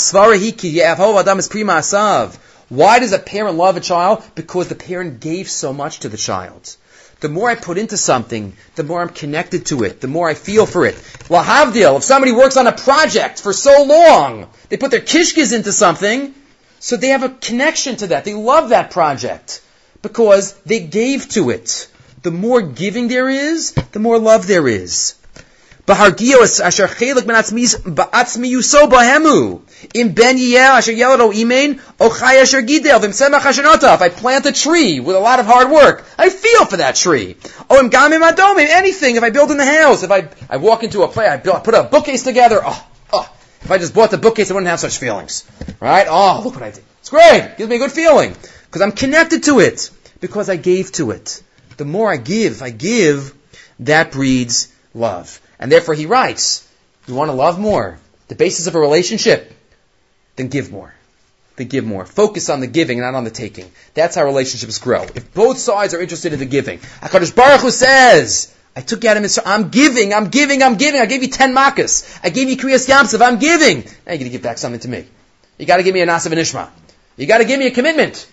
does 2.98 3.12
a 3.12 3.18
parent 3.20 3.57
love 3.57 3.76
a 3.76 3.80
child? 3.80 4.24
Because 4.34 4.66
the 4.66 4.74
parent 4.74 5.20
gave 5.20 5.48
so 5.48 5.72
much 5.72 6.00
to 6.00 6.09
the 6.09 6.16
child. 6.16 6.76
The 7.24 7.30
more 7.30 7.48
I 7.48 7.54
put 7.54 7.78
into 7.78 7.96
something, 7.96 8.52
the 8.74 8.82
more 8.82 9.00
I'm 9.00 9.08
connected 9.08 9.64
to 9.68 9.82
it, 9.84 10.02
the 10.02 10.08
more 10.08 10.28
I 10.28 10.34
feel 10.34 10.66
for 10.66 10.84
it. 10.84 10.94
Lahavdil, 11.30 11.96
if 11.96 12.02
somebody 12.02 12.32
works 12.32 12.58
on 12.58 12.66
a 12.66 12.72
project 12.72 13.40
for 13.40 13.54
so 13.54 13.84
long, 13.84 14.50
they 14.68 14.76
put 14.76 14.90
their 14.90 15.00
kishkis 15.00 15.54
into 15.54 15.72
something, 15.72 16.34
so 16.80 16.98
they 16.98 17.08
have 17.08 17.22
a 17.22 17.30
connection 17.30 17.96
to 17.96 18.08
that. 18.08 18.26
They 18.26 18.34
love 18.34 18.68
that 18.68 18.90
project 18.90 19.62
because 20.02 20.52
they 20.66 20.80
gave 20.80 21.30
to 21.30 21.48
it. 21.48 21.88
The 22.20 22.30
more 22.30 22.60
giving 22.60 23.08
there 23.08 23.30
is, 23.30 23.72
the 23.92 24.00
more 24.00 24.18
love 24.18 24.46
there 24.46 24.68
is. 24.68 25.14
Asher 25.87 26.89
chelik 26.89 27.24
ba'atzmi 27.24 28.51
yuso 28.51 28.89
bahemu. 28.89 29.61
Im 29.95 30.12
ben 30.12 30.37
asher 30.37 30.93
imein, 30.93 31.80
ochai 31.99 32.41
asher 32.41 32.62
gidel, 32.62 33.01
v'im 33.01 33.95
If 33.95 34.03
I 34.03 34.09
plant 34.09 34.47
a 34.47 34.53
tree 34.53 35.01
with 35.01 35.16
a 35.16 35.20
lot 35.20 35.41
of 35.41 35.47
hard 35.47 35.70
work, 35.70 36.05
I 36.18 36.30
feel 36.30 36.64
for 36.64 36.78
that 36.78 36.97
tree. 36.97 37.37
Oh, 37.68 37.80
im 37.80 37.91
gamim 37.91 38.28
adomim, 38.28 38.66
anything. 38.68 39.16
If 39.16 39.22
I 39.22 39.30
build 39.30 39.51
in 39.51 39.59
the 39.59 39.66
house, 39.66 40.03
if 40.03 40.11
I, 40.11 40.28
I 40.49 40.57
walk 40.57 40.85
into 40.85 41.03
a 41.03 41.09
place, 41.09 41.28
I 41.28 41.37
build, 41.37 41.62
put 41.64 41.74
a 41.74 41.82
bookcase 41.82 42.22
together, 42.22 42.61
oh, 42.64 42.87
oh. 43.12 43.30
If 43.61 43.70
I 43.70 43.78
just 43.78 43.95
bought 43.95 44.11
the 44.11 44.18
bookcase, 44.18 44.51
I 44.51 44.55
wouldn't 44.55 44.68
have 44.68 44.80
such 44.80 44.99
feelings. 44.99 45.45
Right? 45.80 46.07
Oh, 46.09 46.43
look 46.45 46.55
what 46.55 46.62
I 46.62 46.70
did. 46.70 46.85
It's 47.01 47.11
great. 47.11 47.57
Gives 47.57 47.68
me 47.68 47.76
a 47.76 47.78
good 47.78 47.93
feeling. 47.93 48.35
Because 48.66 48.82
I'm 48.82 48.93
connected 48.93 49.45
to 49.45 49.61
it. 49.61 49.91
Because 50.20 50.49
I 50.49 50.57
gave 50.57 50.93
to 50.93 51.11
it. 51.11 51.43
The 51.76 51.85
more 51.85 52.11
I 52.11 52.16
give, 52.16 52.62
I 52.62 52.70
give, 52.70 53.35
that 53.80 54.12
breeds 54.12 54.68
love. 54.95 55.41
And 55.59 55.70
therefore 55.70 55.94
he 55.94 56.07
writes, 56.07 56.68
you 57.07 57.14
want 57.14 57.30
to 57.30 57.34
love 57.34 57.59
more. 57.59 57.98
The 58.28 58.34
basis 58.34 58.66
of 58.66 58.74
a 58.74 58.78
relationship, 58.78 59.52
then 60.36 60.48
give 60.48 60.72
more. 60.72 60.94
Then 61.57 61.68
give 61.68 61.84
more. 61.84 62.07
Focus 62.07 62.48
on 62.48 62.61
the 62.61 62.66
giving, 62.66 63.00
not 63.00 63.14
on 63.14 63.24
the 63.24 63.30
taking. 63.30 63.70
That's 63.92 64.16
how 64.16 64.24
relationships 64.24 64.78
grow. 64.78 65.02
If 65.02 65.32
both 65.34 65.59
sides 65.59 65.94
are 65.94 66.00
interested 66.00 66.32
in 66.32 66.38
the 66.38 66.46
giving. 66.46 66.78
HaKadosh 66.78 67.34
Baruch 67.36 67.61
Hu 67.61 67.70
says, 67.70 68.55
I 68.76 68.80
took 68.80 69.05
you 69.05 69.11
out 69.11 69.16
of 69.16 69.22
Mitzrayim. 69.22 69.42
I'm 69.46 69.68
giving, 69.68 70.12
I'm 70.12 70.28
giving, 70.28 70.62
I'm 70.62 70.76
giving. 70.76 71.00
I 71.00 71.07
gave 71.07 71.22
you 71.22 71.28
ten 71.28 71.55
makas. 71.55 72.20
I 72.24 72.30
gave 72.30 72.48
you 72.48 72.57
Kriyas 72.57 72.88
Yam 72.88 73.07
Suf. 73.07 73.20
I'm 73.20 73.38
giving. 73.38 73.84
Now 74.07 74.12
you 74.12 74.18
got 74.18 74.24
to 74.24 74.30
give 74.30 74.42
back 74.42 74.59
something 74.59 74.80
to 74.80 74.88
me. 74.88 75.07
You 75.59 75.66
got 75.66 75.76
to 75.76 75.84
give 75.84 75.94
me 75.94 76.00
a 76.00 76.07
Nasav 76.07 76.32
and 76.32 76.40
Ishma. 76.40 76.70
You 77.16 77.26
got 77.26 77.38
to 77.38 77.44
give 77.44 77.59
me 77.59 77.68
a 77.68 77.70
commitment. 77.70 78.28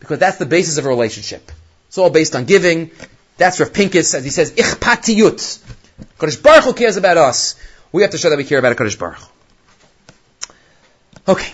Because 0.00 0.18
that's 0.18 0.38
the 0.38 0.46
basis 0.46 0.78
of 0.78 0.86
a 0.86 0.88
relationship. 0.88 1.52
It's 1.88 1.98
all 1.98 2.10
based 2.10 2.34
on 2.34 2.46
giving. 2.46 2.90
That's 3.36 3.60
Rav 3.60 3.72
Pincus, 3.74 4.14
as 4.14 4.24
he 4.24 4.30
says, 4.30 4.52
Ichpatiyut. 4.52 5.60
Kodesh 6.18 6.42
Baruch 6.42 6.64
Hu 6.64 6.72
cares 6.72 6.96
about 6.96 7.16
us. 7.16 7.56
We 7.90 8.02
have 8.02 8.12
to 8.12 8.18
show 8.18 8.30
that 8.30 8.38
we 8.38 8.44
care 8.44 8.58
about 8.58 8.72
a 8.72 8.74
Kodesh 8.74 8.98
Baruch 8.98 9.20
Okay. 11.28 11.52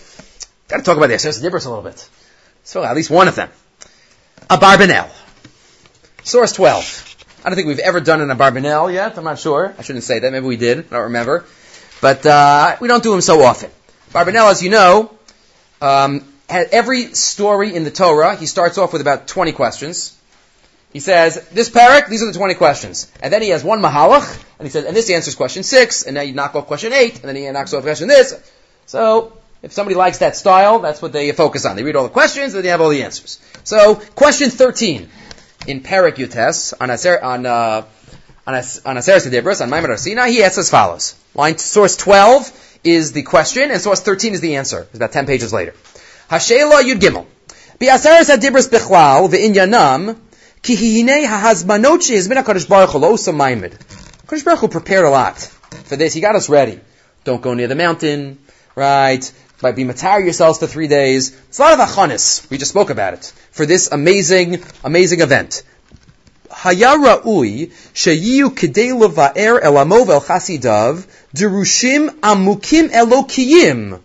Got 0.69 0.79
to 0.79 0.83
talk 0.83 0.97
about 0.97 1.09
this. 1.09 1.23
the 1.23 1.29
Aseret 1.29 1.51
Dibros 1.51 1.67
a 1.67 1.69
little 1.69 1.85
bit. 1.85 2.09
So 2.65 2.83
at 2.85 2.95
least 2.97 3.11
one 3.11 3.29
of 3.29 3.35
them. 3.35 3.51
Abarbanel. 4.49 5.11
Source 6.25 6.53
12. 6.53 7.17
I 7.45 7.49
don't 7.49 7.57
think 7.57 7.69
we've 7.69 7.79
ever 7.79 8.01
done 8.01 8.21
an 8.21 8.29
Abarbanel 8.29 8.93
yet. 8.93 9.17
I'm 9.17 9.25
not 9.25 9.39
sure. 9.39 9.75
I 9.79 9.83
shouldn't 9.83 10.05
say 10.05 10.19
that. 10.19 10.33
Maybe 10.33 10.47
we 10.47 10.57
did. 10.57 10.79
I 10.79 10.83
don't 10.83 11.03
remember. 11.05 11.45
But 12.01 12.25
uh, 12.27 12.77
we 12.81 12.89
don't 12.89 13.03
do 13.03 13.11
them 13.11 13.21
so 13.21 13.43
often. 13.43 13.71
Barbanel, 14.13 14.51
as 14.51 14.63
you 14.63 14.71
know, 14.71 15.11
um, 15.81 16.25
every 16.49 17.15
story 17.15 17.75
in 17.75 17.85
the 17.85 17.91
Torah, 17.91 18.37
he 18.37 18.47
starts 18.47 18.79
off 18.79 18.93
with 18.93 19.03
about 19.03 19.29
20 19.29 19.53
questions. 19.53 20.18
He 20.93 21.01
says, 21.01 21.49
this 21.51 21.69
parak, 21.69 22.09
these 22.09 22.23
are 22.23 22.27
the 22.27 22.33
20 22.33 22.55
questions. 22.55 23.13
And 23.21 23.33
then 23.33 23.43
he 23.43 23.51
has 23.51 23.63
one 23.63 23.81
mahalach, 23.81 24.43
and 24.59 24.67
he 24.67 24.71
says, 24.71 24.85
and 24.87 24.97
this 24.97 25.11
answers 25.11 25.35
question 25.35 25.63
6, 25.63 26.05
and 26.05 26.15
now 26.15 26.23
you 26.23 26.33
knock 26.33 26.55
off 26.55 26.67
question 26.67 26.93
8, 26.93 27.17
and 27.17 27.25
then 27.25 27.37
he 27.37 27.51
knocks 27.51 27.75
off 27.75 27.83
question 27.83 28.09
this. 28.09 28.35
So, 28.87 29.35
if 29.63 29.73
somebody 29.73 29.97
likes 29.97 30.19
that 30.19 30.37
style, 30.37 30.79
that's 30.79 31.03
what 31.03 31.13
they 31.13 31.31
focus 31.33 31.67
on. 31.67 31.77
They 31.77 31.83
read 31.83 31.97
all 31.97 32.05
the 32.05 32.09
questions, 32.09 32.55
and 32.55 32.65
they 32.65 32.69
have 32.71 32.81
all 32.81 32.89
the 32.89 33.03
answers. 33.03 33.39
So, 33.65 33.97
question 33.97 34.49
13 34.51 35.11
in 35.67 35.83
Perik 35.83 36.17
Yutes 36.17 36.73
on 36.81 36.91
Aser 36.91 37.23
on 37.23 37.45
uh, 37.45 37.85
on 38.47 38.55
Aseret 38.55 39.29
Sedibros 39.29 39.61
on 39.61 39.71
Ma'amad 39.71 40.29
he 40.31 40.43
asks 40.43 40.59
as 40.59 40.71
follows: 40.71 41.15
Line 41.35 41.59
source 41.59 41.97
twelve 41.97 42.51
is 42.83 43.13
the 43.13 43.23
question, 43.23 43.71
and 43.71 43.81
source 43.81 44.01
thirteen 44.01 44.33
is 44.33 44.41
the 44.41 44.57
answer. 44.57 44.83
It's 44.83 44.95
about 44.95 45.13
ten 45.13 45.27
pages 45.27 45.53
later. 45.53 45.75
Hashela 46.31 46.83
Yud 46.83 47.01
Gimel. 47.01 47.27
Bi 47.79 47.87
Bi'aseret 47.87 48.25
Sedibros 48.25 48.69
Bechlal 48.69 49.29
ve'inyanam 49.29 50.17
ki 50.63 50.77
hine 50.77 51.27
hahazmanot 51.27 52.01
shehizmin 52.01 52.43
HaKadosh 52.43 52.69
Baruch 52.69 52.91
Hu 52.91 52.99
lo 52.99 53.13
Ma'amad. 53.13 53.73
HaKadosh 54.27 54.45
Baruch 54.45 54.61
Hu 54.61 54.69
prepared 54.69 55.05
a 55.05 55.11
lot 55.11 55.39
for 55.85 55.97
this. 55.97 56.15
He 56.15 56.21
got 56.21 56.37
us 56.37 56.49
ready. 56.49 56.81
Don't 57.25 57.43
go 57.43 57.55
near 57.55 57.69
the 57.69 57.75
mountain, 57.75 58.39
right? 58.75 59.31
by 59.61 59.73
being 59.73 59.89
matar 59.89 60.23
yourselves 60.23 60.59
for 60.59 60.67
three 60.67 60.87
days. 60.87 61.37
It's 61.49 61.59
a 61.59 61.63
lot 61.63 61.73
of 61.73 61.81
achanis. 61.81 62.49
We 62.51 62.59
just 62.59 62.71
spoke 62.71 62.91
about 62.91 63.15
it 63.15 63.33
for 63.51 63.67
this 63.67 63.91
amazing, 63.91 64.63
amazing 64.85 65.21
event. 65.21 65.63
Haya 66.51 66.97
ra'ui 66.97 67.73
sheyiu 67.93 68.51
kidei 68.51 68.93
leva'er 68.93 69.61
el 69.63 69.79
el 69.79 70.21
chasidav 70.21 71.07
derushim 71.35 72.09
amukim 72.21 72.89
elokiyim. 72.91 74.01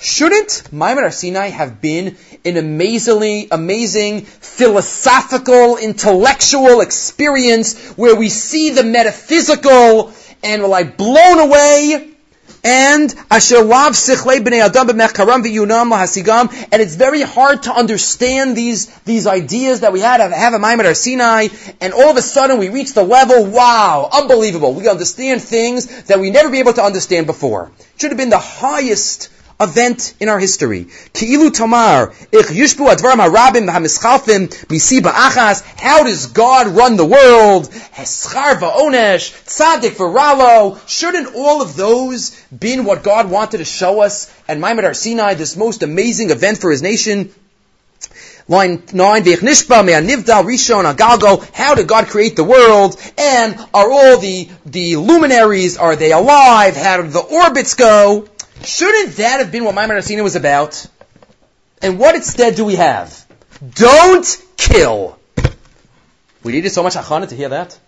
Shouldn't 0.00 0.70
Ma'amad 0.72 1.12
Sinai 1.12 1.48
have 1.48 1.82
been 1.82 2.16
an 2.44 2.56
amazingly, 2.56 3.48
amazing 3.50 4.22
philosophical, 4.22 5.76
intellectual 5.76 6.80
experience 6.80 7.90
where 7.90 8.16
we 8.16 8.28
see 8.28 8.70
the 8.70 8.84
metaphysical 8.84 10.12
and 10.42 10.62
we're 10.62 10.68
like 10.68 10.96
blown 10.96 11.38
away 11.38 12.10
and 12.62 13.10
and 13.10 13.32
it's 16.82 16.94
very 16.94 17.22
hard 17.22 17.62
to 17.62 17.72
understand 17.72 18.56
these, 18.56 18.86
these 19.00 19.26
ideas 19.26 19.80
that 19.80 19.92
we 19.92 20.00
had 20.00 20.20
of 20.20 20.30
have 20.32 20.52
a 20.52 20.58
Ma'amad 20.58 20.84
or 20.84 20.94
Sinai, 20.94 21.48
and 21.80 21.94
all 21.94 22.10
of 22.10 22.16
a 22.16 22.22
sudden 22.22 22.58
we 22.58 22.68
reach 22.68 22.92
the 22.92 23.02
level, 23.02 23.46
wow, 23.46 24.08
unbelievable. 24.12 24.74
We 24.74 24.88
understand 24.88 25.42
things 25.42 26.04
that 26.04 26.20
we 26.20 26.30
never 26.30 26.50
be 26.50 26.58
able 26.58 26.74
to 26.74 26.82
understand 26.82 27.26
before. 27.26 27.70
It 27.78 28.00
should 28.00 28.10
have 28.10 28.18
been 28.18 28.30
the 28.30 28.38
highest 28.38 29.30
event 29.60 30.14
in 30.18 30.28
our 30.28 30.38
history. 30.38 30.86
Ki'ilu 31.12 31.52
Tamar, 31.52 32.12
ich 32.32 32.48
how 35.80 36.04
does 36.04 36.26
God 36.26 36.66
run 36.68 36.96
the 36.96 37.04
world? 37.04 37.68
Heschar 37.70 38.54
va'onesh, 38.54 39.32
tzadik 39.46 39.96
v'ralo, 39.96 40.78
shouldn't 40.88 41.34
all 41.34 41.60
of 41.62 41.76
those 41.76 42.30
been 42.46 42.84
what 42.84 43.02
God 43.02 43.30
wanted 43.30 43.58
to 43.58 43.64
show 43.64 44.00
us 44.00 44.32
and 44.48 44.62
Ma'amad 44.62 44.84
Har 44.84 44.94
Sinai, 44.94 45.34
this 45.34 45.56
most 45.56 45.82
amazing 45.82 46.30
event 46.30 46.58
for 46.58 46.70
his 46.70 46.82
nation? 46.82 47.32
Line 48.48 48.82
9, 48.92 49.22
V'ichnishba 49.24 49.84
me'anivdal 49.84 50.44
rishon 50.44 50.92
agalgo, 50.92 51.48
how 51.54 51.74
did 51.74 51.86
God 51.86 52.06
create 52.06 52.34
the 52.34 52.42
world? 52.42 52.96
And 53.16 53.56
are 53.72 53.90
all 53.90 54.18
the, 54.18 54.48
the 54.66 54.96
luminaries, 54.96 55.76
are 55.76 55.94
they 55.94 56.10
alive? 56.10 56.76
How 56.76 57.02
did 57.02 57.12
the 57.12 57.20
orbits 57.20 57.74
go? 57.74 58.26
Shouldn't 58.64 59.16
that 59.16 59.40
have 59.40 59.52
been 59.52 59.64
what 59.64 59.74
Ma'amad 59.74 59.92
Har 59.92 60.02
Sinai 60.02 60.22
was 60.22 60.36
about? 60.36 60.86
And 61.82 61.98
what 61.98 62.14
instead 62.14 62.56
do 62.56 62.64
we 62.64 62.76
have? 62.76 63.26
Don't 63.74 64.44
kill. 64.56 65.18
We 66.42 66.52
needed 66.52 66.70
so 66.70 66.82
much 66.82 66.94
achana 66.94 67.28
to 67.28 67.36
hear 67.36 67.50
that. 67.50 67.78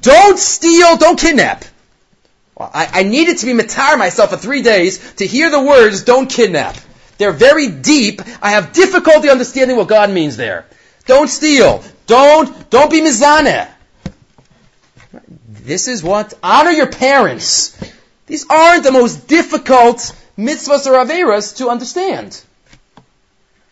Don't 0.00 0.38
steal, 0.38 0.96
don't 0.96 1.18
kidnap. 1.18 1.64
I, 2.58 2.88
I, 2.92 3.02
needed 3.04 3.38
to 3.38 3.46
be 3.46 3.52
matar 3.52 3.98
myself 3.98 4.30
for 4.30 4.36
three 4.36 4.62
days 4.62 5.14
to 5.14 5.26
hear 5.26 5.50
the 5.50 5.60
words, 5.60 6.04
don't 6.04 6.28
kidnap. 6.28 6.76
They're 7.16 7.32
very 7.32 7.68
deep. 7.68 8.20
I 8.42 8.50
have 8.50 8.72
difficulty 8.72 9.30
understanding 9.30 9.76
what 9.76 9.88
God 9.88 10.10
means 10.10 10.36
there. 10.36 10.66
Don't 11.06 11.28
steal. 11.28 11.82
Don't, 12.06 12.70
don't 12.70 12.90
be 12.90 13.00
mizaneh. 13.00 13.68
This 15.48 15.88
is 15.88 16.02
what, 16.02 16.34
honor 16.42 16.70
your 16.70 16.86
parents. 16.86 17.76
These 18.30 18.46
aren't 18.48 18.84
the 18.84 18.92
most 18.92 19.26
difficult 19.26 19.98
mitzvahs 20.38 20.86
or 20.86 21.04
averas 21.04 21.56
to 21.56 21.68
understand. 21.68 22.40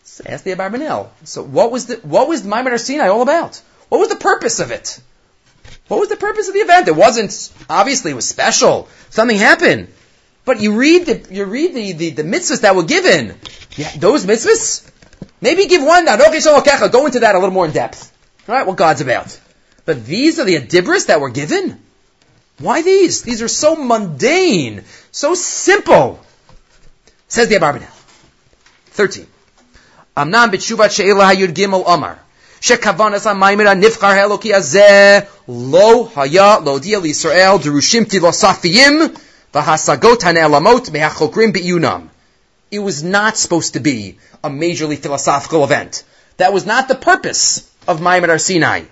So 0.03 0.25
ask 0.25 0.43
the 0.43 0.51
Abarbanel. 0.51 1.07
So 1.23 1.43
what 1.43 1.71
was 1.71 1.85
the, 1.85 1.95
what 2.03 2.27
was 2.27 2.43
the 2.43 2.49
Ma'amad 2.49 2.77
Sinai 2.77 3.07
all 3.07 3.21
about? 3.21 3.61
What 3.87 3.99
was 3.99 4.09
the 4.09 4.17
purpose 4.17 4.59
of 4.59 4.71
it? 4.71 4.99
What 5.87 6.01
was 6.01 6.09
the 6.09 6.17
purpose 6.17 6.49
of 6.49 6.55
the 6.55 6.59
event? 6.59 6.89
It 6.89 6.95
wasn't, 6.97 7.53
obviously 7.69 8.11
it 8.11 8.15
was 8.15 8.27
special. 8.27 8.89
Something 9.09 9.37
happened. 9.37 9.87
But 10.43 10.59
you 10.59 10.75
read 10.75 11.05
the, 11.05 11.33
you 11.33 11.45
read 11.45 11.73
the, 11.73 11.93
the, 11.93 12.09
the 12.09 12.23
mitzvahs 12.23 12.59
that 12.63 12.75
were 12.75 12.83
given. 12.83 13.35
Yeah, 13.77 13.91
those 13.95 14.25
mitzvahs? 14.25 14.85
Maybe 15.39 15.67
give 15.67 15.83
one 15.83 16.03
now. 16.03 16.17
Go 16.17 16.25
into 17.05 17.19
that 17.21 17.35
a 17.35 17.39
little 17.39 17.53
more 17.53 17.65
in 17.65 17.71
depth. 17.71 18.11
Alright, 18.45 18.67
what 18.67 18.75
God's 18.75 18.99
about. 18.99 19.39
But 19.85 20.05
these 20.05 20.37
are 20.37 20.43
the 20.43 20.57
adibris 20.57 21.07
that 21.07 21.21
were 21.21 21.29
given? 21.29 21.79
Why 22.59 22.81
these? 22.81 23.21
These 23.23 23.41
are 23.41 23.47
so 23.47 23.75
mundane, 23.75 24.83
so 25.11 25.33
simple. 25.33 26.19
Says 27.27 27.47
the 27.47 27.55
Abarbanel. 27.55 27.89
13. 28.91 29.25
Amnam 30.17 30.51
b'tshuvat 30.51 30.91
she'ela 30.91 31.23
hayud 31.23 31.53
gimel 31.53 31.83
omar. 31.87 32.19
Shekavanas 32.59 33.25
hazeh 34.51 35.27
lo 35.47 36.03
haya 36.05 36.59
lo 36.59 36.79
dia 36.79 36.99
l'Yisrael 36.99 37.59
derushim 37.59 38.03
tilosafiyim 38.03 39.17
v'hasagot 39.53 40.91
me'achokrim. 40.91 42.09
It 42.71 42.79
was 42.79 43.03
not 43.03 43.37
supposed 43.37 43.73
to 43.73 43.79
be 43.79 44.17
a 44.43 44.49
majorly 44.49 44.97
philosophical 44.97 45.63
event. 45.63 46.03
That 46.37 46.51
was 46.51 46.65
not 46.65 46.87
the 46.87 46.95
purpose 46.95 47.69
of 47.87 47.99
Ma'amad 47.99 48.27
Har 48.27 48.37
Sinai. 48.37 48.83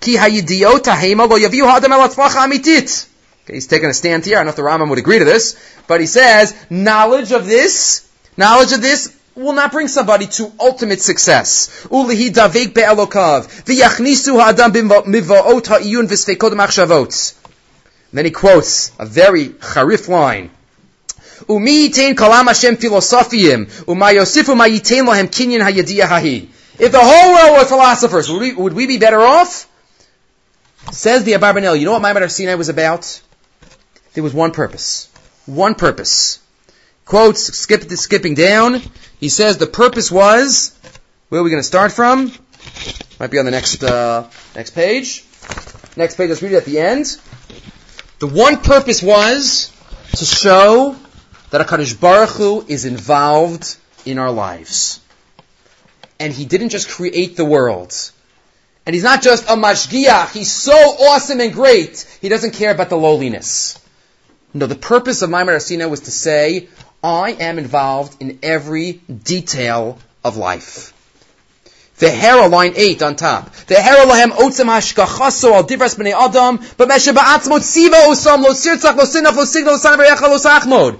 Ki 0.00 0.16
hayidiyot 0.16 0.86
ha'hema 0.86 1.28
lo 1.28 1.38
yaviu 1.38 1.66
ha'adam 1.66 1.92
el 1.92 2.08
amitit. 2.08 3.06
Okay, 3.44 3.54
he's 3.54 3.66
taking 3.66 3.88
a 3.88 3.94
stand 3.94 4.24
here. 4.24 4.36
I 4.36 4.38
don't 4.40 4.46
know 4.46 4.50
if 4.50 4.56
the 4.56 4.62
Rambam 4.62 4.88
would 4.90 4.98
agree 4.98 5.20
to 5.20 5.24
this, 5.24 5.56
but 5.86 6.00
he 6.00 6.06
says 6.06 6.54
knowledge 6.68 7.30
of 7.30 7.46
this, 7.46 8.08
knowledge 8.36 8.72
of 8.72 8.82
this 8.82 9.16
will 9.36 9.52
not 9.52 9.70
bring 9.70 9.86
somebody 9.86 10.26
to 10.26 10.50
ultimate 10.58 11.00
success. 11.00 11.86
Ulihi 11.90 12.30
davek 12.30 12.74
be'elokav 12.74 13.46
v'yachnisu 13.64 14.40
ha'adam 14.40 14.72
miva'ot 14.72 15.66
ha'iyun 15.66 16.08
v'sfekod 16.08 16.52
machshavot. 16.54 17.34
Then 18.12 18.24
he 18.24 18.30
quotes 18.30 18.92
a 18.98 19.06
very 19.06 19.50
charif 19.50 20.08
line. 20.08 20.50
Umi 21.48 21.88
yitain 21.88 22.14
kalam 22.14 22.46
Hashem 22.46 22.76
filosofiyim, 22.76 23.86
uma 23.86 24.06
yosifu 24.06 24.56
ma 24.56 24.64
kinyan 24.64 25.60
hayadiyah 25.60 26.08
hahi. 26.08 26.48
If 26.78 26.92
the 26.92 27.00
whole 27.00 27.32
world 27.32 27.58
were 27.58 27.64
philosophers, 27.64 28.30
would 28.30 28.40
we, 28.40 28.52
would 28.54 28.72
we 28.72 28.86
be 28.86 28.98
better 28.98 29.20
off? 29.20 29.68
Says 30.92 31.24
the 31.24 31.32
Abarbanel, 31.32 31.78
you 31.78 31.84
know 31.84 31.92
what 31.92 32.02
Ma'amad 32.02 32.30
Sinai 32.30 32.54
was 32.54 32.68
about? 32.68 33.20
There 34.14 34.22
was 34.22 34.32
one 34.32 34.52
purpose. 34.52 35.12
One 35.46 35.74
purpose. 35.74 36.40
Quotes, 37.04 37.56
skip, 37.56 37.82
skipping 37.90 38.34
down, 38.34 38.82
he 39.20 39.28
says 39.28 39.58
the 39.58 39.66
purpose 39.66 40.10
was, 40.10 40.76
where 41.28 41.40
are 41.40 41.44
we 41.44 41.50
going 41.50 41.60
to 41.60 41.66
start 41.66 41.92
from? 41.92 42.32
Might 43.20 43.30
be 43.30 43.38
on 43.38 43.44
the 43.44 43.50
next, 43.50 43.82
uh, 43.82 44.28
next 44.54 44.70
page. 44.70 45.24
Next 45.96 46.16
page, 46.16 46.28
let's 46.30 46.42
read 46.42 46.52
it 46.52 46.56
at 46.56 46.64
the 46.64 46.78
end. 46.78 47.18
The 48.18 48.26
one 48.26 48.58
purpose 48.58 49.02
was 49.02 49.72
to 50.16 50.24
show 50.24 50.96
that 51.50 51.66
HaKadosh 51.66 52.00
Baruch 52.00 52.30
Hu 52.30 52.64
is 52.66 52.84
involved 52.84 53.76
in 54.04 54.18
our 54.18 54.32
lives. 54.32 55.00
And 56.18 56.32
He 56.32 56.44
didn't 56.44 56.70
just 56.70 56.88
create 56.88 57.36
the 57.36 57.44
world. 57.44 57.94
And 58.86 58.94
He's 58.94 59.02
not 59.02 59.20
just 59.20 59.44
a 59.44 59.56
mashgiach. 59.56 60.30
He's 60.30 60.50
so 60.50 60.72
awesome 60.72 61.40
and 61.40 61.52
great. 61.52 62.06
He 62.20 62.28
doesn't 62.28 62.52
care 62.52 62.70
about 62.70 62.88
the 62.88 62.96
lowliness. 62.96 63.78
No, 64.54 64.66
the 64.66 64.76
purpose 64.76 65.20
of 65.22 65.28
Ma'amad 65.28 65.60
Sinai 65.60 65.86
was 65.86 66.00
to 66.00 66.10
say, 66.10 66.68
I 67.02 67.32
am 67.32 67.58
involved 67.58 68.22
in 68.22 68.38
every 68.42 68.92
detail 68.92 69.98
of 70.24 70.36
life. 70.36 70.92
The 71.98 72.10
hera, 72.10 72.46
line 72.46 72.74
8 72.76 73.02
on 73.02 73.16
top. 73.16 73.54
The 73.66 73.76
hera 73.76 74.04
lahem 74.04 74.30
otzem 74.30 74.66
hashkachaso 74.66 75.52
al 75.52 75.64
divras 75.64 75.96
b'nei 75.96 76.12
adam, 76.12 76.60
but 76.76 76.88
meshe 76.88 77.12
ba'atzmot 77.12 77.62
siva 77.62 77.96
osam 77.96 78.42
lo 78.42 78.50
sirtzach 78.50 78.96
lo 78.96 79.04
sinaf 79.04 79.34
lo 79.34 79.44
signal 79.44 79.74
lo 79.74 79.78
sanav 79.78 80.20
lo 80.20 80.38
sachmod. 80.38 80.98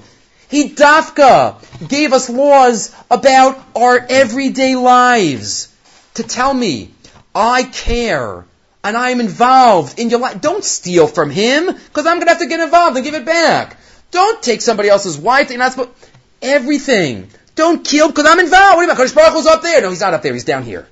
He 0.49 0.71
dafka 0.71 1.57
gave 1.87 2.13
us 2.13 2.31
laws 2.31 2.95
about 3.11 3.59
our 3.75 4.07
everyday 4.09 4.75
lives 4.77 5.69
to 6.15 6.23
tell 6.23 6.55
me, 6.55 6.93
I 7.37 7.65
care 7.65 8.47
and 8.83 8.97
I'm 8.97 9.21
involved 9.21 9.99
in 9.99 10.09
your 10.09 10.21
life. 10.21 10.41
Don't 10.41 10.65
steal 10.65 11.07
from 11.07 11.29
him 11.29 11.67
because 11.67 12.07
I'm 12.07 12.17
going 12.17 12.27
to 12.27 12.31
have 12.31 12.39
to 12.39 12.47
get 12.47 12.61
involved 12.61 12.97
and 12.97 13.05
give 13.05 13.15
it 13.15 13.27
back. 13.27 13.77
Don't 14.11 14.43
take 14.43 14.63
somebody 14.63 14.89
else's 14.89 15.19
wife. 15.19 15.51
You're 15.51 15.59
not 15.59 15.73
supposed. 15.73 15.91
Everything. 16.41 17.29
Don't 17.55 17.85
kill 17.85 18.09
because 18.09 18.27
I'm 18.27 18.41
involved. 18.41 18.77
What 18.77 18.89
mean? 18.89 19.15
Baruch 19.15 19.33
Hu's 19.33 19.47
up 19.47 19.63
there. 19.63 19.83
No, 19.83 19.91
he's 19.91 20.01
not 20.01 20.15
up 20.15 20.23
there. 20.23 20.33
He's 20.33 20.45
down 20.45 20.63
here. 20.63 20.87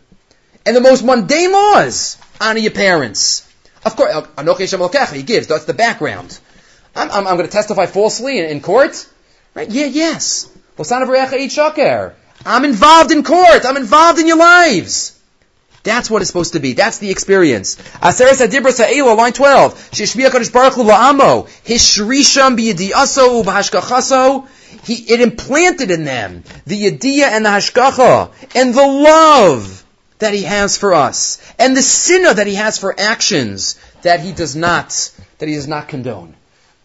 And 0.67 0.77
the 0.77 0.83
most 0.83 1.03
mundane 1.03 1.53
laws 1.53 2.19
honor 2.41 2.59
your 2.59 2.73
parents. 2.73 3.51
Of 3.85 3.97
course, 3.97 4.15
uh, 4.15 5.13
He 5.13 5.23
gives. 5.23 5.47
That's 5.47 5.65
the 5.65 5.75
background. 5.75 6.39
I'm, 6.95 7.11
I'm, 7.11 7.27
I'm 7.27 7.37
going 7.37 7.49
to 7.49 7.53
testify 7.53 7.87
falsely 7.87 8.39
in, 8.39 8.47
in 8.47 8.61
court. 8.61 9.09
Right? 9.55 9.71
Yeah, 9.71 9.87
yes. 9.87 10.51
I'm 12.45 12.65
involved 12.65 13.13
in 13.13 13.23
court. 13.23 13.65
I'm 13.65 13.77
involved 13.77 14.19
in 14.19 14.27
your 14.27 14.39
lives. 14.39 15.14
That's 15.85 16.11
what 16.11 16.23
it's 16.23 16.31
supposed 16.31 16.55
to 16.55 16.61
be. 16.61 16.73
That's 16.73 16.99
the 16.99 17.11
experience. 17.11 17.77
Aseres 17.77 18.41
line 19.17 19.33
12. 19.33 19.91
Shishmiya 19.91 20.31
Kadosh 20.31 20.53
Baruch 20.53 20.75
la'amo. 20.75 21.47
Hishrisham. 21.63 22.59
He, 24.83 24.95
it 24.95 25.21
implanted 25.21 25.91
in 25.91 26.05
them 26.05 26.43
the 26.67 26.91
yediyah 26.91 27.29
and 27.29 27.45
the 27.45 27.51
hashkacha 27.51 28.33
and 28.57 28.75
the 28.75 28.87
love 28.87 29.85
that 30.19 30.33
he 30.35 30.43
has 30.43 30.77
for 30.77 30.95
us 30.95 31.39
and 31.59 31.77
the 31.77 31.83
sinner 31.83 32.33
that 32.33 32.47
he 32.47 32.55
has 32.55 32.79
for 32.79 32.99
actions 32.99 33.79
that 34.03 34.21
he 34.21 34.33
does 34.33 34.57
not, 34.57 35.13
that 35.39 35.49
he 35.49 35.55
does 35.55 35.69
not 35.69 35.89
condone. 35.89 36.35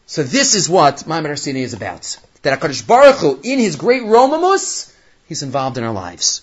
So 0.07 0.23
this 0.23 0.55
is 0.55 0.67
what 0.67 0.97
Ma'amad 1.07 1.27
Har 1.27 1.35
Sinai 1.35 1.61
is 1.61 1.73
about. 1.73 2.17
That 2.41 2.59
HaKadosh 2.59 2.85
Baruch 2.87 3.17
Hu, 3.17 3.39
in 3.43 3.59
his 3.59 3.75
great 3.75 4.03
Romamus, 4.03 4.93
he's 5.27 5.43
involved 5.43 5.77
in 5.77 5.83
our 5.83 5.93
lives. 5.93 6.41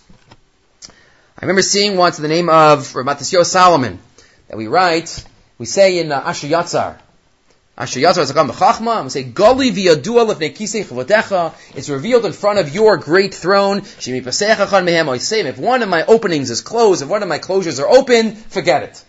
I 1.39 1.45
remember 1.45 1.61
seeing 1.61 1.99
once 1.99 2.17
the 2.17 2.29
name 2.29 2.49
of 2.49 2.81
Matisyo 2.95 3.45
Salomon 3.45 3.99
that 4.49 4.57
we 4.57 4.69
write, 4.69 5.23
we 5.59 5.67
say 5.67 5.99
in 5.99 6.11
uh, 6.11 6.23
Asher 6.25 6.47
Yatzar, 6.47 6.97
Asher 7.77 8.01
Yatzar 8.01 8.23
is 8.23 8.31
and 8.31 9.05
we 9.05 9.11
say, 9.11 9.23
Goli 9.23 9.71
v'yadua 9.71 10.33
lefnei 10.33 10.57
kisei 10.57 10.83
chavotecha, 10.83 11.53
it's 11.77 11.91
revealed 11.91 12.25
in 12.25 12.33
front 12.33 12.59
of 12.59 12.75
your 12.75 12.97
great 12.97 13.35
throne, 13.35 13.83
shemi 13.83 14.23
pasechachan 14.23 14.87
mehem 14.87 15.05
oisem, 15.09 15.45
if 15.45 15.59
one 15.59 15.83
of 15.83 15.91
my 15.91 16.07
openings 16.07 16.49
is 16.49 16.63
closed, 16.63 17.03
if 17.03 17.09
one 17.09 17.23
of 17.23 17.29
my 17.29 17.39
closures 17.39 17.83
are 17.83 17.89
open, 17.89 18.35
forget 18.35 18.85
it. 18.85 19.05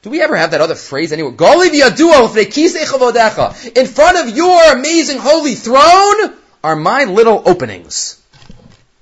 Do 0.00 0.08
we 0.08 0.22
ever 0.22 0.36
have 0.36 0.52
that 0.52 0.62
other 0.62 0.74
phrase 0.74 1.12
anywhere? 1.12 1.32
Goli 1.32 1.68
v'yadua 1.68 2.28
lefnei 2.28 2.46
kisei 2.46 2.86
chavotecha, 2.86 3.76
in 3.76 3.86
front 3.86 4.26
of 4.26 4.34
your 4.34 4.72
amazing 4.72 5.18
holy 5.18 5.54
throne 5.54 6.34
are 6.62 6.76
my 6.76 7.04
little 7.04 7.42
openings. 7.44 8.23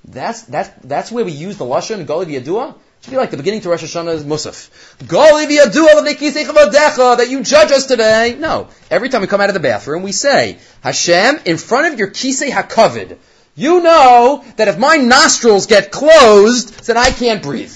That's, 0.05 0.43
that's, 0.43 0.69
that's 0.83 1.11
where 1.11 1.23
we 1.23 1.31
use 1.31 1.57
the 1.57 1.65
Lashon, 1.65 2.05
Gali 2.05 2.25
V'yadua. 2.25 2.75
Should 3.01 3.11
be 3.11 3.17
like 3.17 3.31
the 3.31 3.37
beginning 3.37 3.61
to 3.61 3.69
Rosh 3.69 3.83
Hashanah's 3.83 4.23
Musaf. 4.23 4.69
Gali 4.99 5.45
V'yadua 5.47 7.17
that 7.17 7.29
you 7.29 7.43
judge 7.43 7.71
us 7.71 7.85
today. 7.85 8.35
No. 8.37 8.67
Every 8.89 9.09
time 9.09 9.21
we 9.21 9.27
come 9.27 9.41
out 9.41 9.49
of 9.49 9.53
the 9.53 9.59
bathroom, 9.59 10.03
we 10.03 10.11
say, 10.11 10.57
Hashem, 10.81 11.39
in 11.45 11.57
front 11.57 11.93
of 11.93 11.99
your 11.99 12.09
Kisei 12.09 12.49
HaKavid, 12.49 13.17
you 13.55 13.81
know 13.81 14.43
that 14.57 14.67
if 14.67 14.77
my 14.77 14.97
nostrils 14.97 15.67
get 15.67 15.91
closed, 15.91 16.85
then 16.85 16.97
I 16.97 17.11
can't 17.11 17.41
breathe. 17.41 17.75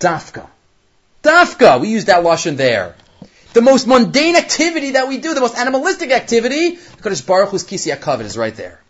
Dafka. 0.00 0.48
Dafka. 1.22 1.80
We 1.80 1.88
use 1.88 2.06
that 2.06 2.24
Lashon 2.24 2.56
there. 2.56 2.94
The 3.52 3.62
most 3.62 3.86
mundane 3.86 4.36
activity 4.36 4.92
that 4.92 5.08
we 5.08 5.18
do, 5.18 5.34
the 5.34 5.40
most 5.40 5.56
animalistic 5.56 6.10
activity, 6.10 6.78
because 6.96 7.20
Baruch 7.22 7.50
Hu's 7.50 7.64
Kisei 7.64 7.94
HaKavid 7.96 8.22
is 8.22 8.36
right 8.36 8.54
there. 8.54 8.80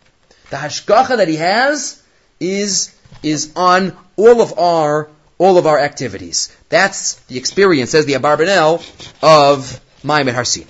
The 0.51 0.57
hashgacha 0.57 1.17
that 1.17 1.27
he 1.27 1.37
has 1.37 2.00
is, 2.41 2.93
is 3.23 3.53
on 3.55 3.95
all 4.17 4.41
of 4.41 4.57
our, 4.59 5.09
all 5.37 5.57
of 5.57 5.67
our 5.67 5.79
activities. 5.79 6.55
That's 6.67 7.15
the 7.25 7.37
experience, 7.37 7.91
says 7.91 8.05
the 8.05 8.13
Abarbanel, 8.13 8.79
of 9.21 9.79
Ma'amad 10.03 10.33
Har 10.33 10.45
Sinai. 10.45 10.67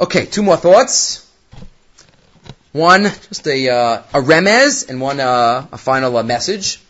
Okay, 0.00 0.26
two 0.26 0.42
more 0.42 0.56
thoughts. 0.56 1.24
One, 2.72 3.02
just 3.02 3.46
a, 3.46 3.68
uh, 3.68 4.02
a 4.14 4.20
remez, 4.20 4.88
and 4.88 5.00
one, 5.00 5.20
uh, 5.20 5.66
a 5.72 5.78
final 5.78 6.16
uh, 6.16 6.22
message. 6.22 6.80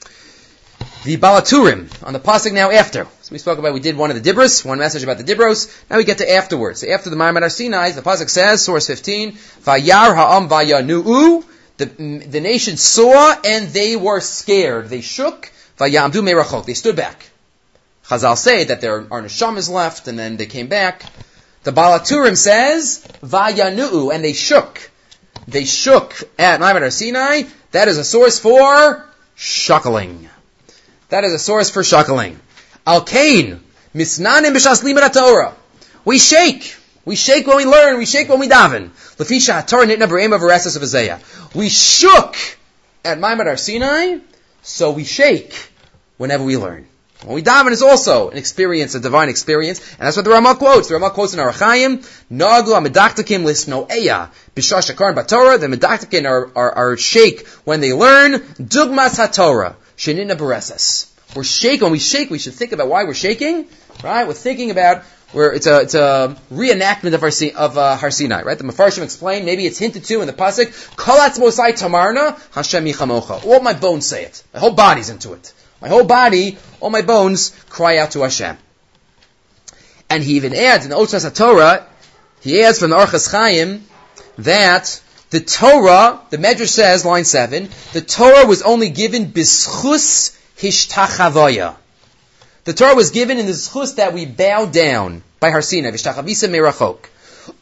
The 1.05 1.17
Baal 1.17 1.41
HaTurim, 1.41 2.05
on 2.05 2.13
the 2.13 2.21
pasuk 2.21 2.53
now 2.53 2.71
after. 2.71 3.07
So 3.23 3.33
we 3.33 3.39
spoke 3.39 3.59
about, 3.59 3.73
we 3.73 3.81
did 3.81 3.97
one 3.97 4.11
of 4.11 4.23
the 4.23 4.33
Dibros, 4.33 4.65
one 4.65 4.79
message 4.79 5.05
about 5.05 5.19
the 5.19 5.25
Dibros. 5.25 5.73
Now 5.89 5.97
we 5.97 6.05
get 6.05 6.19
to 6.19 6.31
afterwards. 6.31 6.81
So 6.81 6.89
after 6.89 7.09
the 7.09 7.17
Ma'amad 7.17 7.51
Sinai, 7.51 7.93
the 7.93 8.03
pasuk 8.03 8.29
says, 8.29 8.65
source 8.65 8.89
15, 8.89 9.33
Vayar 9.33 10.15
ha'am 10.15 10.49
vayanu'u, 10.49 11.45
The, 11.79 11.87
the 11.87 12.41
nation 12.41 12.77
saw 12.77 13.35
and 13.45 13.69
they 13.69 13.97
were 13.97 14.21
scared. 14.21 14.89
They 14.89 15.01
shook. 15.01 15.51
They 15.79 16.75
stood 16.75 16.97
back. 16.97 17.31
Chazal 18.09 18.37
say 18.37 18.65
that 18.65 18.81
there 18.81 19.07
are 19.11 19.23
neshamas 19.23 19.71
left, 19.71 20.09
and 20.09 20.19
then 20.19 20.37
they 20.37 20.47
came 20.47 20.67
back. 20.67 21.05
The 21.63 21.73
Baal 21.73 21.99
HaTurim 21.99 22.37
says 22.37 23.07
vayanu, 23.23 24.13
and 24.13 24.25
they 24.25 24.33
shook. 24.33 24.91
They 25.47 25.65
shook 25.65 26.15
at 26.39 26.61
Ma'amad 26.61 26.91
Sinai. 26.93 27.43
That 27.73 27.89
is 27.89 27.99
a 27.99 28.05
source 28.05 28.39
for 28.39 29.05
shuckling. 29.37 30.29
That 31.11 31.25
is 31.25 31.33
a 31.33 31.39
source 31.39 31.71
for 31.71 31.83
shuckling. 31.83 32.37
Al 32.87 33.03
Kain, 33.03 33.61
misnanim 33.95 34.55
b'shas 34.55 35.13
Torah. 35.13 35.55
We 36.05 36.19
shake. 36.19 36.75
We 37.05 37.17
shake 37.17 37.47
when 37.47 37.57
we 37.57 37.65
learn. 37.65 37.99
We 37.99 38.07
shake 38.07 38.29
when 38.29 38.39
we 38.39 38.49
daven. 38.49 38.91
Lefisha 39.17 39.67
Torah 39.67 39.87
nitna 39.87 40.05
of 40.35 40.43
of 41.13 41.55
We 41.55 41.69
shook 41.69 42.37
at 43.05 43.19
Ma'amad 43.19 43.59
Sinai, 43.59 44.19
so 44.63 44.91
we 44.91 45.05
shake 45.05 45.71
whenever 46.19 46.45
we 46.45 46.57
learn. 46.57 46.87
When 47.25 47.35
we 47.35 47.43
daven 47.43 47.73
is 47.73 47.83
also 47.83 48.31
an 48.31 48.37
experience, 48.37 48.95
a 48.95 49.01
divine 49.01 49.29
experience, 49.29 49.81
and 49.95 50.07
that's 50.07 50.17
what 50.17 50.25
the 50.25 50.31
Ramah 50.31 50.55
quotes. 50.55 50.87
The 50.87 50.95
Ramah 50.95 51.11
quotes 51.11 51.35
in 51.35 51.41
Orach 51.41 51.59
Chaim, 51.59 51.99
Nagu 52.31 52.67
amedaktakim 52.67 53.43
lisnoeya, 53.43 54.31
bishash 54.55 54.95
akaran 54.95 55.17
batorah, 55.17 55.59
the 55.59 55.67
medaktakim 55.67 56.25
are, 56.29 56.51
are, 56.55 56.73
are 56.73 56.97
shake 56.97 57.47
when 57.65 57.81
they 57.81 57.93
learn, 57.93 58.35
dugmas 58.35 59.19
hatorah, 59.19 59.75
shenina 59.97 60.37
bereses. 60.37 61.11
We're 61.35 61.43
shaking, 61.43 61.83
when 61.83 61.93
we 61.93 61.99
shake, 61.99 62.31
we 62.31 62.39
should 62.39 62.55
think 62.55 62.71
about 62.71 62.89
why 62.89 63.03
we're 63.03 63.15
shaking, 63.15 63.67
right? 64.05 64.27
We're 64.27 64.35
thinking 64.35 64.71
about 64.71 65.03
where 65.33 65.53
it's 65.53 65.67
a 65.67 65.81
it's 65.81 65.95
a 65.95 66.37
reenactment 66.51 67.15
of 67.15 67.23
our 67.23 67.31
of 67.57 67.79
uh, 67.79 67.97
Har 67.97 68.11
Sinai, 68.11 68.43
right? 68.43 68.57
The 68.57 68.65
Mefarshim 68.65 69.03
explain. 69.03 69.45
Maybe 69.45 69.67
it's 69.67 69.79
hinted 69.79 70.05
to 70.05 70.21
in 70.21 70.27
the 70.27 70.33
pasuk. 70.33 70.67
Kolatz 70.97 71.39
mosai 71.39 71.79
tamarna 71.79 72.39
Hashem 72.55 72.85
yichamocha. 72.85 73.45
All 73.45 73.61
my 73.61 73.75
bones 73.75 74.07
say 74.07 74.25
it. 74.25 74.43
My 74.55 74.61
whole 74.61 74.75
body's 74.75 75.11
into 75.11 75.35
it. 75.35 75.53
My 75.81 75.89
whole 75.89 76.05
body, 76.05 76.59
all 76.81 76.91
my 76.91 77.03
bones 77.03 77.51
cry 77.69 77.99
out 77.99 78.13
to 78.13 78.23
Hashem. 78.23 78.57
And 80.11 80.23
he 80.23 80.37
even 80.37 80.55
adds 80.55 80.85
in 80.85 80.91
the 80.91 80.97
Otzas 80.97 81.33
Torah, 81.37 81.87
he 82.41 82.63
adds 82.63 82.79
from 82.79 82.91
the 82.91 82.97
Orchas 82.97 83.31
Chaim 83.31 83.85
that 84.39 85.01
the 85.31 85.41
Torah, 85.41 86.21
the 86.31 86.39
Medrash 86.39 86.69
says, 86.69 87.05
line 87.05 87.25
7, 87.25 87.69
the 87.93 88.01
Torah 88.01 88.47
was 88.47 88.63
only 88.63 88.89
given 88.89 89.31
bischus 89.31 90.37
hishtachavoya. 90.57 91.77
The 92.69 92.75
Torah 92.75 92.95
was 92.95 93.13
given 93.13 93.39
in 93.39 93.47
the 93.47 93.53
schus 93.53 93.95
that 93.95 94.13
we 94.13 94.27
bow 94.27 94.67
down 94.67 95.23
by 95.41 95.49
Har 95.49 95.63
Sinai, 95.63 95.91
vishtachavisa 95.91 96.51
merachok. 96.51 96.99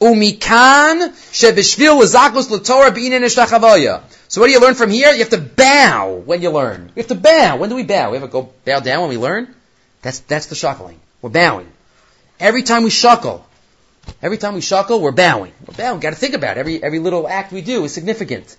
Umikan 0.00 1.14
shebishvil 1.30 2.00
l'zakos 2.00 2.50
l'torah 2.50 2.90
b'inen 2.90 3.22
hishtachavoya. 3.22 4.02
So 4.26 4.40
what 4.40 4.48
do 4.48 4.52
you 4.52 4.58
learn 4.58 4.74
from 4.74 4.90
here? 4.90 5.12
You 5.12 5.20
have 5.20 5.28
to 5.28 5.38
bow 5.38 6.24
when 6.26 6.42
you 6.42 6.50
learn. 6.50 6.90
You 6.96 7.02
have 7.02 7.06
to 7.06 7.14
bow. 7.14 7.56
When 7.56 7.70
do 7.70 7.76
we 7.76 7.84
bow? 7.84 8.10
We 8.10 8.16
ever 8.16 8.26
go 8.26 8.52
bow 8.64 8.80
down 8.80 9.02
when 9.02 9.10
we 9.10 9.16
learn? 9.16 9.54
That's, 10.02 10.18
that's 10.18 10.46
the 10.46 10.56
shuckling. 10.56 10.96
We're 11.22 11.30
bowing. 11.30 11.68
Every 12.40 12.64
time 12.64 12.82
we 12.82 12.90
shuckle, 12.90 13.44
every 14.20 14.38
time 14.38 14.54
we 14.54 14.60
shuckle, 14.60 15.00
we're 15.00 15.12
bowing. 15.12 15.52
We're 15.68 15.76
bowing. 15.76 16.00
Got 16.00 16.14
to 16.14 16.16
think 16.16 16.34
about 16.34 16.56
it. 16.56 16.58
Every, 16.58 16.82
every 16.82 16.98
little 16.98 17.28
act 17.28 17.52
we 17.52 17.60
do 17.60 17.84
is 17.84 17.94
significant. 17.94 18.56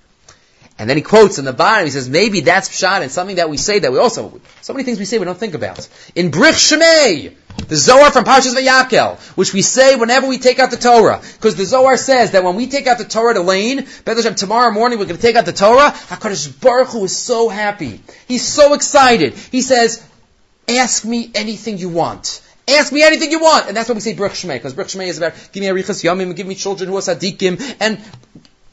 And 0.80 0.88
then 0.88 0.96
he 0.96 1.02
quotes 1.02 1.40
in 1.40 1.46
the 1.46 1.54
bottom, 1.54 1.86
he 1.86 1.92
says, 1.92 2.08
maybe 2.08 2.42
that's 2.42 2.70
pshat 2.70 3.02
and 3.02 3.12
something 3.12 3.38
that 3.38 3.50
we 3.50 3.58
say 3.58 3.80
that 3.80 3.92
we 3.92 3.98
also, 3.98 4.40
so 4.62 4.74
many 4.74 4.84
things 4.84 5.00
we 5.00 5.06
say 5.06 5.18
we 5.18 5.26
don't 5.26 5.38
think 5.38 5.56
about. 5.56 5.88
In 6.14 6.30
Brich 6.30 6.78
Shmei, 6.78 7.34
the 7.68 7.76
Zohar 7.76 8.12
from 8.12 8.26
Parshas 8.26 8.54
Vayakhel, 8.54 9.18
which 9.36 9.54
we 9.54 9.64
say 9.64 9.96
whenever 9.96 10.28
we 10.28 10.38
take 10.38 10.60
out 10.60 10.70
the 10.70 10.78
Torah. 10.78 11.20
Because 11.34 11.56
the 11.56 11.66
Zohar 11.66 11.98
says 11.98 12.32
that 12.32 12.44
when 12.44 12.56
we 12.56 12.68
take 12.68 12.86
out 12.86 13.00
the 13.00 13.06
Torah 13.06 13.34
to 13.34 13.42
Lane, 13.42 13.88
tomorrow 14.06 14.72
morning 14.72 15.00
we're 15.00 15.06
going 15.06 15.18
to 15.18 15.22
take 15.22 15.36
out 15.36 15.46
the 15.46 15.54
Torah, 15.54 15.90
HaKadosh 15.92 16.62
Baruch 16.62 16.90
Hu 16.90 17.06
is 17.06 17.18
so 17.18 17.50
happy. 17.50 18.00
He's 18.28 18.46
so 18.46 18.74
excited. 18.74 19.34
He 19.34 19.62
says, 19.62 20.06
ask 20.70 21.04
me 21.04 21.32
anything 21.34 21.80
you 21.80 21.90
want. 21.90 22.44
Ask 22.68 22.94
me 22.94 23.02
anything 23.02 23.32
you 23.32 23.40
want. 23.40 23.68
And 23.68 23.76
that's 23.76 23.90
what 23.90 23.96
we 23.96 24.02
say 24.02 24.14
Brich 24.14 24.46
Shmei, 24.46 24.56
because 24.56 24.76
Brich 24.76 24.96
Shmei 24.96 25.08
is 25.08 25.18
about, 25.18 25.34
give 25.54 25.62
me 25.62 25.70
a 25.70 25.74
Arichas 25.74 26.04
Yamim, 26.04 26.36
give 26.36 26.46
me 26.46 26.54
children 26.54 26.90
who 26.90 26.98
are 26.98 27.02
Sadikim, 27.02 27.60
and 27.80 28.00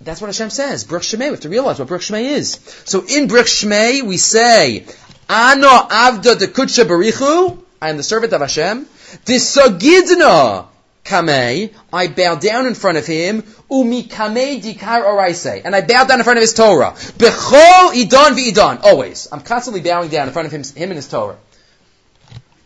that's 0.04 0.20
what 0.20 0.28
Hashem 0.28 0.50
says. 0.50 0.84
Brich 0.84 1.14
Shmei. 1.14 1.20
We 1.20 1.30
have 1.30 1.40
to 1.40 1.48
realize 1.48 1.78
what 1.78 1.88
Brich 1.88 2.10
Shmei 2.10 2.32
is. 2.32 2.60
So 2.84 3.00
in 3.00 3.28
Brich 3.28 3.64
Shmei, 3.64 4.02
we 4.02 4.16
say, 4.16 4.84
Ano 5.28 5.68
avda 5.68 6.38
de 6.38 6.46
kutsha 6.46 6.84
barichu. 6.84 7.58
I 7.80 7.90
am 7.90 7.96
the 7.96 8.02
servant 8.02 8.32
of 8.32 8.40
Hashem. 8.40 8.86
Disagidna 9.24 10.66
kamei. 11.04 11.72
I 11.92 12.08
bow 12.08 12.34
down 12.36 12.66
in 12.66 12.74
front 12.74 12.98
of 12.98 13.06
him. 13.06 13.42
Umi 13.70 14.04
kamei 14.04 14.62
dikar 14.62 15.02
oraise. 15.02 15.62
And 15.64 15.74
I 15.74 15.80
bow 15.80 16.04
down 16.04 16.20
in 16.20 16.24
front 16.24 16.38
of 16.38 16.42
his 16.42 16.54
Torah. 16.54 16.92
Bechol 16.92 17.92
idan 17.94 18.36
v'idan. 18.36 18.82
Always. 18.82 19.28
I'm 19.32 19.40
constantly 19.40 19.80
bowing 19.80 20.10
down 20.10 20.28
in 20.28 20.34
front 20.34 20.46
of 20.46 20.52
him, 20.52 20.62
him 20.62 20.90
and 20.90 20.96
his 20.96 21.08
Torah. 21.08 21.38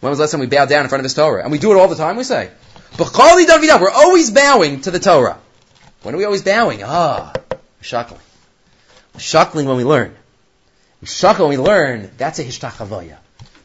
When 0.00 0.10
was 0.10 0.18
the 0.18 0.22
last 0.22 0.32
time 0.32 0.40
we 0.40 0.46
bowed 0.46 0.68
down 0.68 0.84
in 0.84 0.88
front 0.88 1.00
of 1.00 1.04
his 1.04 1.14
Torah? 1.14 1.42
And 1.42 1.52
we 1.52 1.58
do 1.58 1.72
it 1.72 1.76
all 1.76 1.88
the 1.88 1.96
time, 1.96 2.16
we 2.16 2.24
say. 2.24 2.50
Bechol 2.94 3.44
idan 3.44 3.60
v'idan. 3.60 3.80
We're 3.80 3.90
always 3.90 4.30
bowing 4.30 4.80
to 4.82 4.90
the 4.90 5.00
Torah. 5.00 5.38
When 6.02 6.14
are 6.14 6.18
we 6.18 6.24
always 6.24 6.42
bowing? 6.42 6.82
Ah, 6.84 7.32
we're 7.50 7.58
shuckling. 7.82 8.20
We're 9.14 9.20
shuckling 9.20 9.66
when 9.66 9.76
we 9.76 9.84
learn. 9.84 10.14
We 11.00 11.06
shuckle 11.06 11.48
when 11.48 11.50
we 11.50 11.58
learn. 11.58 12.10
That's 12.16 12.38
a 12.38 12.44
hishtachavaya. 12.44 13.16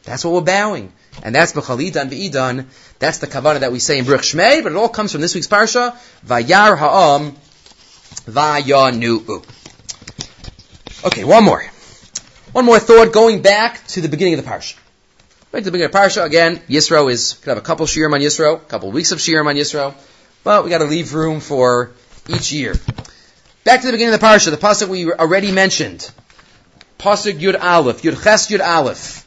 That's 0.02 0.24
what 0.24 0.34
we're 0.34 0.40
bowing. 0.40 0.92
And 1.22 1.34
that's 1.34 1.52
b'chalidan 1.52 2.10
v'idan. 2.10 2.66
That's 2.98 3.18
the 3.18 3.26
kavana 3.26 3.60
that 3.60 3.72
we 3.72 3.78
say 3.78 3.98
in 3.98 4.04
Baruch 4.04 4.22
Shmei, 4.22 4.62
but 4.62 4.72
it 4.72 4.76
all 4.76 4.88
comes 4.88 5.12
from 5.12 5.20
this 5.20 5.34
week's 5.34 5.46
parsha. 5.46 5.96
Vayar 6.26 6.76
ha'am 6.76 7.36
vayanu'u. 8.26 9.44
Okay, 11.06 11.24
one 11.24 11.44
more. 11.44 11.64
One 12.52 12.64
more 12.64 12.78
thought 12.78 13.12
going 13.12 13.42
back 13.42 13.86
to 13.88 14.00
the 14.00 14.08
beginning 14.08 14.34
of 14.38 14.44
the 14.44 14.50
parsha. 14.50 14.76
Right 15.52 15.60
to 15.60 15.64
the 15.64 15.70
beginning 15.70 15.86
of 15.86 15.92
the 15.92 15.98
parsha, 15.98 16.24
again, 16.24 16.58
Yisro 16.68 17.10
is, 17.10 17.34
could 17.34 17.50
have 17.50 17.58
a 17.58 17.62
couple 17.62 17.86
shirim 17.86 18.12
on 18.12 18.20
Yisro, 18.20 18.56
a 18.56 18.58
couple 18.58 18.90
weeks 18.90 19.12
of 19.12 19.18
shirim 19.18 19.46
on 19.46 19.54
Yisro, 19.54 19.94
but 20.42 20.64
we 20.64 20.70
gotta 20.70 20.84
leave 20.84 21.14
room 21.14 21.40
for 21.40 21.92
each 22.28 22.52
year. 22.52 22.74
Back 23.64 23.80
to 23.80 23.86
the 23.86 23.92
beginning 23.92 24.14
of 24.14 24.20
the 24.20 24.26
parsha, 24.26 24.50
the 24.50 24.56
pasuk 24.56 24.88
we 24.88 25.10
already 25.12 25.52
mentioned. 25.52 26.10
Pasuk 26.98 27.38
Yud 27.38 27.62
Aleph, 27.62 28.02
Yud 28.02 28.22
Ches 28.22 28.48
Yud 28.48 28.60
Aleph. 28.60 29.26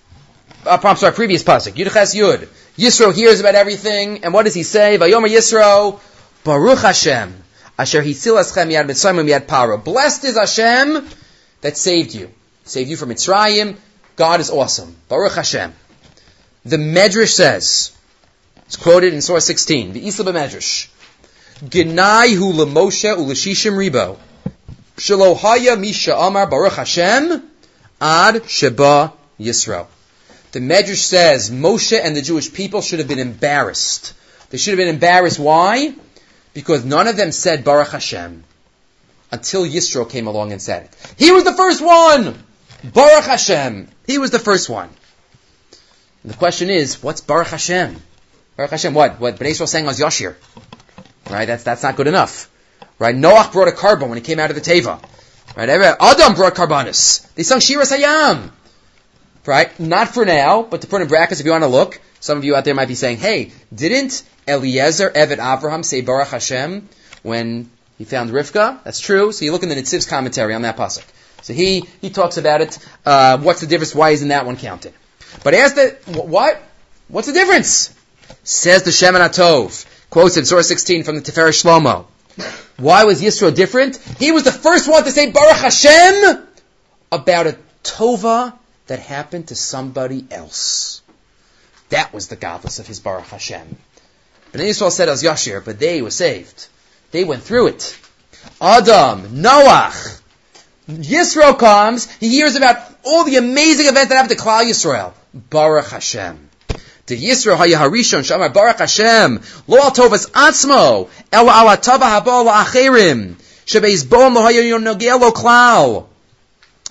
Uh, 0.65 0.77
I'm 0.83 0.95
sorry, 0.95 1.13
previous 1.13 1.43
pasuk, 1.43 1.73
Yud 1.73 1.91
Ches 1.91 2.15
Yud. 2.15 2.47
Yisro 2.77 3.13
hears 3.13 3.39
about 3.39 3.55
everything, 3.55 4.23
and 4.23 4.33
what 4.33 4.45
does 4.45 4.53
he 4.53 4.63
say? 4.63 4.97
Vayomer 4.99 5.27
Yisro, 5.27 5.99
Baruch 6.43 6.79
Hashem, 6.79 7.35
Asher 7.79 8.03
Hisil 8.03 8.39
Eschem 8.39 8.71
Yad 8.71 8.87
Mitzrayim 8.87 9.27
Yad 9.27 9.47
Paro. 9.47 9.83
Blessed 9.83 10.25
is 10.25 10.37
Hashem 10.37 11.07
that 11.61 11.77
saved 11.77 12.13
you. 12.13 12.29
Saved 12.65 12.89
you 12.89 12.97
from 12.97 13.09
Mitzrayim. 13.09 13.75
God 14.15 14.39
is 14.39 14.49
awesome. 14.49 14.95
Baruch 15.09 15.33
Hashem. 15.33 15.73
The 16.65 16.77
Medrash 16.77 17.33
says, 17.33 17.95
it's 18.65 18.75
quoted 18.75 19.13
in 19.13 19.21
Surah 19.21 19.39
16, 19.39 19.93
the 19.93 20.07
Isla 20.07 20.33
Medrash. 20.33 20.89
Genai 21.63 22.35
hu 22.35 22.53
lemoshe 22.53 23.15
uleshishim 23.15 23.73
ribo. 23.73 24.17
Shalohaya 24.97 25.79
misha 25.79 26.15
amar 26.15 26.47
baruch 26.47 26.73
Hashem 26.73 27.43
ad 27.99 28.49
sheba 28.49 29.13
Yisro. 29.39 29.87
The 30.51 30.59
Medrash 30.59 31.03
says 31.03 31.51
Moshe 31.51 31.99
and 32.01 32.15
the 32.15 32.21
Jewish 32.21 32.53
people 32.53 32.81
should 32.81 32.99
have 32.99 33.07
been 33.07 33.19
embarrassed. 33.19 34.13
They 34.49 34.57
should 34.57 34.71
have 34.71 34.77
been 34.77 34.87
embarrassed. 34.87 35.39
Why? 35.39 35.93
Because 36.53 36.85
none 36.85 37.07
of 37.07 37.17
them 37.17 37.31
said 37.31 37.63
Baruch 37.63 37.89
Hashem 37.89 38.43
until 39.31 39.65
Yisro 39.65 40.09
came 40.09 40.27
along 40.27 40.51
and 40.51 40.61
said 40.61 40.83
it. 40.83 41.13
He 41.17 41.31
was 41.31 41.43
the 41.43 41.53
first 41.53 41.81
one! 41.81 42.43
Baruch 42.83 43.25
Hashem. 43.25 43.87
He 44.05 44.17
was 44.17 44.31
the 44.31 44.39
first 44.39 44.69
one. 44.69 44.89
And 46.23 46.31
the 46.31 46.37
question 46.37 46.69
is, 46.69 47.01
what's 47.03 47.21
Baruch 47.21 47.47
Hashem? 47.47 47.95
Baruch 48.55 48.71
Hashem, 48.71 48.93
what? 48.93 49.19
What 49.19 49.37
Bnei 49.37 49.51
Israel 49.51 49.67
sang 49.67 49.85
was 49.85 49.99
Yashir. 49.99 50.35
Right? 51.29 51.45
That's, 51.45 51.63
that's 51.63 51.83
not 51.83 51.95
good 51.95 52.07
enough. 52.07 52.49
Right? 52.99 53.15
Noach 53.15 53.51
brought 53.51 53.67
a 53.67 53.71
korban 53.71 54.09
when 54.09 54.17
he 54.17 54.23
came 54.23 54.39
out 54.39 54.49
of 54.49 54.55
the 54.55 54.61
Teva. 54.61 55.03
Right? 55.55 55.69
Adam 55.69 56.35
brought 56.35 56.55
korbanos. 56.55 57.33
They 57.35 57.43
sung 57.43 57.59
Shira 57.59 57.83
Sayam. 57.83 58.51
Right? 59.45 59.79
Not 59.79 60.09
for 60.09 60.25
now, 60.25 60.63
but 60.63 60.81
to 60.81 60.87
put 60.87 61.01
in 61.01 61.07
brackets 61.07 61.39
if 61.39 61.45
you 61.45 61.51
want 61.51 61.63
to 61.63 61.69
look. 61.69 62.01
Some 62.19 62.37
of 62.37 62.43
you 62.43 62.55
out 62.55 62.65
there 62.65 62.75
might 62.75 62.87
be 62.87 62.95
saying, 62.95 63.17
hey, 63.17 63.51
didn't 63.73 64.23
Eliezer, 64.47 65.09
Evet 65.09 65.37
Avraham 65.37 65.85
say 65.85 66.01
Baruch 66.01 66.29
Hashem 66.29 66.89
when 67.23 67.69
he 67.97 68.05
found 68.05 68.31
Rivka? 68.31 68.83
That's 68.83 68.99
true. 68.99 69.31
So 69.31 69.45
you 69.45 69.51
look 69.51 69.63
in 69.63 69.69
the 69.69 69.75
Netziv's 69.75 70.05
commentary 70.05 70.53
on 70.53 70.63
that 70.63 70.77
pasuk. 70.77 71.05
So 71.41 71.53
he, 71.53 71.85
he 72.01 72.09
talks 72.09 72.37
about 72.37 72.61
it. 72.61 72.79
Uh, 73.05 73.37
what's 73.37 73.61
the 73.61 73.67
difference? 73.67 73.93
Why 73.93 74.09
isn't 74.11 74.29
that 74.29 74.45
one 74.45 74.57
counted? 74.57 74.93
But 75.43 75.53
ask 75.53 75.75
the, 75.75 75.97
what? 76.07 76.61
What's 77.07 77.27
the 77.27 77.33
difference? 77.33 77.93
Says 78.43 78.83
the 78.83 78.91
Shemen 78.91 79.25
HaTov. 79.25 79.85
Quotes 80.17 80.35
in 80.35 80.45
Surah 80.45 80.63
16 80.63 81.03
from 81.03 81.17
the 81.17 81.21
Tiferes 81.21 81.61
Shlomo. 81.61 82.07
Why 82.77 83.03
was 83.03 83.21
Yisro 83.21 83.53
different? 83.53 83.97
He 84.17 84.31
was 84.31 84.41
the 84.41 84.51
first 84.51 84.89
one 84.89 85.03
to 85.03 85.11
say 85.11 85.29
Baruch 85.29 85.57
Hashem 85.57 86.47
about 87.11 87.45
a 87.45 87.55
tova 87.83 88.57
that 88.87 88.97
happened 88.97 89.49
to 89.49 89.55
somebody 89.55 90.25
else. 90.31 91.03
That 91.89 92.15
was 92.15 92.29
the 92.29 92.35
godless 92.35 92.79
of 92.79 92.87
his 92.87 92.99
Baruch 92.99 93.27
Hashem. 93.27 93.77
But 94.51 94.61
Yisrael 94.61 94.89
said 94.89 95.07
as 95.07 95.21
Yashir, 95.21 95.63
but 95.63 95.77
they 95.77 96.01
were 96.01 96.09
saved. 96.09 96.67
They 97.11 97.23
went 97.23 97.43
through 97.43 97.67
it. 97.67 97.95
Adam, 98.59 99.43
Noach, 99.43 100.19
Yisro 100.89 101.59
comes, 101.59 102.11
he 102.13 102.29
hears 102.29 102.55
about 102.55 102.77
all 103.03 103.23
the 103.23 103.35
amazing 103.35 103.85
events 103.85 104.09
that 104.09 104.15
happened 104.15 104.35
to 104.35 104.43
Klal 104.43 104.63
Yisrael. 104.63 105.13
Baruch 105.35 105.89
Hashem. 105.89 106.46
The 107.07 107.17
Yisro 107.17 107.55
Shamar 107.57 108.77
Hashem. 108.77 109.41
Lo 109.67 109.77
al 109.79 109.91
tovas 109.91 110.29
atzmo. 110.31 111.09
El 111.31 111.49
ala 111.49 111.77
tava 111.77 112.05
haba 112.05 112.45
la'acherim. 112.45 113.35
Shebeis 113.65 114.07
boam 114.07 114.35
lo 114.35 115.31
klal. 115.31 116.07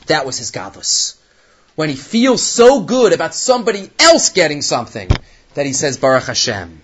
That 0.06 0.26
was 0.26 0.38
his 0.38 0.50
godless. 0.50 1.18
When 1.74 1.90
he 1.90 1.96
feels 1.96 2.42
so 2.42 2.80
good 2.80 3.12
about 3.12 3.34
somebody 3.34 3.90
else 3.98 4.30
getting 4.30 4.62
something, 4.62 5.10
that 5.54 5.66
he 5.66 5.72
says 5.72 5.98
Baruch 5.98 6.24
Hashem. 6.24 6.80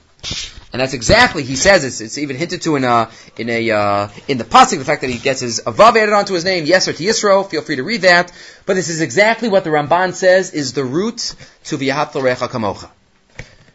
And 0.72 0.80
that's 0.80 0.94
exactly 0.94 1.42
he 1.42 1.56
says 1.56 1.84
it's, 1.84 2.00
it's 2.00 2.16
even 2.16 2.36
hinted 2.36 2.62
to 2.62 2.76
in 2.76 2.84
a 2.84 3.10
in 3.36 3.50
a 3.50 3.70
uh, 3.70 4.08
in 4.26 4.38
the 4.38 4.44
pasuk 4.44 4.78
the 4.78 4.84
fact 4.84 5.02
that 5.02 5.10
he 5.10 5.18
gets 5.18 5.40
his 5.40 5.60
avav 5.60 5.96
added 5.96 6.14
onto 6.14 6.32
his 6.32 6.44
name 6.44 6.64
Yeser 6.64 6.96
to 6.96 7.04
Yisro. 7.04 7.48
Feel 7.48 7.60
free 7.60 7.76
to 7.76 7.82
read 7.82 8.02
that. 8.02 8.32
But 8.64 8.74
this 8.74 8.88
is 8.88 9.02
exactly 9.02 9.50
what 9.50 9.64
the 9.64 9.70
Ramban 9.70 10.14
says 10.14 10.52
is 10.52 10.72
the 10.72 10.84
root 10.84 11.34
to 11.64 11.76
v'yahat 11.76 12.12
kamocha, 12.12 12.88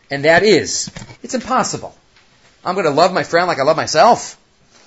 and 0.10 0.26
that 0.26 0.44
is 0.44 0.92
it's 1.24 1.34
impossible. 1.34 1.96
I'm 2.64 2.76
going 2.76 2.86
to 2.86 2.92
love 2.92 3.14
my 3.14 3.24
friend 3.24 3.48
like 3.48 3.60
I 3.60 3.64
love 3.64 3.78
myself. 3.78 4.38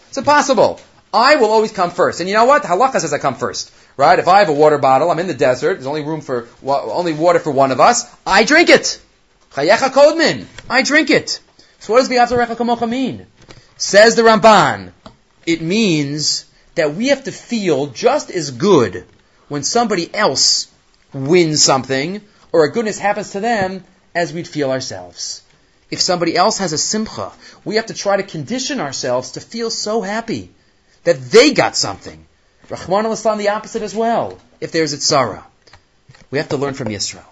It's 0.08 0.18
impossible. 0.18 0.80
I 1.12 1.36
will 1.36 1.50
always 1.50 1.72
come 1.72 1.90
first, 1.90 2.20
and 2.20 2.28
you 2.28 2.34
know 2.34 2.44
what? 2.44 2.62
Halacha 2.62 3.00
says 3.00 3.12
I 3.12 3.18
come 3.18 3.34
first, 3.34 3.72
right? 3.96 4.18
If 4.18 4.28
I 4.28 4.40
have 4.40 4.48
a 4.48 4.52
water 4.52 4.78
bottle, 4.78 5.10
I'm 5.10 5.18
in 5.18 5.26
the 5.26 5.34
desert. 5.34 5.74
There's 5.74 5.86
only 5.86 6.04
room 6.04 6.20
for 6.20 6.48
only 6.64 7.12
water 7.12 7.40
for 7.40 7.50
one 7.50 7.72
of 7.72 7.80
us. 7.80 8.04
I 8.26 8.44
drink 8.44 8.68
it. 8.68 9.00
Chayecha 9.52 9.90
kodmin. 9.90 10.46
I 10.68 10.82
drink 10.82 11.10
it. 11.10 11.40
So 11.80 11.92
what 11.92 12.00
does 12.00 12.08
V'yavzarecha 12.08 12.56
kamocha 12.56 12.88
mean? 12.88 13.26
Says 13.76 14.14
the 14.14 14.22
Ramban, 14.22 14.92
it 15.46 15.62
means 15.62 16.44
that 16.74 16.94
we 16.94 17.08
have 17.08 17.24
to 17.24 17.32
feel 17.32 17.86
just 17.88 18.30
as 18.30 18.50
good 18.50 19.04
when 19.48 19.62
somebody 19.62 20.14
else 20.14 20.70
wins 21.12 21.62
something 21.62 22.20
or 22.52 22.64
a 22.64 22.72
goodness 22.72 22.98
happens 22.98 23.32
to 23.32 23.40
them 23.40 23.82
as 24.14 24.32
we'd 24.32 24.48
feel 24.48 24.70
ourselves. 24.70 25.42
If 25.90 26.00
somebody 26.00 26.36
else 26.36 26.58
has 26.58 26.72
a 26.72 26.78
simcha, 26.78 27.32
we 27.64 27.76
have 27.76 27.86
to 27.86 27.94
try 27.94 28.16
to 28.16 28.22
condition 28.22 28.80
ourselves 28.80 29.32
to 29.32 29.40
feel 29.40 29.70
so 29.70 30.02
happy 30.02 30.50
that 31.04 31.20
they 31.30 31.52
got 31.52 31.76
something. 31.76 32.24
Rahman 32.68 33.06
al 33.06 33.36
the 33.36 33.48
opposite 33.48 33.82
as 33.82 33.94
well, 33.94 34.38
if 34.60 34.70
there's 34.70 34.92
a 34.92 34.98
tzara. 34.98 35.42
We 36.30 36.38
have 36.38 36.50
to 36.50 36.56
learn 36.56 36.74
from 36.74 36.88
Yisro. 36.88 37.24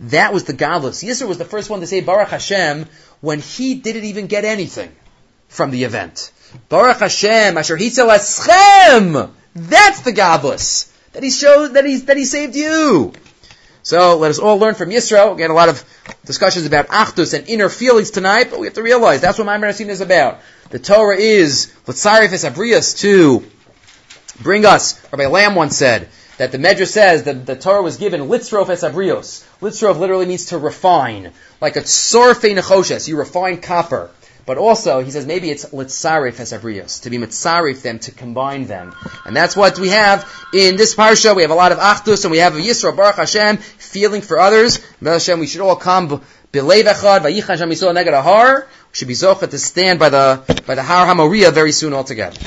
That 0.00 0.32
was 0.32 0.44
the 0.44 0.52
godless. 0.52 1.02
Yisro 1.02 1.26
was 1.26 1.38
the 1.38 1.44
first 1.44 1.68
one 1.68 1.80
to 1.80 1.86
say 1.86 2.00
Baruch 2.00 2.28
Hashem 2.28 2.86
when 3.20 3.40
he 3.40 3.74
didn't 3.74 4.04
even 4.04 4.26
get 4.26 4.44
anything 4.44 4.94
from 5.48 5.70
the 5.70 5.84
event. 5.84 6.30
Baruch 6.68 6.98
Hashem, 6.98 7.58
Asher 7.58 7.76
Hitzel 7.76 8.14
Eschem! 8.14 9.30
That's 9.54 10.00
the 10.02 10.12
godless. 10.12 10.92
That 11.12 11.22
he 11.22 11.30
showed, 11.30 11.74
that 11.74 11.84
he, 11.84 11.96
that 11.96 12.16
he 12.16 12.24
saved 12.24 12.54
you. 12.54 13.14
So 13.86 14.16
let 14.16 14.32
us 14.32 14.40
all 14.40 14.58
learn 14.58 14.74
from 14.74 14.90
Yisro. 14.90 15.32
Again, 15.32 15.50
a 15.50 15.54
lot 15.54 15.68
of 15.68 15.84
discussions 16.24 16.66
about 16.66 16.88
Achdus 16.88 17.34
and 17.34 17.46
inner 17.46 17.68
feelings 17.68 18.10
tonight, 18.10 18.48
but 18.50 18.58
we 18.58 18.66
have 18.66 18.74
to 18.74 18.82
realize 18.82 19.20
that's 19.20 19.38
what 19.38 19.46
Ma'amad 19.46 19.80
is 19.88 20.00
about. 20.00 20.40
The 20.70 20.80
Torah 20.80 21.16
is, 21.16 21.72
L'tzarif 21.86 22.32
es 22.32 22.44
abrius, 22.44 22.98
to 23.02 23.48
bring 24.42 24.66
us, 24.66 25.00
Rabbi 25.12 25.26
Lamm 25.26 25.54
once 25.54 25.76
said, 25.76 26.08
that 26.36 26.50
the 26.50 26.58
Medrash 26.58 26.88
says 26.88 27.22
that 27.22 27.46
the 27.46 27.54
Torah 27.54 27.80
was 27.80 27.96
given 27.96 28.22
litzrof 28.22 28.70
es 28.70 28.82
abrios. 28.82 29.44
Litzrof 29.60 30.00
literally 30.00 30.26
means 30.26 30.46
to 30.46 30.58
refine, 30.58 31.30
like 31.60 31.76
a 31.76 31.82
sorfe 31.82 32.58
nechoshes, 32.58 33.06
you 33.06 33.16
refine 33.16 33.60
copper. 33.60 34.10
But 34.46 34.58
also, 34.58 35.00
he 35.00 35.10
says 35.10 35.26
maybe 35.26 35.50
it's 35.50 35.66
litzarif 35.66 36.34
abrios, 36.34 37.02
to 37.02 37.10
be 37.10 37.18
mitzarif 37.18 37.82
them, 37.82 37.98
to 37.98 38.12
combine 38.12 38.66
them. 38.66 38.94
And 39.24 39.36
that's 39.36 39.56
what 39.56 39.78
we 39.80 39.88
have 39.88 40.24
in 40.54 40.76
this 40.76 40.94
parsha. 40.94 41.34
We 41.34 41.42
have 41.42 41.50
a 41.50 41.56
lot 41.56 41.72
of 41.72 41.78
achdus, 41.78 42.24
and 42.24 42.30
we 42.30 42.38
have 42.38 42.54
a 42.54 42.60
Yisro 42.60 42.96
Baruch 42.96 43.16
Hashem, 43.16 43.56
feeling 43.56 44.22
for 44.22 44.38
others. 44.38 44.78
Baruch 45.02 45.20
Hashem, 45.20 45.40
we 45.40 45.48
should 45.48 45.62
all 45.62 45.74
come 45.74 46.22
b'leiv 46.52 46.84
echad, 46.84 47.20
v'yichan 47.22 47.58
Hashem 47.58 47.70
neged 47.70 48.22
ahar. 48.22 48.66
We 48.66 48.68
should 48.92 49.08
be 49.08 49.14
zochet 49.14 49.50
to 49.50 49.58
stand 49.58 49.98
by 49.98 50.10
the, 50.10 50.62
by 50.64 50.76
the 50.76 50.82
Har 50.82 51.12
HaMoriah 51.12 51.52
very 51.52 51.72
soon 51.72 51.92
altogether. 51.92 52.38